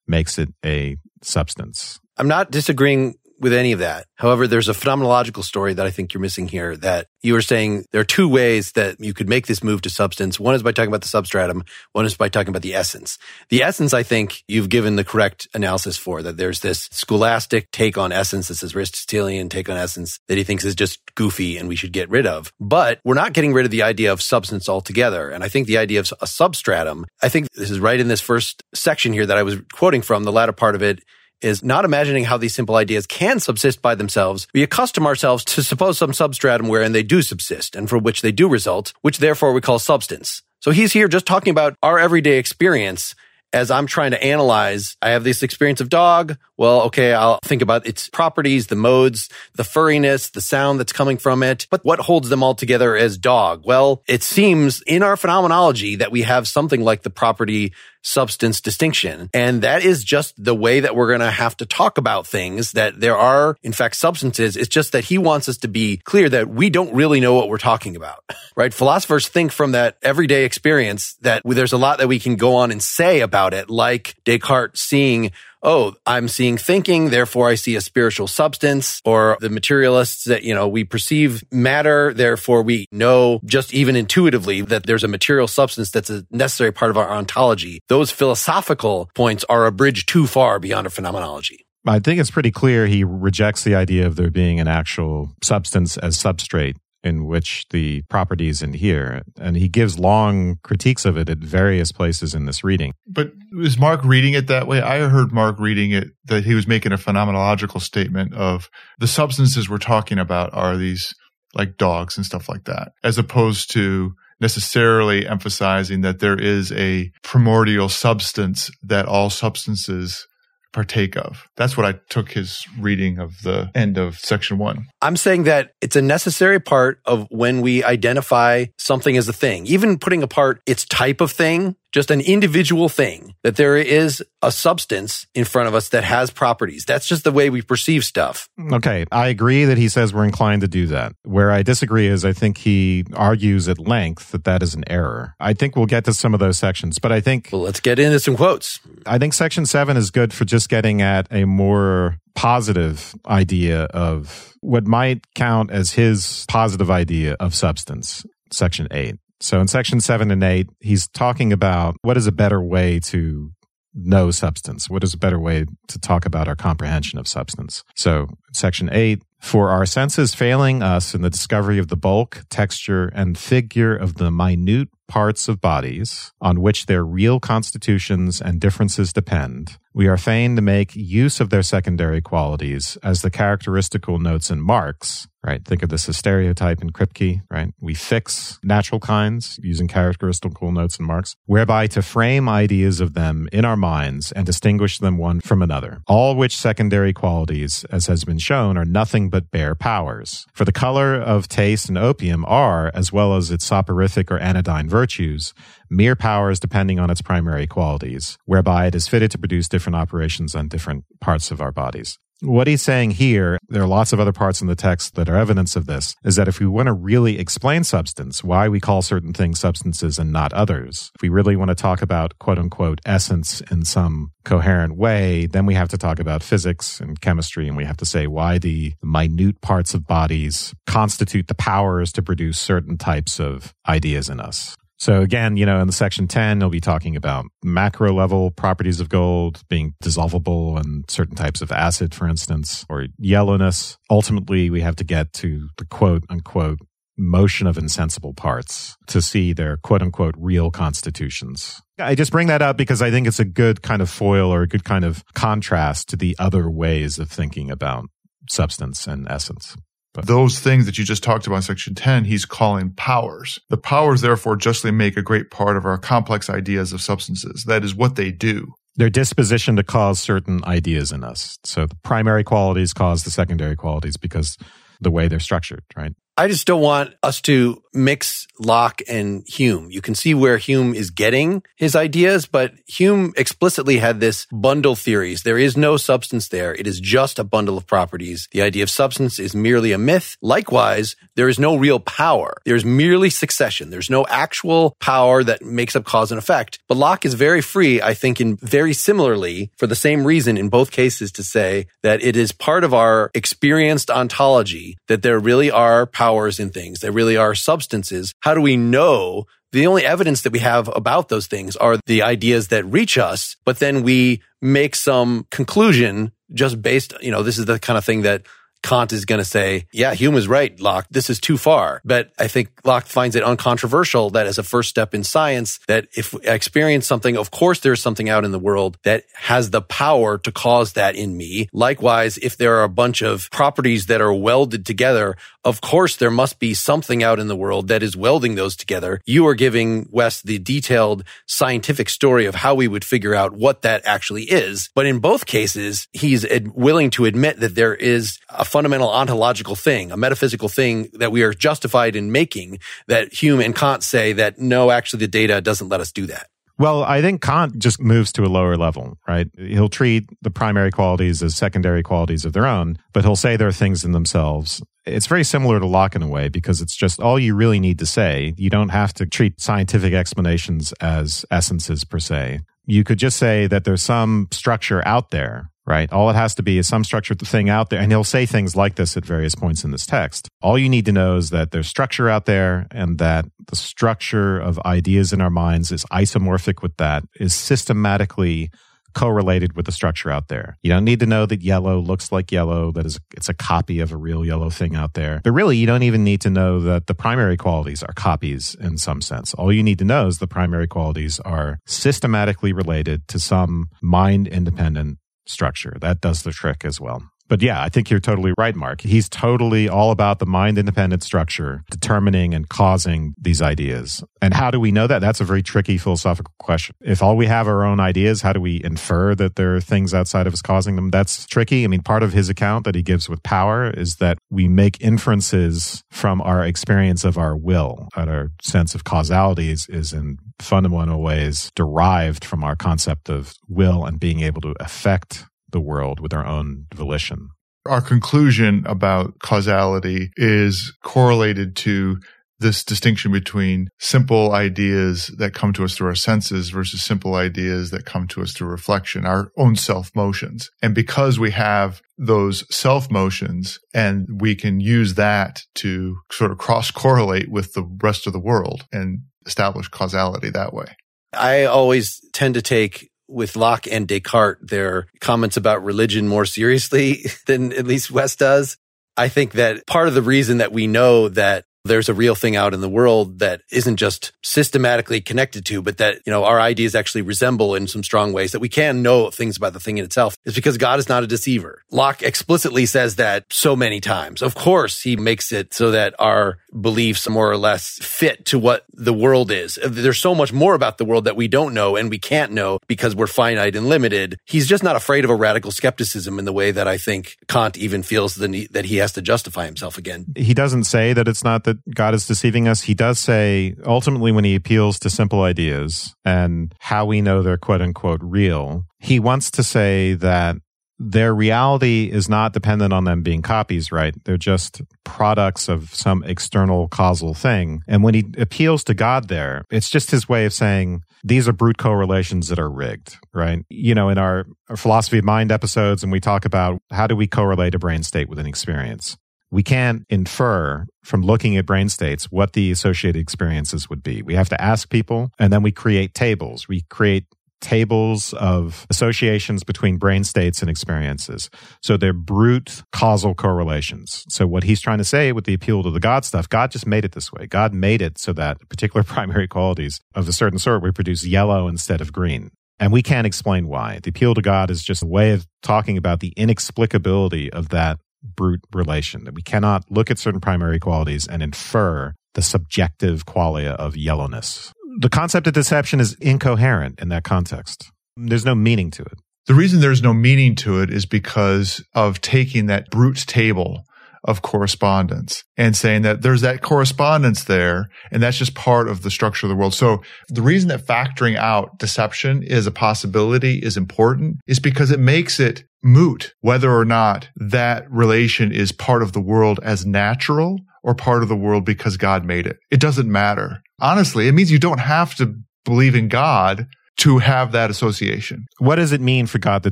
makes 0.08 0.38
it 0.38 0.50
a 0.66 0.98
substance. 1.22 2.00
I'm 2.18 2.28
not 2.28 2.52
disagreeing 2.52 3.16
with 3.40 3.54
any 3.54 3.72
of 3.72 3.80
that. 3.80 4.06
However, 4.16 4.48
there's 4.48 4.70
a 4.70 4.74
phenomenological 4.74 5.44
story 5.44 5.74
that 5.74 5.86
I 5.86 5.92
think 5.92 6.14
you're 6.14 6.22
missing 6.22 6.48
here 6.48 6.76
that 6.78 7.08
you 7.22 7.34
were 7.34 7.42
saying 7.42 7.86
there 7.92 8.02
are 8.02 8.06
two 8.06 8.30
ways 8.30 8.72
that 8.74 9.00
you 9.00 9.14
could 9.14 9.28
make 9.28 9.48
this 9.48 9.64
move 9.64 9.82
to 9.82 9.90
substance. 9.90 10.40
One 10.40 10.56
is 10.56 10.64
by 10.64 10.72
talking 10.72 10.90
about 10.90 11.02
the 11.02 11.08
substratum. 11.08 11.64
One 11.92 12.06
is 12.06 12.16
by 12.16 12.30
talking 12.30 12.50
about 12.50 12.62
the 12.62 12.76
essence. 12.76 13.18
The 13.50 13.64
essence, 13.64 13.94
I 13.94 14.04
think 14.04 14.44
you've 14.48 14.70
given 14.70 14.96
the 14.96 15.04
correct 15.04 15.48
analysis 15.54 15.98
for 15.98 16.22
that 16.22 16.38
there's 16.38 16.62
this 16.62 16.88
scholastic 16.92 17.72
take 17.72 17.98
on 17.98 18.12
essence. 18.12 18.48
This 18.48 18.64
is 18.64 18.76
Aristotelian 18.76 19.50
take 19.50 19.70
on 19.70 19.78
essence 19.78 20.20
that 20.28 20.38
he 20.38 20.44
thinks 20.44 20.64
is 20.64 20.76
just 20.76 21.00
goofy 21.16 21.58
and 21.58 21.68
we 21.68 21.76
should 21.76 21.92
get 21.92 22.10
rid 22.10 22.28
of. 22.28 22.54
But 22.60 23.00
we're 23.04 23.16
not 23.16 23.34
getting 23.34 23.54
rid 23.54 23.66
of 23.66 23.72
the 23.72 23.84
idea 23.84 24.12
of 24.12 24.22
substance 24.22 24.70
altogether. 24.70 25.30
And 25.30 25.44
I 25.44 25.50
think 25.50 25.68
the 25.68 25.78
idea 25.78 26.00
of 26.00 26.14
a 26.22 26.28
substratum, 26.28 27.06
I 27.22 27.30
think 27.30 27.52
this 27.52 27.72
is 27.72 27.80
right 27.80 28.00
in 28.00 28.08
this 28.08 28.22
first 28.22 28.64
section 28.74 29.14
here 29.14 29.26
that 29.26 29.38
I 29.38 29.44
was 29.44 29.58
quoting 29.74 30.02
from 30.02 30.24
the 30.24 30.32
latter 30.32 30.54
part 30.54 30.76
of 30.76 30.82
it 30.82 31.04
is 31.42 31.64
not 31.64 31.86
imagining 31.86 32.24
how 32.24 32.38
these 32.38 32.56
simple 32.56 32.76
ideas 32.76 33.08
can 33.08 33.40
subsist 33.40 33.82
by 33.82 33.96
themselves. 33.96 34.48
We 34.54 34.64
accustom 34.64 35.06
ourselves 35.06 35.44
to 35.46 35.64
suppose 35.64 35.98
some 35.98 36.14
substratum 36.14 36.68
wherein 36.68 36.92
they 36.92 37.04
do 37.04 37.22
subsist 37.22 37.76
and 37.76 37.90
from 37.90 38.04
which 38.04 38.22
they 38.22 38.32
do 38.32 38.48
result, 38.48 38.94
which 39.02 39.20
therefore 39.20 39.54
we 39.54 39.62
call 39.62 39.80
substance. 39.80 40.42
So 40.60 40.72
he's 40.72 40.94
here 40.94 41.08
just 41.08 41.26
talking 41.26 41.52
about 41.52 41.76
our 41.84 42.00
everyday 42.00 42.38
experience 42.38 43.16
as 43.56 43.72
I'm 43.72 43.88
trying 43.88 44.12
to 44.12 44.22
analyze, 44.22 44.98
I 45.02 45.12
have 45.12 45.24
this 45.24 45.42
experience 45.42 45.80
of 45.80 45.88
dog. 45.88 46.38
Well, 46.58 46.82
okay, 46.84 47.14
I'll 47.14 47.40
think 47.44 47.62
about 47.62 47.88
its 47.88 48.10
properties, 48.10 48.68
the 48.68 48.76
modes, 48.76 49.30
the 49.54 49.64
furriness, 49.64 50.30
the 50.30 50.42
sound 50.42 50.78
that's 50.78 50.92
coming 50.92 51.18
from 51.18 51.42
it. 51.42 51.66
But 51.72 51.86
what 51.86 52.00
holds 52.00 52.28
them 52.28 52.44
all 52.44 52.54
together 52.54 52.98
as 52.98 53.18
dog? 53.18 53.62
Well, 53.66 54.04
it 54.08 54.24
seems 54.24 54.82
in 54.82 55.04
our 55.04 55.16
phenomenology 55.16 55.96
that 55.98 56.12
we 56.12 56.24
have 56.24 56.50
something 56.50 56.82
like 56.82 57.04
the 57.04 57.10
property 57.10 57.72
substance 58.06 58.62
distinction. 58.62 59.30
And 59.34 59.64
that 59.64 59.84
is 59.84 60.04
just 60.04 60.42
the 60.42 60.56
way 60.56 60.82
that 60.82 60.96
we're 60.96 61.08
going 61.08 61.22
to 61.22 61.32
have 61.32 61.58
to 61.58 61.66
talk 61.66 61.98
about 61.98 62.28
things 62.28 62.74
that 62.74 63.00
there 63.00 63.18
are, 63.18 63.58
in 63.64 63.74
fact, 63.74 63.96
substances. 63.96 64.56
It's 64.56 64.70
just 64.70 64.92
that 64.92 65.06
he 65.06 65.18
wants 65.18 65.50
us 65.50 65.58
to 65.58 65.68
be 65.68 65.98
clear 65.98 66.30
that 66.30 66.48
we 66.48 66.70
don't 66.70 66.94
really 66.94 67.20
know 67.20 67.34
what 67.34 67.50
we're 67.50 67.58
talking 67.58 67.96
about, 67.96 68.24
right? 68.56 68.74
Philosophers 68.74 69.28
think 69.28 69.52
from 69.52 69.72
that 69.72 69.98
everyday 70.04 70.46
experience 70.46 71.16
that 71.22 71.42
there's 71.44 71.74
a 71.74 71.78
lot 71.78 71.98
that 71.98 72.08
we 72.08 72.20
can 72.20 72.36
go 72.36 72.56
on 72.56 72.72
and 72.72 72.82
say 72.82 73.22
about 73.22 73.54
it, 73.54 73.70
like 73.70 74.16
Descartes 74.24 74.80
seeing 74.80 75.32
oh, 75.66 75.96
I'm 76.06 76.28
seeing 76.28 76.58
thinking, 76.58 77.10
therefore 77.10 77.50
I 77.50 77.56
see 77.56 77.76
a 77.76 77.82
spiritual 77.82 78.28
substance, 78.28 79.02
or 79.04 79.38
the 79.42 79.50
materialists 79.50 80.26
that, 80.26 80.44
you 80.44 80.54
know, 80.54 80.68
we 80.68 80.84
perceive 80.84 81.44
matter, 81.52 82.14
therefore 82.14 82.62
we 82.62 82.86
know 82.92 83.40
just 83.44 83.74
even 83.74 83.96
intuitively 83.96 84.62
that 84.62 84.86
there's 84.86 85.04
a 85.04 85.10
material 85.10 85.48
substance 85.48 85.92
that's 85.92 86.10
a 86.10 86.26
necessary 86.32 86.72
part 86.72 86.92
of 86.92 86.98
our 86.98 87.10
ontology. 87.12 87.80
Those 87.90 88.12
philosophical 88.12 89.10
points 89.16 89.44
are 89.50 89.66
a 89.66 89.72
bridge 89.72 90.06
too 90.06 90.28
far 90.28 90.60
beyond 90.60 90.88
a 90.88 90.90
phenomenology. 90.90 91.66
I 91.88 92.00
think 92.00 92.20
it's 92.20 92.32
pretty 92.32 92.52
clear 92.52 92.88
he 92.88 93.04
rejects 93.04 93.64
the 93.64 93.76
idea 93.76 94.08
of 94.08 94.16
there 94.16 94.32
being 94.32 94.60
an 94.60 94.68
actual 94.68 95.32
substance 95.44 95.98
as 95.98 96.18
substrate 96.18 96.76
in 97.06 97.26
which 97.26 97.66
the 97.70 98.02
properties 98.10 98.62
inhere. 98.62 99.22
And 99.40 99.56
he 99.56 99.70
gives 99.70 100.00
long 100.00 100.58
critiques 100.64 101.06
of 101.06 101.18
it 101.18 101.30
at 101.30 101.38
various 101.38 101.92
places 101.92 102.34
in 102.34 102.46
this 102.46 102.64
reading. 102.64 102.94
But 103.08 103.32
is 103.60 103.78
Mark 103.78 104.04
reading 104.04 104.34
it 104.34 104.48
that 104.48 104.68
way? 104.68 104.82
I 104.82 105.08
heard 105.08 105.32
Mark 105.32 105.60
reading 105.60 105.92
it 105.92 106.10
that 106.26 106.46
he 106.46 106.56
was 106.56 106.68
making 106.68 106.92
a 106.92 106.98
phenomenological 106.98 107.80
statement 107.80 108.34
of 108.34 108.70
the 109.00 109.08
substances 109.08 109.70
we're 109.70 109.78
talking 109.78 110.18
about 110.18 110.54
are 110.54 110.76
these 110.76 111.14
like 111.54 111.78
dogs 111.78 112.18
and 112.18 112.26
stuff 112.26 112.50
like 112.50 112.66
that, 112.66 112.94
as 113.04 113.18
opposed 113.18 113.72
to 113.72 114.14
necessarily 114.42 115.28
emphasizing 115.28 116.02
that 116.02 116.20
there 116.20 116.38
is 116.38 116.72
a 116.74 117.12
primordial 117.24 117.88
substance 117.88 118.70
that 118.84 119.06
all 119.06 119.30
substances 119.30 120.28
partake 120.76 121.16
of. 121.16 121.48
That's 121.56 121.78
what 121.78 121.86
I 121.86 121.94
took 122.10 122.32
his 122.32 122.68
reading 122.78 123.18
of 123.18 123.42
the 123.44 123.72
end 123.74 123.98
of 123.98 124.20
section 124.20 124.58
one. 124.58 124.88
I'm 125.02 125.16
saying 125.16 125.44
that 125.44 125.72
it's 125.80 125.96
a 125.96 126.02
necessary 126.02 126.60
part 126.60 127.00
of 127.06 127.28
when 127.32 127.62
we 127.62 127.82
identify 127.82 128.66
something 128.78 129.16
as 129.16 129.30
a 129.30 129.34
thing, 129.34 129.66
even 129.68 129.98
putting 129.98 130.22
apart 130.22 130.62
its 130.66 130.84
type 130.84 131.22
of 131.22 131.32
thing 131.32 131.78
just 131.96 132.12
an 132.12 132.20
individual 132.20 132.90
thing, 132.90 133.34
that 133.44 133.56
there 133.56 133.78
is 133.78 134.22
a 134.42 134.52
substance 134.52 135.26
in 135.34 135.46
front 135.46 135.70
of 135.70 135.74
us 135.74 135.88
that 135.90 136.04
has 136.04 136.30
properties. 136.30 136.84
That's 136.84 137.08
just 137.08 137.24
the 137.24 137.32
way 137.32 137.50
we 137.50 137.62
perceive 137.62 138.04
stuff. 138.04 138.50
Okay. 138.60 139.06
I 139.14 139.30
agree 139.30 139.64
that 139.64 139.78
he 139.78 139.88
says 139.88 140.14
we're 140.14 140.26
inclined 140.26 140.60
to 140.64 140.68
do 140.68 140.88
that. 140.88 141.14
Where 141.24 141.52
I 141.52 141.64
disagree 141.64 142.08
is 142.08 142.26
I 142.26 142.34
think 142.34 142.58
he 142.58 143.06
argues 143.14 143.70
at 143.70 143.80
length 143.80 144.32
that 144.32 144.44
that 144.44 144.62
is 144.62 144.76
an 144.76 144.84
error. 144.88 145.36
I 145.40 145.54
think 145.54 145.78
we'll 145.78 145.86
get 145.86 146.04
to 146.04 146.14
some 146.14 146.34
of 146.34 146.42
those 146.42 146.58
sections, 146.58 147.00
but 147.00 147.14
I 147.14 147.22
think. 147.22 147.48
Well, 147.54 147.62
let's 147.62 147.80
get 147.80 147.98
into 147.98 148.20
some 148.20 148.36
quotes. 148.36 148.82
I 149.06 149.18
think 149.18 149.34
section 149.34 149.66
seven 149.66 149.96
is 149.96 150.12
good 150.12 150.34
for 150.34 150.44
just 150.44 150.68
getting 150.68 151.02
at 151.02 151.28
a 151.32 151.46
more 151.46 152.18
positive 152.36 153.16
idea 153.26 153.84
of 153.86 154.54
what 154.60 154.86
might 154.86 155.34
count 155.34 155.72
as 155.72 155.94
his 155.94 156.46
positive 156.50 156.92
idea 156.92 157.38
of 157.40 157.56
substance, 157.56 158.26
section 158.52 158.90
eight. 158.92 159.16
So 159.40 159.60
in 159.60 159.68
section 159.68 160.00
seven 160.00 160.32
and 160.32 160.44
eight, 160.44 160.70
he's 160.80 161.08
talking 161.08 161.52
about 161.52 161.96
what 162.02 162.18
is 162.18 162.28
a 162.28 162.32
better 162.32 162.62
way 162.62 163.00
to 163.06 163.52
know 163.96 164.30
substance? 164.30 164.90
What 164.90 165.04
is 165.04 165.14
a 165.14 165.18
better 165.18 165.40
way 165.40 165.66
to 165.88 166.00
talk 166.00 166.26
about 166.26 166.48
our 166.48 166.56
comprehension 166.56 167.18
of 167.18 167.28
substance? 167.28 167.84
So 167.96 168.28
section 168.54 168.90
eight, 168.92 169.24
for 169.40 169.70
our 169.70 169.86
senses 169.86 170.34
failing 170.34 170.82
us 170.82 171.14
in 171.14 171.22
the 171.22 171.30
discovery 171.30 171.78
of 171.78 171.88
the 171.88 171.96
bulk, 171.96 172.44
texture, 172.50 173.12
and 173.14 173.38
figure 173.38 173.96
of 173.96 174.16
the 174.16 174.32
minute 174.32 174.90
parts 175.08 175.48
of 175.48 175.62
bodies 175.62 176.32
on 176.42 176.62
which 176.62 176.88
their 176.88 177.06
real 177.06 177.40
constitutions 177.40 178.42
and 178.42 178.60
differences 178.60 179.14
depend, 179.14 179.78
we 179.94 180.08
are 180.08 180.18
fain 180.18 180.56
to 180.56 180.62
make 180.62 180.96
use 180.96 181.40
of 181.40 181.52
their 181.52 181.62
secondary 181.62 182.22
qualities 182.22 182.98
as 183.04 183.22
the 183.22 183.30
characteristical 183.30 184.18
notes 184.18 184.50
and 184.50 184.64
marks, 184.64 185.28
right? 185.46 185.64
Think 185.64 185.84
of 185.84 185.90
this 185.90 186.10
as 186.10 186.18
stereotype 186.18 186.82
in 186.82 186.90
Kripke, 186.92 187.42
right? 187.52 187.72
We 187.80 187.94
fix 187.94 188.60
natural 188.64 189.00
kinds 189.00 189.60
using 189.62 189.88
characteristical 189.88 190.72
notes 190.72 190.98
and 190.98 191.06
marks, 191.06 191.36
whereby 191.46 191.88
to 191.88 192.02
frame 192.02 192.50
ideas 192.50 193.00
of 193.00 193.14
them 193.14 193.48
in 193.54 193.64
our 193.64 193.78
minds 193.78 194.32
and 194.32 194.46
distinguish 194.46 194.98
them 194.98 195.18
one 195.18 195.42
from 195.42 195.62
another. 195.62 196.02
All 196.08 196.36
which 196.36 196.58
secondary 196.58 197.14
qualities, 197.14 197.86
as 197.92 198.08
has 198.08 198.24
been 198.24 198.40
shown, 198.40 198.78
are 198.78 198.86
nothing 198.86 199.30
but 199.30 199.52
bare 199.52 199.76
powers. 199.76 200.46
For 200.54 200.66
the 200.66 200.72
color 200.72 201.16
of 201.16 201.48
taste 201.48 201.90
and 201.90 201.98
opium 201.98 202.44
are, 202.46 202.92
as 202.94 203.14
well 203.14 203.36
as 203.36 203.52
its 203.52 203.66
soporific 203.66 204.32
or 204.32 204.40
anodyne 204.40 204.90
virtues, 204.90 205.54
mere 205.90 206.16
powers 206.16 206.60
depending 206.60 207.00
on 207.00 207.10
its 207.10 207.22
primary 207.22 207.68
qualities, 207.68 208.38
whereby 208.46 208.88
it 208.88 208.96
is 208.96 209.08
fitted 209.08 209.30
to 209.32 209.38
produce 209.38 209.70
different 209.70 209.96
operations 209.96 210.56
on 210.56 210.68
different 210.68 211.06
parts 211.20 211.52
of 211.52 211.62
our 211.62 211.72
bodies. 211.72 212.18
What 212.42 212.68
he's 212.68 212.82
saying 212.82 213.12
here, 213.12 213.58
there 213.70 213.82
are 213.82 213.88
lots 213.88 214.12
of 214.12 214.20
other 214.20 214.34
parts 214.34 214.60
in 214.60 214.68
the 214.68 214.76
text 214.76 215.16
that 215.16 215.30
are 215.30 215.38
evidence 215.38 215.78
of 215.78 215.86
this, 215.86 216.16
is 216.26 216.36
that 216.36 216.50
if 216.50 216.60
we 216.60 216.68
want 216.68 216.88
to 216.88 216.94
really 216.94 217.40
explain 217.40 217.86
substance, 217.86 218.44
why 218.44 218.68
we 218.68 218.82
call 218.82 219.02
certain 219.02 219.32
things 219.32 219.58
substances 219.58 220.20
and 220.20 220.34
not 220.34 220.52
others, 220.52 221.12
if 221.16 221.22
we 221.22 221.30
really 221.30 221.56
want 221.56 221.70
to 221.70 221.76
talk 221.76 222.02
about 222.02 222.38
quote 222.38 222.60
unquote 222.60 223.00
essence 223.06 223.62
in 223.72 223.86
some 223.86 224.32
coherent 224.44 224.98
way, 224.98 225.46
then 225.46 225.66
we 225.66 225.76
have 225.76 225.88
to 225.90 225.98
talk 225.98 226.20
about 226.20 226.44
physics 226.44 227.00
and 227.00 227.22
chemistry 227.22 227.70
and 227.70 227.78
we 227.78 227.86
have 227.86 227.98
to 227.98 228.06
say 228.06 228.28
why 228.28 228.58
the 228.58 228.94
minute 229.02 229.62
parts 229.62 229.94
of 229.94 230.06
bodies 230.06 230.74
constitute 230.86 231.48
the 231.48 231.56
powers 231.56 232.12
to 232.12 232.22
produce 232.22 232.60
certain 232.60 232.98
types 232.98 233.40
of 233.40 233.74
ideas 233.88 234.28
in 234.28 234.42
us. 234.42 234.76
So 234.98 235.22
again, 235.22 235.58
you 235.58 235.66
know, 235.66 235.82
in 235.82 235.88
the 235.88 235.94
section 235.94 236.28
10, 236.28 236.60
he'll 236.60 236.70
be 236.70 236.80
talking 236.80 237.16
about 237.16 237.46
macro 237.64 238.14
level 238.14 238.52
properties 238.52 239.00
of 239.00 239.10
gold 239.10 239.62
being 239.70 239.94
dissolvable 240.02 240.84
in 240.84 241.04
certain 241.10 241.36
types 241.36 241.62
of 241.62 241.72
acid, 241.72 242.16
for 242.16 242.28
instance, 242.28 242.86
or 242.90 243.08
yellowness. 243.18 243.98
Ultimately, 244.10 244.70
we 244.70 244.82
have 244.82 244.96
to 244.98 245.04
get 245.04 245.34
to 245.34 245.70
the 245.78 245.86
quote 245.86 246.24
unquote 246.30 246.80
motion 247.18 247.66
of 247.68 247.78
insensible 247.78 248.34
parts 248.34 248.98
to 249.08 249.22
see 249.22 249.54
their 249.54 249.78
quote 249.78 250.02
unquote 250.02 250.36
real 250.38 250.72
constitutions. 250.72 251.82
I 251.98 252.16
just 252.16 252.32
bring 252.32 252.48
that 252.48 252.62
up 252.62 252.78
because 252.78 253.02
I 253.02 253.10
think 253.10 253.28
it's 253.28 253.40
a 253.40 253.46
good 253.46 253.82
kind 253.82 254.02
of 254.02 254.10
foil 254.10 254.54
or 254.54 254.64
a 254.64 254.68
good 254.68 254.84
kind 254.84 255.06
of 255.06 255.24
contrast 255.34 256.10
to 256.10 256.18
the 256.18 256.36
other 256.40 256.70
ways 256.70 257.18
of 257.18 257.30
thinking 257.30 257.72
about 257.72 258.06
substance 258.50 259.08
and 259.08 259.28
essence. 259.30 259.76
But 260.16 260.28
those 260.28 260.60
things 260.60 260.86
that 260.86 260.98
you 260.98 261.04
just 261.04 261.24
talked 261.24 261.46
about 261.46 261.58
in 261.58 261.62
section 261.62 261.94
10, 261.94 262.24
he's 262.24 262.46
calling 262.46 262.92
powers. 262.92 263.60
The 263.70 263.78
powers 263.78 264.22
therefore 264.22 264.56
justly 264.56 264.92
make 264.92 265.18
a 265.18 265.22
great 265.22 265.52
part 265.52 265.76
of 265.76 265.86
our 265.86 265.98
complex 265.98 266.50
ideas 266.50 266.94
of 266.94 267.02
substances. 267.02 267.66
That 267.66 267.84
is 267.84 267.94
what 267.94 268.16
they 268.16 268.32
do. 268.32 268.74
Their 268.96 269.10
disposition 269.10 269.76
to 269.76 269.84
cause 269.84 270.20
certain 270.20 270.64
ideas 270.64 271.12
in 271.12 271.26
us. 271.26 271.60
So 271.66 271.86
the 271.86 271.98
primary 272.04 272.46
qualities 272.46 272.94
cause 272.94 273.24
the 273.24 273.32
secondary 273.32 273.76
qualities 273.76 274.16
because 274.16 274.58
the 275.02 275.12
way 275.12 275.28
they're 275.28 275.42
structured, 275.42 275.84
right? 275.98 276.14
I 276.38 276.50
just 276.50 276.68
don't 276.68 276.82
want 276.82 277.14
us 277.24 277.40
to 277.44 277.82
mix 277.94 278.46
Locke 278.60 279.02
and 279.08 279.48
Hume. 279.48 279.90
You 279.90 280.02
can 280.02 280.16
see 280.16 280.34
where 280.34 280.58
Hume 280.58 280.94
is 280.94 281.10
getting 281.10 281.64
his 281.78 281.96
ideas, 281.96 282.46
but 282.46 282.74
Hume 282.88 283.34
explicitly 283.38 284.00
had 284.00 284.20
this 284.20 284.46
bundle 284.52 284.98
theories. 284.98 285.44
There 285.44 285.58
is 285.58 285.78
no 285.78 285.96
substance 285.96 286.50
there. 286.50 286.76
It 286.76 286.88
is 286.88 287.00
just 287.00 287.40
a 287.40 287.46
bundle 287.46 287.78
of 287.78 287.88
properties. 287.88 288.50
The 288.52 288.62
idea 288.64 288.84
of 288.84 288.90
substance 288.90 289.40
is 289.40 289.56
merely 289.56 289.94
a 289.94 289.98
myth. 289.98 290.36
Likewise, 290.42 291.16
there 291.36 291.48
is 291.48 291.58
no 291.58 291.78
real 291.78 292.02
power. 292.02 292.58
There's 292.66 292.84
merely 292.84 293.30
succession. 293.30 293.90
There's 293.90 294.10
no 294.10 294.26
actual 294.28 294.98
power 295.00 295.42
that 295.42 295.62
makes 295.62 295.96
up 295.96 296.04
cause 296.04 296.34
and 296.34 296.40
effect. 296.40 296.80
But 296.90 296.98
Locke 296.98 297.26
is 297.26 297.34
very 297.34 297.62
free, 297.62 298.02
I 298.02 298.14
think, 298.14 298.42
in 298.42 298.58
very 298.58 298.92
similarly 298.92 299.72
for 299.78 299.88
the 299.88 299.96
same 299.96 300.28
reason 300.28 300.58
in 300.58 300.68
both 300.68 300.92
cases 300.92 301.32
to 301.34 301.46
say 301.46 301.88
that 302.04 302.22
it 302.22 302.36
is 302.36 302.52
part 302.52 302.84
of 302.84 302.94
our 302.94 303.32
experienced 303.34 304.12
ontology 304.12 304.98
that 305.08 305.22
there 305.22 305.40
really 305.40 305.72
are 305.72 306.06
powers 306.06 306.25
in 306.60 306.70
things. 306.70 307.00
They 307.00 307.10
really 307.10 307.38
are 307.38 307.56
substances. 307.56 308.34
How 308.42 308.54
do 308.54 308.62
we 308.62 308.78
know 308.78 309.46
the 309.72 309.88
only 309.88 310.06
evidence 310.06 310.42
that 310.44 310.54
we 310.54 310.60
have 310.60 310.90
about 310.96 311.28
those 311.30 311.48
things 311.48 311.76
are 311.76 311.98
the 312.06 312.22
ideas 312.24 312.70
that 312.70 312.86
reach 312.86 313.18
us, 313.18 313.58
but 313.66 313.80
then 313.80 314.04
we 314.04 314.42
make 314.62 314.96
some 314.96 315.48
conclusion 315.52 316.32
just 316.54 316.82
based, 316.82 317.14
you 317.22 317.32
know, 317.32 317.44
this 317.44 317.58
is 317.58 317.66
the 317.66 317.80
kind 317.80 317.98
of 317.98 318.06
thing 318.06 318.22
that 318.22 318.44
Kant 318.86 319.12
is 319.12 319.26
going 319.26 319.40
to 319.40 319.46
say, 319.46 319.88
yeah, 319.92 320.14
Hume 320.14 320.36
is 320.36 320.48
right, 320.48 320.80
Locke. 320.80 321.08
This 321.10 321.32
is 321.32 321.40
too 321.40 321.58
far. 321.58 322.02
But 322.06 322.32
I 322.38 322.48
think 322.48 322.70
Locke 322.84 323.08
finds 323.08 323.36
it 323.36 323.44
uncontroversial 323.44 324.30
that 324.30 324.46
as 324.46 324.60
a 324.60 324.64
first 324.64 324.90
step 324.90 325.16
in 325.16 325.24
science, 325.24 325.80
that 325.88 326.08
if 326.16 326.36
I 326.48 326.54
experience 326.54 327.08
something, 327.08 327.36
of 327.36 327.50
course, 327.50 327.80
there's 327.80 328.02
something 328.02 328.30
out 328.30 328.46
in 328.46 328.52
the 328.52 328.60
world 328.60 329.00
that 329.04 329.24
has 329.34 329.72
the 329.72 329.82
power 329.82 330.38
to 330.38 330.52
cause 330.52 330.94
that 330.94 331.16
in 331.16 331.36
me. 331.36 331.68
Likewise, 331.74 332.38
if 332.38 332.58
there 332.58 332.78
are 332.78 332.84
a 332.84 332.90
bunch 332.90 333.24
of 333.24 333.50
properties 333.50 334.06
that 334.06 334.22
are 334.22 334.34
welded 334.34 334.86
together, 334.86 335.36
of 335.64 335.82
course, 335.82 336.16
there 336.16 336.30
must 336.30 336.60
be 336.60 336.76
something 336.76 337.24
out 337.24 337.40
in 337.40 337.48
the 337.48 337.56
world 337.56 337.88
that 337.88 338.04
is 338.04 338.16
welding 338.16 338.54
those 338.54 338.76
together. 338.76 339.20
You 339.26 339.48
are 339.48 339.56
giving 339.56 340.08
Wes 340.12 340.44
the 340.44 340.60
detailed 340.60 341.24
scientific 341.48 342.08
story 342.08 342.46
of 342.46 342.54
how 342.54 342.76
we 342.76 342.88
would 342.88 343.04
figure 343.04 343.34
out 343.34 343.54
what 343.54 343.82
that 343.82 344.04
actually 344.06 344.44
is. 344.44 344.92
But 344.94 345.08
in 345.08 345.18
both 345.18 345.48
cases, 345.48 346.08
he's 346.14 346.46
willing 346.76 347.10
to 347.12 347.26
admit 347.26 347.60
that 347.62 347.74
there 347.74 347.96
is 347.96 348.38
a 348.48 348.64
fundamental 348.76 349.10
ontological 349.10 349.74
thing, 349.74 350.12
a 350.12 350.18
metaphysical 350.18 350.68
thing 350.68 351.08
that 351.14 351.32
we 351.32 351.44
are 351.44 351.54
justified 351.54 352.14
in 352.14 352.30
making 352.30 352.78
that 353.08 353.32
Hume 353.32 353.62
and 353.62 353.74
Kant 353.74 354.04
say 354.04 354.34
that 354.34 354.60
no, 354.60 354.92
actually 354.92 355.20
the 355.20 355.30
data 355.30 355.62
doesn't 355.62 355.88
let 355.88 356.02
us 356.02 356.12
do 356.12 356.26
that. 356.26 356.50
Well, 356.78 357.02
I 357.04 357.22
think 357.22 357.42
Kant 357.42 357.80
just 357.80 358.02
moves 358.02 358.34
to 358.34 358.44
a 358.44 358.52
lower 358.52 358.76
level, 358.76 359.18
right? 359.30 359.48
He'll 359.58 359.88
treat 359.88 360.30
the 360.42 360.52
primary 360.52 360.92
qualities 360.92 361.42
as 361.42 361.56
secondary 361.56 362.04
qualities 362.04 362.44
of 362.44 362.52
their 362.52 362.66
own, 362.66 363.00
but 363.14 363.24
he'll 363.24 363.38
say 363.38 363.56
they're 363.56 363.72
things 363.72 364.04
in 364.04 364.12
themselves. 364.12 364.84
It's 365.06 365.28
very 365.28 365.46
similar 365.46 365.80
to 365.80 365.86
Locke 365.86 366.18
in 366.18 366.22
a 366.22 366.28
way 366.28 366.50
because 366.50 366.82
it's 366.82 366.98
just 366.98 367.22
all 367.22 367.40
you 367.40 367.56
really 367.56 367.80
need 367.80 368.00
to 368.00 368.06
say. 368.06 368.56
You 368.58 368.70
don't 368.70 368.90
have 368.90 369.14
to 369.14 369.26
treat 369.26 369.62
scientific 369.62 370.14
explanations 370.14 370.92
as 371.00 371.46
essences 371.50 372.04
per 372.04 372.20
se. 372.20 372.60
You 372.86 373.06
could 373.06 373.20
just 373.20 373.38
say 373.38 373.68
that 373.68 373.86
there's 373.86 374.02
some 374.02 374.50
structure 374.52 375.02
out 375.08 375.32
there 375.32 375.72
right? 375.86 376.12
All 376.12 376.30
it 376.30 376.36
has 376.36 376.56
to 376.56 376.64
be 376.64 376.78
is 376.78 376.88
some 376.88 377.04
structured 377.04 377.40
thing 377.40 377.70
out 377.70 377.90
there. 377.90 378.00
And 378.00 378.12
he'll 378.12 378.24
say 378.24 378.46
things 378.46 378.76
like 378.76 378.96
this 378.96 379.16
at 379.16 379.26
various 379.26 379.56
points 379.56 379.84
in 379.84 379.92
this 379.92 380.06
text. 380.06 380.50
All 380.62 380.78
you 380.78 380.90
need 380.90 381.06
to 381.06 381.12
know 381.12 381.38
is 381.38 381.52
that 381.52 381.72
there's 381.72 381.88
structure 381.88 382.28
out 382.30 382.46
there 382.46 382.88
and 382.92 383.18
that 383.20 383.46
the 383.68 383.76
structure 383.76 384.60
of 384.60 384.80
ideas 384.86 385.32
in 385.32 385.42
our 385.42 385.50
minds 385.50 385.92
is 385.92 386.06
isomorphic 386.06 386.82
with 386.82 386.98
that, 386.98 387.24
is 387.40 387.54
systematically 387.54 388.72
correlated 389.14 389.78
with 389.78 389.86
the 389.86 389.92
structure 389.92 390.30
out 390.30 390.50
there. 390.50 390.78
You 390.84 390.92
don't 390.92 391.06
need 391.06 391.22
to 391.22 391.26
know 391.26 391.46
that 391.46 391.62
yellow 391.62 392.00
looks 392.00 392.32
like 392.32 392.52
yellow, 392.52 392.92
that 392.92 393.06
is 393.06 393.20
it's 393.36 393.48
a 393.48 393.54
copy 393.54 394.02
of 394.02 394.12
a 394.12 394.18
real 394.18 394.46
yellow 394.46 394.70
thing 394.70 394.94
out 394.94 395.14
there. 395.14 395.40
But 395.44 395.52
really 395.52 395.78
you 395.78 395.88
don't 395.88 396.04
even 396.04 396.24
need 396.24 396.42
to 396.42 396.50
know 396.50 396.82
that 396.82 397.08
the 397.08 397.16
primary 397.16 397.56
qualities 397.56 398.04
are 398.04 398.14
copies 398.14 398.76
in 398.80 398.98
some 398.98 399.22
sense. 399.22 399.54
All 399.54 399.72
you 399.72 399.84
need 399.84 400.00
to 400.00 400.06
know 400.06 400.28
is 400.28 400.40
the 400.40 400.48
primary 400.48 400.88
qualities 400.88 401.40
are 401.40 401.80
systematically 401.86 402.74
related 402.74 403.28
to 403.30 403.40
some 403.40 403.90
mind 404.02 404.48
independent 404.48 405.18
structure. 405.48 405.98
That 406.02 406.22
does 406.22 406.44
the 406.44 406.52
trick 406.52 406.86
as 406.86 407.00
well. 407.00 407.24
But 407.48 407.62
yeah, 407.62 407.82
I 407.82 407.90
think 407.90 408.10
you're 408.10 408.20
totally 408.20 408.54
right, 408.58 408.76
Mark. 408.76 409.02
He's 409.02 409.30
totally 409.30 409.88
all 409.88 410.10
about 410.10 410.40
the 410.40 410.48
mind 410.48 410.80
independent 410.80 411.22
structure 411.22 411.84
determining 411.92 412.56
and 412.56 412.68
causing 412.68 413.36
these 413.40 413.62
ideas. 413.62 414.24
And 414.42 414.54
how 414.54 414.72
do 414.72 414.80
we 414.80 414.92
know 414.92 415.06
that? 415.06 415.20
That's 415.20 415.42
a 415.42 415.46
very 415.46 415.62
tricky 415.62 415.98
philosophical 416.00 416.54
question. 416.58 416.96
If 417.02 417.22
all 417.22 417.38
we 417.38 417.46
have 417.46 417.68
are 417.68 417.84
our 417.84 417.86
own 417.86 418.00
ideas, 418.00 418.42
how 418.42 418.54
do 418.54 418.62
we 418.62 418.82
infer 418.84 419.36
that 419.36 419.58
there 419.58 419.76
are 419.76 419.82
things 419.82 420.14
outside 420.14 420.48
of 420.48 420.54
us 420.54 420.62
causing 420.62 420.96
them? 420.96 421.12
That's 421.12 421.46
tricky. 421.46 421.84
I 421.84 421.88
mean, 421.88 422.02
part 422.02 422.24
of 422.24 422.34
his 422.34 422.50
account 422.50 422.84
that 422.86 422.96
he 422.96 423.04
gives 423.04 423.30
with 423.30 423.44
power 423.44 423.92
is 423.92 424.16
that 424.16 424.40
we 424.50 424.68
make 424.68 425.00
inferences 425.00 426.04
from 426.10 426.42
our 426.42 426.66
experience 426.66 427.24
of 427.24 427.38
our 427.38 427.56
will, 427.56 428.10
and 428.16 428.30
our 428.30 428.52
sense 428.62 428.96
of 428.96 429.04
causality 429.04 429.70
is, 429.70 429.88
is 429.88 430.14
in 430.14 430.38
fundamental 430.60 431.22
ways 431.22 431.72
derived 431.76 432.46
from 432.46 432.64
our 432.64 432.76
concept 432.76 433.30
of 433.30 433.54
will 433.68 434.06
and 434.06 434.20
being 434.20 434.42
able 434.42 434.62
to 434.62 434.74
affect 434.80 435.46
the 435.72 435.82
world 435.82 436.20
with 436.20 436.34
our 436.34 436.46
own 436.46 436.88
volition. 436.94 437.50
Our 437.86 438.02
conclusion 438.02 438.84
about 438.88 439.40
causality 439.40 440.32
is 440.38 440.94
correlated 441.04 441.76
to 441.78 442.18
this 442.60 442.84
distinction 442.84 443.32
between 443.32 443.90
simple 444.00 444.54
ideas 444.54 445.28
that 445.38 445.54
come 445.54 445.74
to 445.74 445.84
us 445.84 445.96
through 445.96 446.08
our 446.08 446.16
senses 446.16 446.70
versus 446.70 447.04
simple 447.04 447.36
ideas 447.36 447.92
that 447.92 448.06
come 448.06 448.28
to 448.30 448.42
us 448.42 448.54
through 448.54 448.70
reflection, 448.70 449.26
our 449.26 449.52
own 449.58 449.76
self 449.76 450.10
motions. 450.16 450.70
And 450.82 450.96
because 450.96 451.38
we 451.38 451.52
have 451.52 452.02
those 452.18 452.66
self 452.74 453.12
motions 453.12 453.80
and 453.94 454.26
we 454.40 454.56
can 454.56 454.80
use 454.80 455.16
that 455.16 455.64
to 455.76 456.18
sort 456.32 456.52
of 456.52 456.58
cross 456.58 456.92
correlate 456.92 457.52
with 457.52 457.74
the 457.74 457.84
rest 458.02 458.26
of 458.26 458.34
the 458.34 458.40
world 458.40 458.86
and 458.92 459.20
establish 459.46 459.88
causality 459.88 460.50
that 460.52 460.74
way. 460.74 460.96
I 461.34 461.66
always 461.66 462.22
tend 462.34 462.56
to 462.56 462.62
take 462.62 463.10
with 463.28 463.56
Locke 463.56 463.88
and 463.88 464.08
Descartes 464.08 464.60
their 464.62 465.08
comments 465.20 465.58
about 465.58 465.84
religion 465.84 466.28
more 466.28 466.46
seriously 466.46 467.26
than 467.48 467.74
at 467.74 467.88
least 467.88 468.12
Wes 468.12 468.36
does. 468.36 468.78
I 469.18 469.30
think 469.30 469.54
that 469.54 469.86
part 469.88 470.08
of 470.08 470.14
the 470.14 470.22
reason 470.22 470.58
that 470.58 470.72
we 470.72 470.88
know 470.88 471.30
that 471.30 471.66
there's 471.86 472.10
a 472.10 472.14
real 472.14 472.36
thing 472.36 472.56
out 472.56 472.74
in 472.74 472.82
the 472.82 472.90
world 472.90 473.40
that 473.40 473.62
isn't 473.72 473.98
just 473.98 474.34
systematically 474.44 475.22
connected 475.22 475.66
to, 475.68 475.82
but 475.82 475.98
that, 475.98 476.20
you 476.26 476.32
know, 476.32 476.44
our 476.44 476.60
ideas 476.60 476.96
actually 476.96 477.22
resemble 477.22 477.76
in 477.76 477.88
some 477.88 478.04
strong 478.04 478.34
ways 478.34 478.52
that 478.52 478.60
we 478.60 478.70
can 478.70 479.02
know 479.02 479.30
things 479.30 479.56
about 479.56 479.74
the 479.74 479.80
thing 479.80 479.98
in 479.98 480.06
itself 480.06 480.38
is 480.46 480.56
because 480.56 480.78
God 480.78 481.00
is 481.00 481.08
not 481.08 481.24
a 481.24 481.28
deceiver. 481.28 481.84
Locke 481.92 482.24
explicitly 482.24 482.86
says 482.86 483.16
that 483.16 483.46
so 483.52 483.76
many 483.76 484.02
times. 484.02 484.42
Of 484.42 484.56
course, 484.56 485.02
he 485.02 485.16
makes 485.16 485.52
it 485.52 485.74
so 485.74 485.92
that 485.92 486.16
our 486.20 486.58
beliefs 486.80 487.30
more 487.30 487.50
or 487.50 487.58
less 487.58 488.00
fit 488.02 488.46
to 488.46 488.60
what 488.60 488.86
the 488.92 489.14
world 489.14 489.52
is. 489.52 489.80
There's 489.86 490.20
so 490.20 490.36
much 490.36 490.52
more 490.52 490.74
about 490.74 490.98
the 490.98 491.06
world 491.06 491.26
that 491.26 491.36
we 491.36 491.48
don't 491.48 491.74
know 491.74 491.96
and 491.96 492.10
we 492.10 492.20
can't 492.20 492.52
know 492.52 492.80
because 492.88 493.16
we're 493.16 493.28
finite 493.28 493.76
and 493.76 493.88
limited. 493.88 494.38
He's 494.46 494.68
just 494.68 494.84
not 494.84 494.96
afraid 494.96 495.24
of 495.24 495.30
a 495.30 495.36
radical 495.36 495.72
skepticism 495.72 496.40
in 496.40 496.46
the 496.46 496.54
way 496.54 496.72
that 496.72 496.88
I 496.88 496.98
think 496.98 497.38
Kant 497.48 497.78
even 497.78 498.04
feels 498.04 498.36
the 498.36 498.48
need, 498.48 498.74
that 498.74 498.86
he 498.86 498.98
has 498.98 499.14
to 499.14 499.22
justify 499.22 499.66
himself 499.66 499.98
again. 499.98 500.26
He 500.36 500.54
doesn't 500.54 500.86
say 500.86 501.14
that 501.14 501.28
it's 501.28 501.44
not 501.44 501.64
that 501.86 501.96
God 501.96 502.14
is 502.14 502.28
deceiving 502.28 502.68
us. 502.68 502.82
He 502.82 502.94
does 502.94 503.20
say 503.20 503.76
ultimately 503.86 504.32
when 504.32 504.44
he 504.44 504.56
appeals 504.56 505.00
to 505.00 505.10
simple 505.10 505.44
ideas 505.44 506.16
and 506.24 506.74
how 506.80 507.06
we 507.06 507.22
know 507.22 507.42
they're 507.42 507.58
quote 507.58 507.82
unquote 507.82 508.22
real, 508.24 508.86
he 509.00 509.20
wants 509.20 509.52
to 509.52 509.64
say 509.64 510.14
that 510.14 510.58
their 510.98 511.36
reality 511.36 512.10
is 512.12 512.30
not 512.30 512.54
dependent 512.54 512.94
on 512.94 513.04
them 513.04 513.22
being 513.22 513.42
copies, 513.42 513.92
right? 513.92 514.16
They're 514.24 514.38
just 514.38 514.82
products 515.04 515.68
of 515.68 515.94
some 515.94 516.24
external 516.24 516.88
causal 516.88 517.34
thing. 517.34 517.82
And 517.88 518.04
when 518.04 518.14
he 518.14 518.26
appeals 518.38 518.84
to 518.86 518.94
God 518.94 519.28
there, 519.28 519.66
it's 519.70 519.90
just 519.90 520.12
his 520.12 520.30
way 520.30 520.46
of 520.46 520.54
saying 520.54 521.02
these 521.24 521.48
are 521.48 521.54
brute 521.54 521.78
correlations 521.78 522.48
that 522.48 522.60
are 522.60 522.70
rigged, 522.70 523.18
right? 523.34 523.66
You 523.70 523.96
know, 523.96 524.10
in 524.10 524.18
our, 524.18 524.46
our 524.70 524.78
philosophy 524.78 525.18
of 525.18 525.26
mind 525.26 525.52
episodes, 525.52 526.04
and 526.04 526.12
we 526.12 526.20
talk 526.20 526.46
about 526.46 526.82
how 526.92 527.08
do 527.08 527.16
we 527.16 527.28
correlate 527.28 527.76
a 527.76 527.80
brain 527.80 528.04
state 528.04 528.30
with 528.30 528.40
an 528.40 528.46
experience? 528.46 529.18
We 529.56 529.64
can't 529.64 530.06
infer 530.10 530.86
from 531.02 531.22
looking 531.22 531.56
at 531.56 531.66
brain 531.66 531.88
states 531.88 532.26
what 532.30 532.52
the 532.52 532.72
associated 532.72 533.18
experiences 533.18 533.90
would 533.90 534.04
be. 534.04 534.22
We 534.22 534.36
have 534.36 534.50
to 534.50 534.62
ask 534.62 534.90
people 534.90 535.32
and 535.40 535.54
then 535.54 535.64
we 535.64 535.72
create 535.72 536.14
tables. 536.14 536.68
We 536.68 536.82
create 536.90 537.24
tables 537.62 538.34
of 538.34 538.86
associations 538.90 539.64
between 539.64 539.96
brain 539.96 540.26
states 540.26 540.60
and 540.60 540.70
experiences. 540.70 541.50
So 541.82 541.96
they're 541.96 542.12
brute 542.12 542.84
causal 542.92 543.34
correlations. 543.34 544.26
So 544.28 544.46
what 544.46 544.66
he's 544.66 544.82
trying 544.82 544.98
to 544.98 545.06
say 545.06 545.32
with 545.32 545.46
the 545.46 545.54
appeal 545.54 545.84
to 545.84 545.90
the 545.90 546.02
God 546.02 546.26
stuff, 546.26 546.50
God 546.50 546.70
just 546.70 546.86
made 546.86 547.06
it 547.06 547.14
this 547.14 547.32
way. 547.32 547.48
God 547.48 547.74
made 547.74 548.02
it 548.02 548.18
so 548.18 548.34
that 548.34 548.58
particular 548.68 549.04
primary 549.16 549.48
qualities 549.48 550.02
of 550.16 550.28
a 550.28 550.34
certain 550.34 550.60
sort 550.60 550.84
we 550.84 550.92
produce 550.92 551.26
yellow 551.26 551.70
instead 551.70 552.02
of 552.02 552.12
green. 552.12 552.52
And 552.78 552.92
we 552.92 553.02
can't 553.02 553.26
explain 553.26 553.70
why. 553.70 554.00
The 554.04 554.10
appeal 554.10 554.34
to 554.34 554.42
God 554.42 554.70
is 554.70 554.84
just 554.84 555.02
a 555.02 555.08
way 555.08 555.32
of 555.32 555.48
talking 555.62 555.98
about 555.98 556.20
the 556.20 556.34
inexplicability 556.36 557.50
of 557.52 557.70
that 557.70 558.00
brute 558.36 558.62
relation, 558.74 559.24
that 559.26 559.34
we 559.34 559.42
cannot 559.42 559.84
look 559.90 560.10
at 560.10 560.20
certain 560.20 560.42
primary 560.42 560.80
qualities 560.80 561.28
and 561.28 561.44
infer 561.44 562.14
the 562.34 562.42
subjective 562.42 563.26
qualia 563.26 563.76
of 563.76 563.96
yellowness. 563.96 564.72
The 565.00 565.10
concept 565.10 565.48
of 565.48 565.54
deception 565.54 566.00
is 566.00 566.14
incoherent 566.16 567.00
in 567.00 567.10
that 567.10 567.24
context. 567.24 567.92
There's 568.18 568.46
no 568.46 568.56
meaning 568.56 568.92
to 568.92 569.02
it. 569.04 569.20
The 569.48 569.54
reason 569.54 569.80
there's 569.80 570.02
no 570.02 570.14
meaning 570.14 570.56
to 570.56 570.82
it 570.82 570.90
is 570.90 571.06
because 571.06 571.84
of 571.94 572.22
taking 572.22 572.66
that 572.66 572.90
brute 572.90 573.26
table 573.28 573.84
of 574.26 574.42
correspondence 574.42 575.44
and 575.56 575.76
saying 575.76 576.02
that 576.02 576.22
there's 576.22 576.42
that 576.42 576.62
correspondence 576.62 577.44
there 577.44 577.88
and 578.12 578.22
that's 578.22 578.38
just 578.38 578.56
part 578.56 578.90
of 578.90 579.04
the 579.04 579.12
structure 579.12 579.46
of 579.46 579.50
the 579.50 579.56
world. 579.56 579.74
So 579.74 580.02
the 580.30 580.42
reason 580.42 580.70
that 580.70 580.86
factoring 580.86 581.38
out 581.38 581.78
deception 581.78 582.44
is 582.44 582.68
a 582.68 582.72
possibility 582.72 583.60
is 583.60 583.78
important 583.78 584.38
is 584.48 584.60
because 584.60 584.92
it 584.92 585.00
makes 585.00 585.40
it 585.40 585.64
moot 585.84 586.34
whether 586.42 586.76
or 586.76 586.86
not 586.86 587.30
that 587.36 587.90
relation 587.92 588.52
is 588.52 588.72
part 588.72 589.04
of 589.04 589.14
the 589.14 589.22
world 589.22 589.60
as 589.62 589.86
natural 589.86 590.60
or 590.84 590.96
part 590.96 591.22
of 591.22 591.30
the 591.30 591.36
world 591.36 591.64
because 591.64 591.98
God 591.98 592.26
made 592.26 592.48
it. 592.48 592.58
It 592.72 592.80
doesn't 592.80 593.12
matter. 593.12 593.62
Honestly, 593.80 594.28
it 594.28 594.34
means 594.34 594.52
you 594.52 594.60
don't 594.60 594.80
have 594.80 595.16
to 595.16 595.36
believe 595.64 595.96
in 595.96 596.08
God 596.08 596.68
to 596.98 597.18
have 597.18 597.52
that 597.52 597.70
association. 597.70 598.48
What 598.58 598.76
does 598.76 598.92
it 598.92 599.02
mean 599.02 599.28
for 599.28 599.38
God 599.38 599.64
to 599.64 599.72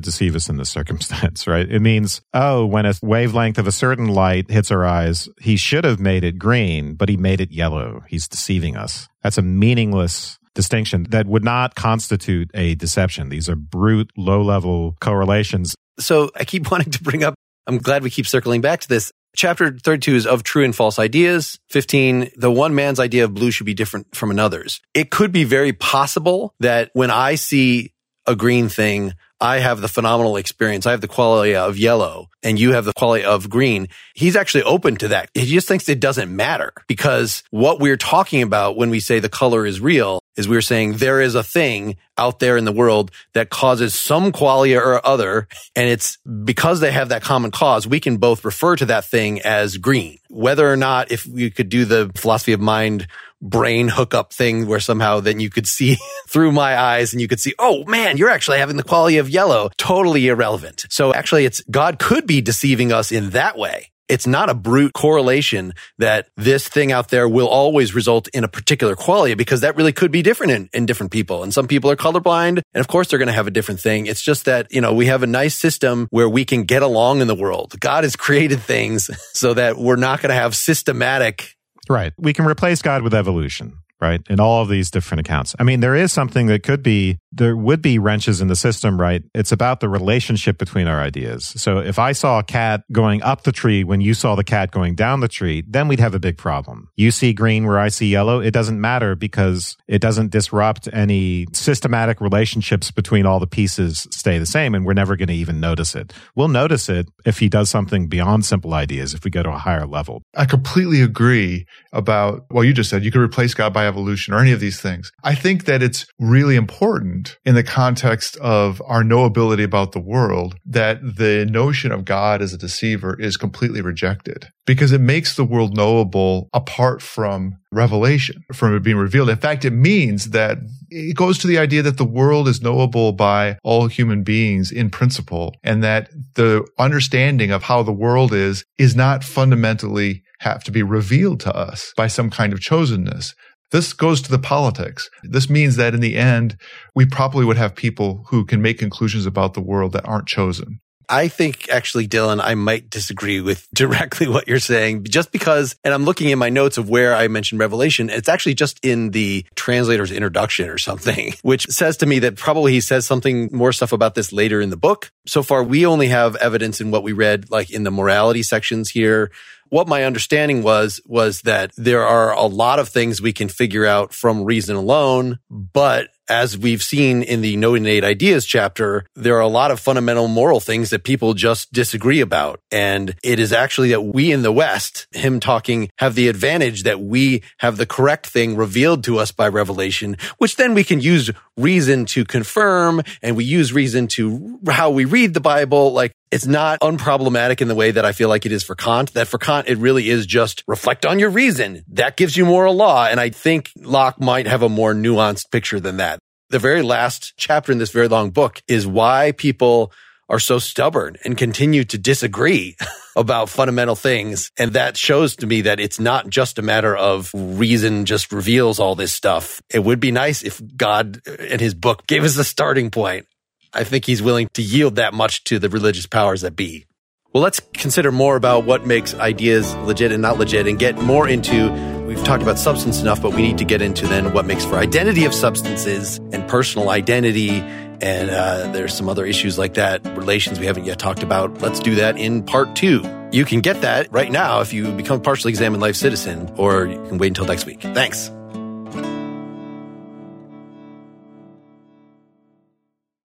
deceive 0.00 0.36
us 0.36 0.48
in 0.48 0.56
this 0.56 0.70
circumstance, 0.70 1.46
right? 1.46 1.70
It 1.70 1.80
means, 1.80 2.20
oh, 2.32 2.66
when 2.66 2.86
a 2.86 2.94
wavelength 3.02 3.58
of 3.58 3.66
a 3.66 3.72
certain 3.72 4.08
light 4.08 4.50
hits 4.50 4.70
our 4.70 4.84
eyes, 4.84 5.28
he 5.40 5.56
should 5.56 5.84
have 5.84 5.98
made 5.98 6.24
it 6.24 6.38
green, 6.38 6.94
but 6.94 7.08
he 7.08 7.16
made 7.16 7.40
it 7.40 7.50
yellow. 7.50 8.02
He's 8.08 8.28
deceiving 8.28 8.76
us. 8.76 9.08
That's 9.22 9.38
a 9.38 9.42
meaningless 9.42 10.38
distinction 10.54 11.06
that 11.10 11.26
would 11.26 11.44
not 11.44 11.74
constitute 11.74 12.50
a 12.54 12.74
deception. 12.76 13.28
These 13.28 13.48
are 13.48 13.56
brute, 13.56 14.10
low 14.16 14.42
level 14.42 14.96
correlations. 15.00 15.74
So 15.98 16.30
I 16.36 16.44
keep 16.44 16.70
wanting 16.70 16.92
to 16.92 17.02
bring 17.02 17.24
up, 17.24 17.34
I'm 17.66 17.78
glad 17.78 18.02
we 18.02 18.10
keep 18.10 18.26
circling 18.26 18.60
back 18.60 18.80
to 18.80 18.88
this. 18.88 19.12
Chapter 19.36 19.76
32 19.76 20.14
is 20.14 20.26
of 20.26 20.42
true 20.42 20.64
and 20.64 20.74
false 20.74 20.98
ideas. 20.98 21.58
15, 21.70 22.30
the 22.36 22.50
one 22.50 22.74
man's 22.74 23.00
idea 23.00 23.24
of 23.24 23.34
blue 23.34 23.50
should 23.50 23.66
be 23.66 23.74
different 23.74 24.14
from 24.14 24.30
another's. 24.30 24.80
It 24.94 25.10
could 25.10 25.32
be 25.32 25.44
very 25.44 25.72
possible 25.72 26.54
that 26.60 26.90
when 26.92 27.10
I 27.10 27.34
see 27.34 27.92
a 28.26 28.36
green 28.36 28.68
thing, 28.68 29.12
I 29.40 29.58
have 29.58 29.80
the 29.80 29.88
phenomenal 29.88 30.36
experience. 30.36 30.86
I 30.86 30.92
have 30.92 31.00
the 31.00 31.08
quality 31.08 31.54
of 31.54 31.76
yellow 31.76 32.28
and 32.42 32.58
you 32.58 32.72
have 32.72 32.84
the 32.84 32.92
quality 32.94 33.24
of 33.24 33.50
green. 33.50 33.88
He's 34.14 34.36
actually 34.36 34.62
open 34.62 34.96
to 34.96 35.08
that. 35.08 35.28
He 35.34 35.46
just 35.46 35.68
thinks 35.68 35.88
it 35.88 36.00
doesn't 36.00 36.34
matter 36.34 36.72
because 36.88 37.42
what 37.50 37.80
we're 37.80 37.96
talking 37.96 38.42
about 38.42 38.76
when 38.76 38.90
we 38.90 39.00
say 39.00 39.18
the 39.18 39.28
color 39.28 39.66
is 39.66 39.80
real 39.80 40.20
is 40.36 40.48
we 40.48 40.56
were 40.56 40.62
saying 40.62 40.94
there 40.94 41.20
is 41.20 41.34
a 41.34 41.42
thing 41.42 41.96
out 42.18 42.38
there 42.38 42.56
in 42.56 42.64
the 42.64 42.72
world 42.72 43.10
that 43.32 43.50
causes 43.50 43.94
some 43.94 44.32
qualia 44.32 44.78
or 44.78 45.04
other. 45.06 45.48
And 45.74 45.88
it's 45.88 46.16
because 46.44 46.80
they 46.80 46.92
have 46.92 47.08
that 47.08 47.22
common 47.22 47.50
cause, 47.50 47.86
we 47.86 48.00
can 48.00 48.16
both 48.16 48.44
refer 48.44 48.76
to 48.76 48.86
that 48.86 49.04
thing 49.04 49.40
as 49.42 49.76
green. 49.76 50.18
Whether 50.28 50.70
or 50.70 50.76
not 50.76 51.10
if 51.10 51.26
we 51.26 51.50
could 51.50 51.68
do 51.68 51.84
the 51.84 52.10
philosophy 52.14 52.52
of 52.52 52.60
mind 52.60 53.06
brain 53.40 53.88
hookup 53.88 54.32
thing 54.32 54.66
where 54.66 54.80
somehow 54.80 55.20
then 55.20 55.38
you 55.38 55.50
could 55.50 55.68
see 55.68 55.98
through 56.28 56.50
my 56.50 56.78
eyes 56.78 57.12
and 57.12 57.20
you 57.20 57.28
could 57.28 57.40
see, 57.40 57.54
oh 57.58 57.84
man, 57.84 58.16
you're 58.16 58.30
actually 58.30 58.58
having 58.58 58.76
the 58.76 58.82
quality 58.82 59.18
of 59.18 59.28
yellow. 59.28 59.70
Totally 59.76 60.28
irrelevant. 60.28 60.86
So 60.88 61.12
actually 61.12 61.44
it's 61.44 61.62
God 61.70 61.98
could 61.98 62.26
be 62.26 62.40
deceiving 62.40 62.92
us 62.92 63.12
in 63.12 63.30
that 63.30 63.58
way. 63.58 63.90
It's 64.08 64.26
not 64.26 64.50
a 64.50 64.54
brute 64.54 64.92
correlation 64.92 65.72
that 65.98 66.28
this 66.36 66.68
thing 66.68 66.92
out 66.92 67.08
there 67.08 67.28
will 67.28 67.48
always 67.48 67.94
result 67.94 68.28
in 68.28 68.44
a 68.44 68.48
particular 68.48 68.96
quality 68.96 69.34
because 69.34 69.62
that 69.62 69.76
really 69.76 69.92
could 69.92 70.10
be 70.10 70.22
different 70.22 70.52
in, 70.52 70.68
in 70.72 70.86
different 70.86 71.12
people. 71.12 71.42
And 71.42 71.54
some 71.54 71.66
people 71.66 71.90
are 71.90 71.96
colorblind. 71.96 72.62
And 72.74 72.80
of 72.80 72.88
course, 72.88 73.08
they're 73.08 73.18
going 73.18 73.28
to 73.28 73.34
have 73.34 73.46
a 73.46 73.50
different 73.50 73.80
thing. 73.80 74.06
It's 74.06 74.22
just 74.22 74.44
that, 74.44 74.70
you 74.70 74.80
know, 74.80 74.92
we 74.92 75.06
have 75.06 75.22
a 75.22 75.26
nice 75.26 75.54
system 75.54 76.06
where 76.10 76.28
we 76.28 76.44
can 76.44 76.64
get 76.64 76.82
along 76.82 77.20
in 77.20 77.28
the 77.28 77.34
world. 77.34 77.74
God 77.80 78.04
has 78.04 78.16
created 78.16 78.60
things 78.60 79.10
so 79.32 79.54
that 79.54 79.76
we're 79.76 79.96
not 79.96 80.20
going 80.20 80.30
to 80.30 80.36
have 80.40 80.54
systematic 80.54 81.56
Right. 81.86 82.14
We 82.16 82.32
can 82.32 82.46
replace 82.46 82.80
God 82.80 83.02
with 83.02 83.12
evolution 83.12 83.83
right? 84.04 84.20
In 84.28 84.38
all 84.38 84.62
of 84.62 84.68
these 84.68 84.90
different 84.90 85.20
accounts. 85.20 85.56
I 85.58 85.62
mean, 85.62 85.80
there 85.80 85.94
is 85.94 86.12
something 86.12 86.46
that 86.48 86.62
could 86.62 86.82
be, 86.82 87.18
there 87.32 87.56
would 87.56 87.80
be 87.80 87.98
wrenches 87.98 88.42
in 88.42 88.48
the 88.48 88.56
system, 88.56 89.00
right? 89.00 89.22
It's 89.34 89.50
about 89.50 89.80
the 89.80 89.88
relationship 89.88 90.58
between 90.58 90.86
our 90.86 91.00
ideas. 91.00 91.46
So 91.56 91.78
if 91.78 91.98
I 91.98 92.12
saw 92.12 92.38
a 92.38 92.44
cat 92.44 92.82
going 92.92 93.22
up 93.22 93.44
the 93.44 93.52
tree 93.52 93.82
when 93.82 94.02
you 94.02 94.12
saw 94.12 94.34
the 94.34 94.44
cat 94.44 94.70
going 94.70 94.94
down 94.94 95.20
the 95.20 95.28
tree, 95.28 95.64
then 95.66 95.88
we'd 95.88 96.00
have 96.00 96.14
a 96.14 96.20
big 96.20 96.36
problem. 96.36 96.90
You 96.96 97.10
see 97.10 97.32
green 97.32 97.66
where 97.66 97.78
I 97.78 97.88
see 97.88 98.08
yellow. 98.10 98.40
It 98.40 98.50
doesn't 98.50 98.80
matter 98.80 99.16
because 99.16 99.76
it 99.88 100.00
doesn't 100.00 100.30
disrupt 100.30 100.86
any 100.92 101.46
systematic 101.52 102.20
relationships 102.20 102.90
between 102.90 103.24
all 103.24 103.40
the 103.40 103.46
pieces 103.46 104.06
stay 104.10 104.38
the 104.38 104.46
same. 104.46 104.74
And 104.74 104.84
we're 104.84 104.92
never 104.92 105.16
going 105.16 105.28
to 105.28 105.34
even 105.34 105.60
notice 105.60 105.94
it. 105.94 106.12
We'll 106.36 106.48
notice 106.48 106.90
it 106.90 107.08
if 107.24 107.38
he 107.38 107.48
does 107.48 107.70
something 107.70 108.06
beyond 108.08 108.44
simple 108.44 108.74
ideas, 108.74 109.14
if 109.14 109.24
we 109.24 109.30
go 109.30 109.42
to 109.42 109.50
a 109.50 109.58
higher 109.58 109.86
level. 109.86 110.22
I 110.36 110.44
completely 110.44 111.00
agree 111.00 111.66
about 111.92 112.44
what 112.50 112.62
you 112.62 112.74
just 112.74 112.90
said. 112.90 113.04
You 113.04 113.10
could 113.10 113.22
replace 113.22 113.54
God 113.54 113.72
by 113.72 113.86
evolution 113.94 114.34
or 114.34 114.40
any 114.40 114.52
of 114.52 114.60
these 114.60 114.80
things. 114.80 115.12
I 115.22 115.34
think 115.34 115.64
that 115.66 115.82
it's 115.82 116.06
really 116.18 116.56
important 116.56 117.38
in 117.44 117.54
the 117.54 117.62
context 117.62 118.36
of 118.38 118.82
our 118.86 119.02
knowability 119.02 119.62
about 119.62 119.92
the 119.92 120.00
world 120.00 120.56
that 120.66 121.00
the 121.16 121.46
notion 121.48 121.92
of 121.92 122.04
God 122.04 122.42
as 122.42 122.52
a 122.52 122.58
deceiver 122.58 123.16
is 123.20 123.36
completely 123.36 123.80
rejected 123.80 124.48
because 124.66 124.92
it 124.92 125.00
makes 125.00 125.36
the 125.36 125.44
world 125.44 125.76
knowable 125.76 126.48
apart 126.52 127.02
from 127.02 127.56
revelation, 127.70 128.42
from 128.52 128.74
it 128.74 128.82
being 128.82 128.96
revealed. 128.96 129.28
In 129.28 129.36
fact, 129.36 129.64
it 129.64 129.72
means 129.72 130.30
that 130.30 130.58
it 130.90 131.16
goes 131.16 131.38
to 131.38 131.46
the 131.46 131.58
idea 131.58 131.82
that 131.82 131.98
the 131.98 132.04
world 132.04 132.48
is 132.48 132.62
knowable 132.62 133.12
by 133.12 133.58
all 133.62 133.86
human 133.86 134.22
beings 134.22 134.70
in 134.70 134.90
principle 134.90 135.54
and 135.62 135.82
that 135.82 136.10
the 136.34 136.66
understanding 136.78 137.50
of 137.50 137.64
how 137.64 137.82
the 137.82 137.92
world 137.92 138.32
is 138.32 138.64
is 138.78 138.96
not 138.96 139.24
fundamentally 139.24 140.22
have 140.40 140.62
to 140.64 140.70
be 140.70 140.82
revealed 140.82 141.40
to 141.40 141.54
us 141.54 141.92
by 141.96 142.06
some 142.06 142.30
kind 142.30 142.52
of 142.52 142.60
chosenness. 142.60 143.34
This 143.70 143.92
goes 143.92 144.22
to 144.22 144.30
the 144.30 144.38
politics. 144.38 145.10
This 145.22 145.50
means 145.50 145.76
that 145.76 145.94
in 145.94 146.00
the 146.00 146.16
end, 146.16 146.56
we 146.94 147.06
probably 147.06 147.44
would 147.44 147.56
have 147.56 147.74
people 147.74 148.24
who 148.28 148.44
can 148.44 148.62
make 148.62 148.78
conclusions 148.78 149.26
about 149.26 149.54
the 149.54 149.60
world 149.60 149.92
that 149.92 150.06
aren't 150.06 150.28
chosen. 150.28 150.80
I 151.08 151.28
think 151.28 151.68
actually, 151.70 152.08
Dylan, 152.08 152.40
I 152.42 152.54
might 152.54 152.90
disagree 152.90 153.40
with 153.40 153.68
directly 153.74 154.28
what 154.28 154.48
you're 154.48 154.58
saying 154.58 155.04
just 155.04 155.32
because, 155.32 155.76
and 155.84 155.92
I'm 155.92 156.04
looking 156.04 156.30
in 156.30 156.38
my 156.38 156.50
notes 156.50 156.78
of 156.78 156.88
where 156.88 157.14
I 157.14 157.28
mentioned 157.28 157.60
Revelation. 157.60 158.10
It's 158.10 158.28
actually 158.28 158.54
just 158.54 158.78
in 158.84 159.10
the 159.10 159.44
translator's 159.54 160.12
introduction 160.12 160.68
or 160.68 160.78
something, 160.78 161.34
which 161.42 161.66
says 161.66 161.98
to 161.98 162.06
me 162.06 162.20
that 162.20 162.36
probably 162.36 162.72
he 162.72 162.80
says 162.80 163.06
something 163.06 163.50
more 163.52 163.72
stuff 163.72 163.92
about 163.92 164.14
this 164.14 164.32
later 164.32 164.60
in 164.60 164.70
the 164.70 164.76
book. 164.76 165.12
So 165.26 165.42
far, 165.42 165.62
we 165.62 165.86
only 165.86 166.08
have 166.08 166.36
evidence 166.36 166.80
in 166.80 166.90
what 166.90 167.02
we 167.02 167.12
read, 167.12 167.50
like 167.50 167.70
in 167.70 167.84
the 167.84 167.90
morality 167.90 168.42
sections 168.42 168.90
here 168.90 169.30
what 169.74 169.88
my 169.88 170.04
understanding 170.04 170.62
was, 170.62 171.00
was 171.04 171.40
that 171.42 171.72
there 171.76 172.06
are 172.06 172.32
a 172.32 172.46
lot 172.46 172.78
of 172.78 172.88
things 172.88 173.20
we 173.20 173.32
can 173.32 173.48
figure 173.48 173.84
out 173.84 174.12
from 174.12 174.44
reason 174.44 174.76
alone, 174.76 175.40
but 175.50 176.10
as 176.28 176.56
we've 176.56 176.82
seen 176.82 177.22
in 177.22 177.40
the 177.40 177.56
No 177.56 177.74
Innate 177.74 178.04
Ideas 178.04 178.46
chapter, 178.46 179.04
there 179.14 179.36
are 179.36 179.40
a 179.40 179.48
lot 179.48 179.70
of 179.70 179.80
fundamental 179.80 180.28
moral 180.28 180.60
things 180.60 180.90
that 180.90 181.04
people 181.04 181.34
just 181.34 181.72
disagree 181.72 182.20
about. 182.20 182.60
And 182.70 183.14
it 183.22 183.38
is 183.38 183.52
actually 183.52 183.90
that 183.90 184.02
we 184.02 184.32
in 184.32 184.42
the 184.42 184.52
West, 184.52 185.06
him 185.12 185.40
talking, 185.40 185.90
have 185.98 186.14
the 186.14 186.28
advantage 186.28 186.84
that 186.84 187.00
we 187.00 187.42
have 187.58 187.76
the 187.76 187.86
correct 187.86 188.26
thing 188.26 188.56
revealed 188.56 189.04
to 189.04 189.18
us 189.18 189.32
by 189.32 189.48
revelation, 189.48 190.16
which 190.38 190.56
then 190.56 190.74
we 190.74 190.84
can 190.84 191.00
use 191.00 191.30
reason 191.56 192.04
to 192.06 192.24
confirm 192.24 193.02
and 193.22 193.36
we 193.36 193.44
use 193.44 193.72
reason 193.72 194.06
to 194.08 194.58
how 194.68 194.90
we 194.90 195.04
read 195.04 195.34
the 195.34 195.40
Bible. 195.40 195.92
Like 195.92 196.12
it's 196.34 196.46
not 196.46 196.80
unproblematic 196.80 197.60
in 197.60 197.68
the 197.68 197.74
way 197.74 197.90
that 197.92 198.04
I 198.04 198.12
feel 198.12 198.28
like 198.28 198.44
it 198.44 198.52
is 198.52 198.62
for 198.62 198.74
Kant, 198.74 199.14
that 199.14 199.28
for 199.28 199.38
Kant, 199.38 199.68
it 199.68 199.78
really 199.78 200.10
is 200.10 200.26
just 200.26 200.62
reflect 200.66 201.06
on 201.06 201.18
your 201.18 201.30
reason. 201.30 201.84
That 201.88 202.16
gives 202.16 202.36
you 202.36 202.44
moral 202.44 202.74
law. 202.74 203.06
And 203.06 203.18
I 203.18 203.30
think 203.30 203.70
Locke 203.76 204.20
might 204.20 204.46
have 204.46 204.62
a 204.62 204.68
more 204.68 204.92
nuanced 204.92 205.50
picture 205.50 205.80
than 205.80 205.96
that 205.98 206.18
the 206.54 206.58
very 206.60 206.82
last 206.82 207.34
chapter 207.36 207.72
in 207.72 207.78
this 207.78 207.90
very 207.90 208.06
long 208.06 208.30
book 208.30 208.62
is 208.68 208.86
why 208.86 209.32
people 209.32 209.92
are 210.28 210.38
so 210.38 210.60
stubborn 210.60 211.16
and 211.24 211.36
continue 211.36 211.82
to 211.82 211.98
disagree 211.98 212.76
about 213.16 213.48
fundamental 213.48 213.96
things. 213.96 214.52
And 214.56 214.72
that 214.74 214.96
shows 214.96 215.34
to 215.36 215.48
me 215.48 215.62
that 215.62 215.80
it's 215.80 215.98
not 215.98 216.28
just 216.28 216.58
a 216.58 216.62
matter 216.62 216.96
of 216.96 217.30
reason 217.34 218.04
just 218.04 218.32
reveals 218.32 218.78
all 218.78 218.94
this 218.94 219.12
stuff. 219.12 219.60
It 219.68 219.80
would 219.80 219.98
be 219.98 220.12
nice 220.12 220.42
if 220.42 220.62
God 220.76 221.20
and 221.26 221.60
his 221.60 221.74
book 221.74 222.06
gave 222.06 222.22
us 222.22 222.38
a 222.38 222.44
starting 222.44 222.90
point. 222.90 223.26
I 223.74 223.84
think 223.84 224.04
he's 224.04 224.22
willing 224.22 224.48
to 224.54 224.62
yield 224.62 224.96
that 224.96 225.14
much 225.14 225.44
to 225.44 225.58
the 225.58 225.68
religious 225.68 226.06
powers 226.06 226.42
that 226.42 226.56
be. 226.56 226.86
Well, 227.32 227.42
let's 227.42 227.60
consider 227.72 228.12
more 228.12 228.36
about 228.36 228.64
what 228.64 228.86
makes 228.86 229.14
ideas 229.14 229.74
legit 229.74 230.12
and 230.12 230.22
not 230.22 230.38
legit 230.38 230.68
and 230.68 230.78
get 230.78 230.96
more 230.98 231.28
into 231.28 231.70
we've 232.06 232.24
talked 232.24 232.42
about 232.42 232.58
substance 232.58 233.00
enough, 233.00 233.20
but 233.22 233.34
we 233.34 233.42
need 233.42 233.58
to 233.58 233.64
get 233.64 233.82
into 233.82 234.06
then 234.06 234.32
what 234.32 234.46
makes 234.46 234.64
for 234.64 234.76
identity 234.76 235.24
of 235.24 235.34
substances 235.34 236.18
and 236.32 236.46
personal 236.48 236.90
identity. 236.90 237.50
And 237.50 238.30
uh, 238.30 238.70
there's 238.72 238.94
some 238.94 239.08
other 239.08 239.24
issues 239.24 239.58
like 239.58 239.74
that, 239.74 240.04
relations 240.16 240.58
we 240.60 240.66
haven't 240.66 240.84
yet 240.84 240.98
talked 240.98 241.22
about. 241.22 241.62
Let's 241.62 241.80
do 241.80 241.96
that 241.96 242.18
in 242.18 242.44
part 242.44 242.76
two. 242.76 243.02
You 243.32 243.44
can 243.44 243.60
get 243.60 243.80
that 243.80 244.12
right 244.12 244.30
now 244.30 244.60
if 244.60 244.72
you 244.72 244.92
become 244.92 245.20
partially 245.20 245.50
examined 245.50 245.82
life 245.82 245.96
citizen, 245.96 246.52
or 246.56 246.86
you 246.86 247.02
can 247.08 247.18
wait 247.18 247.28
until 247.28 247.46
next 247.46 247.66
week. 247.66 247.80
Thanks. 247.80 248.30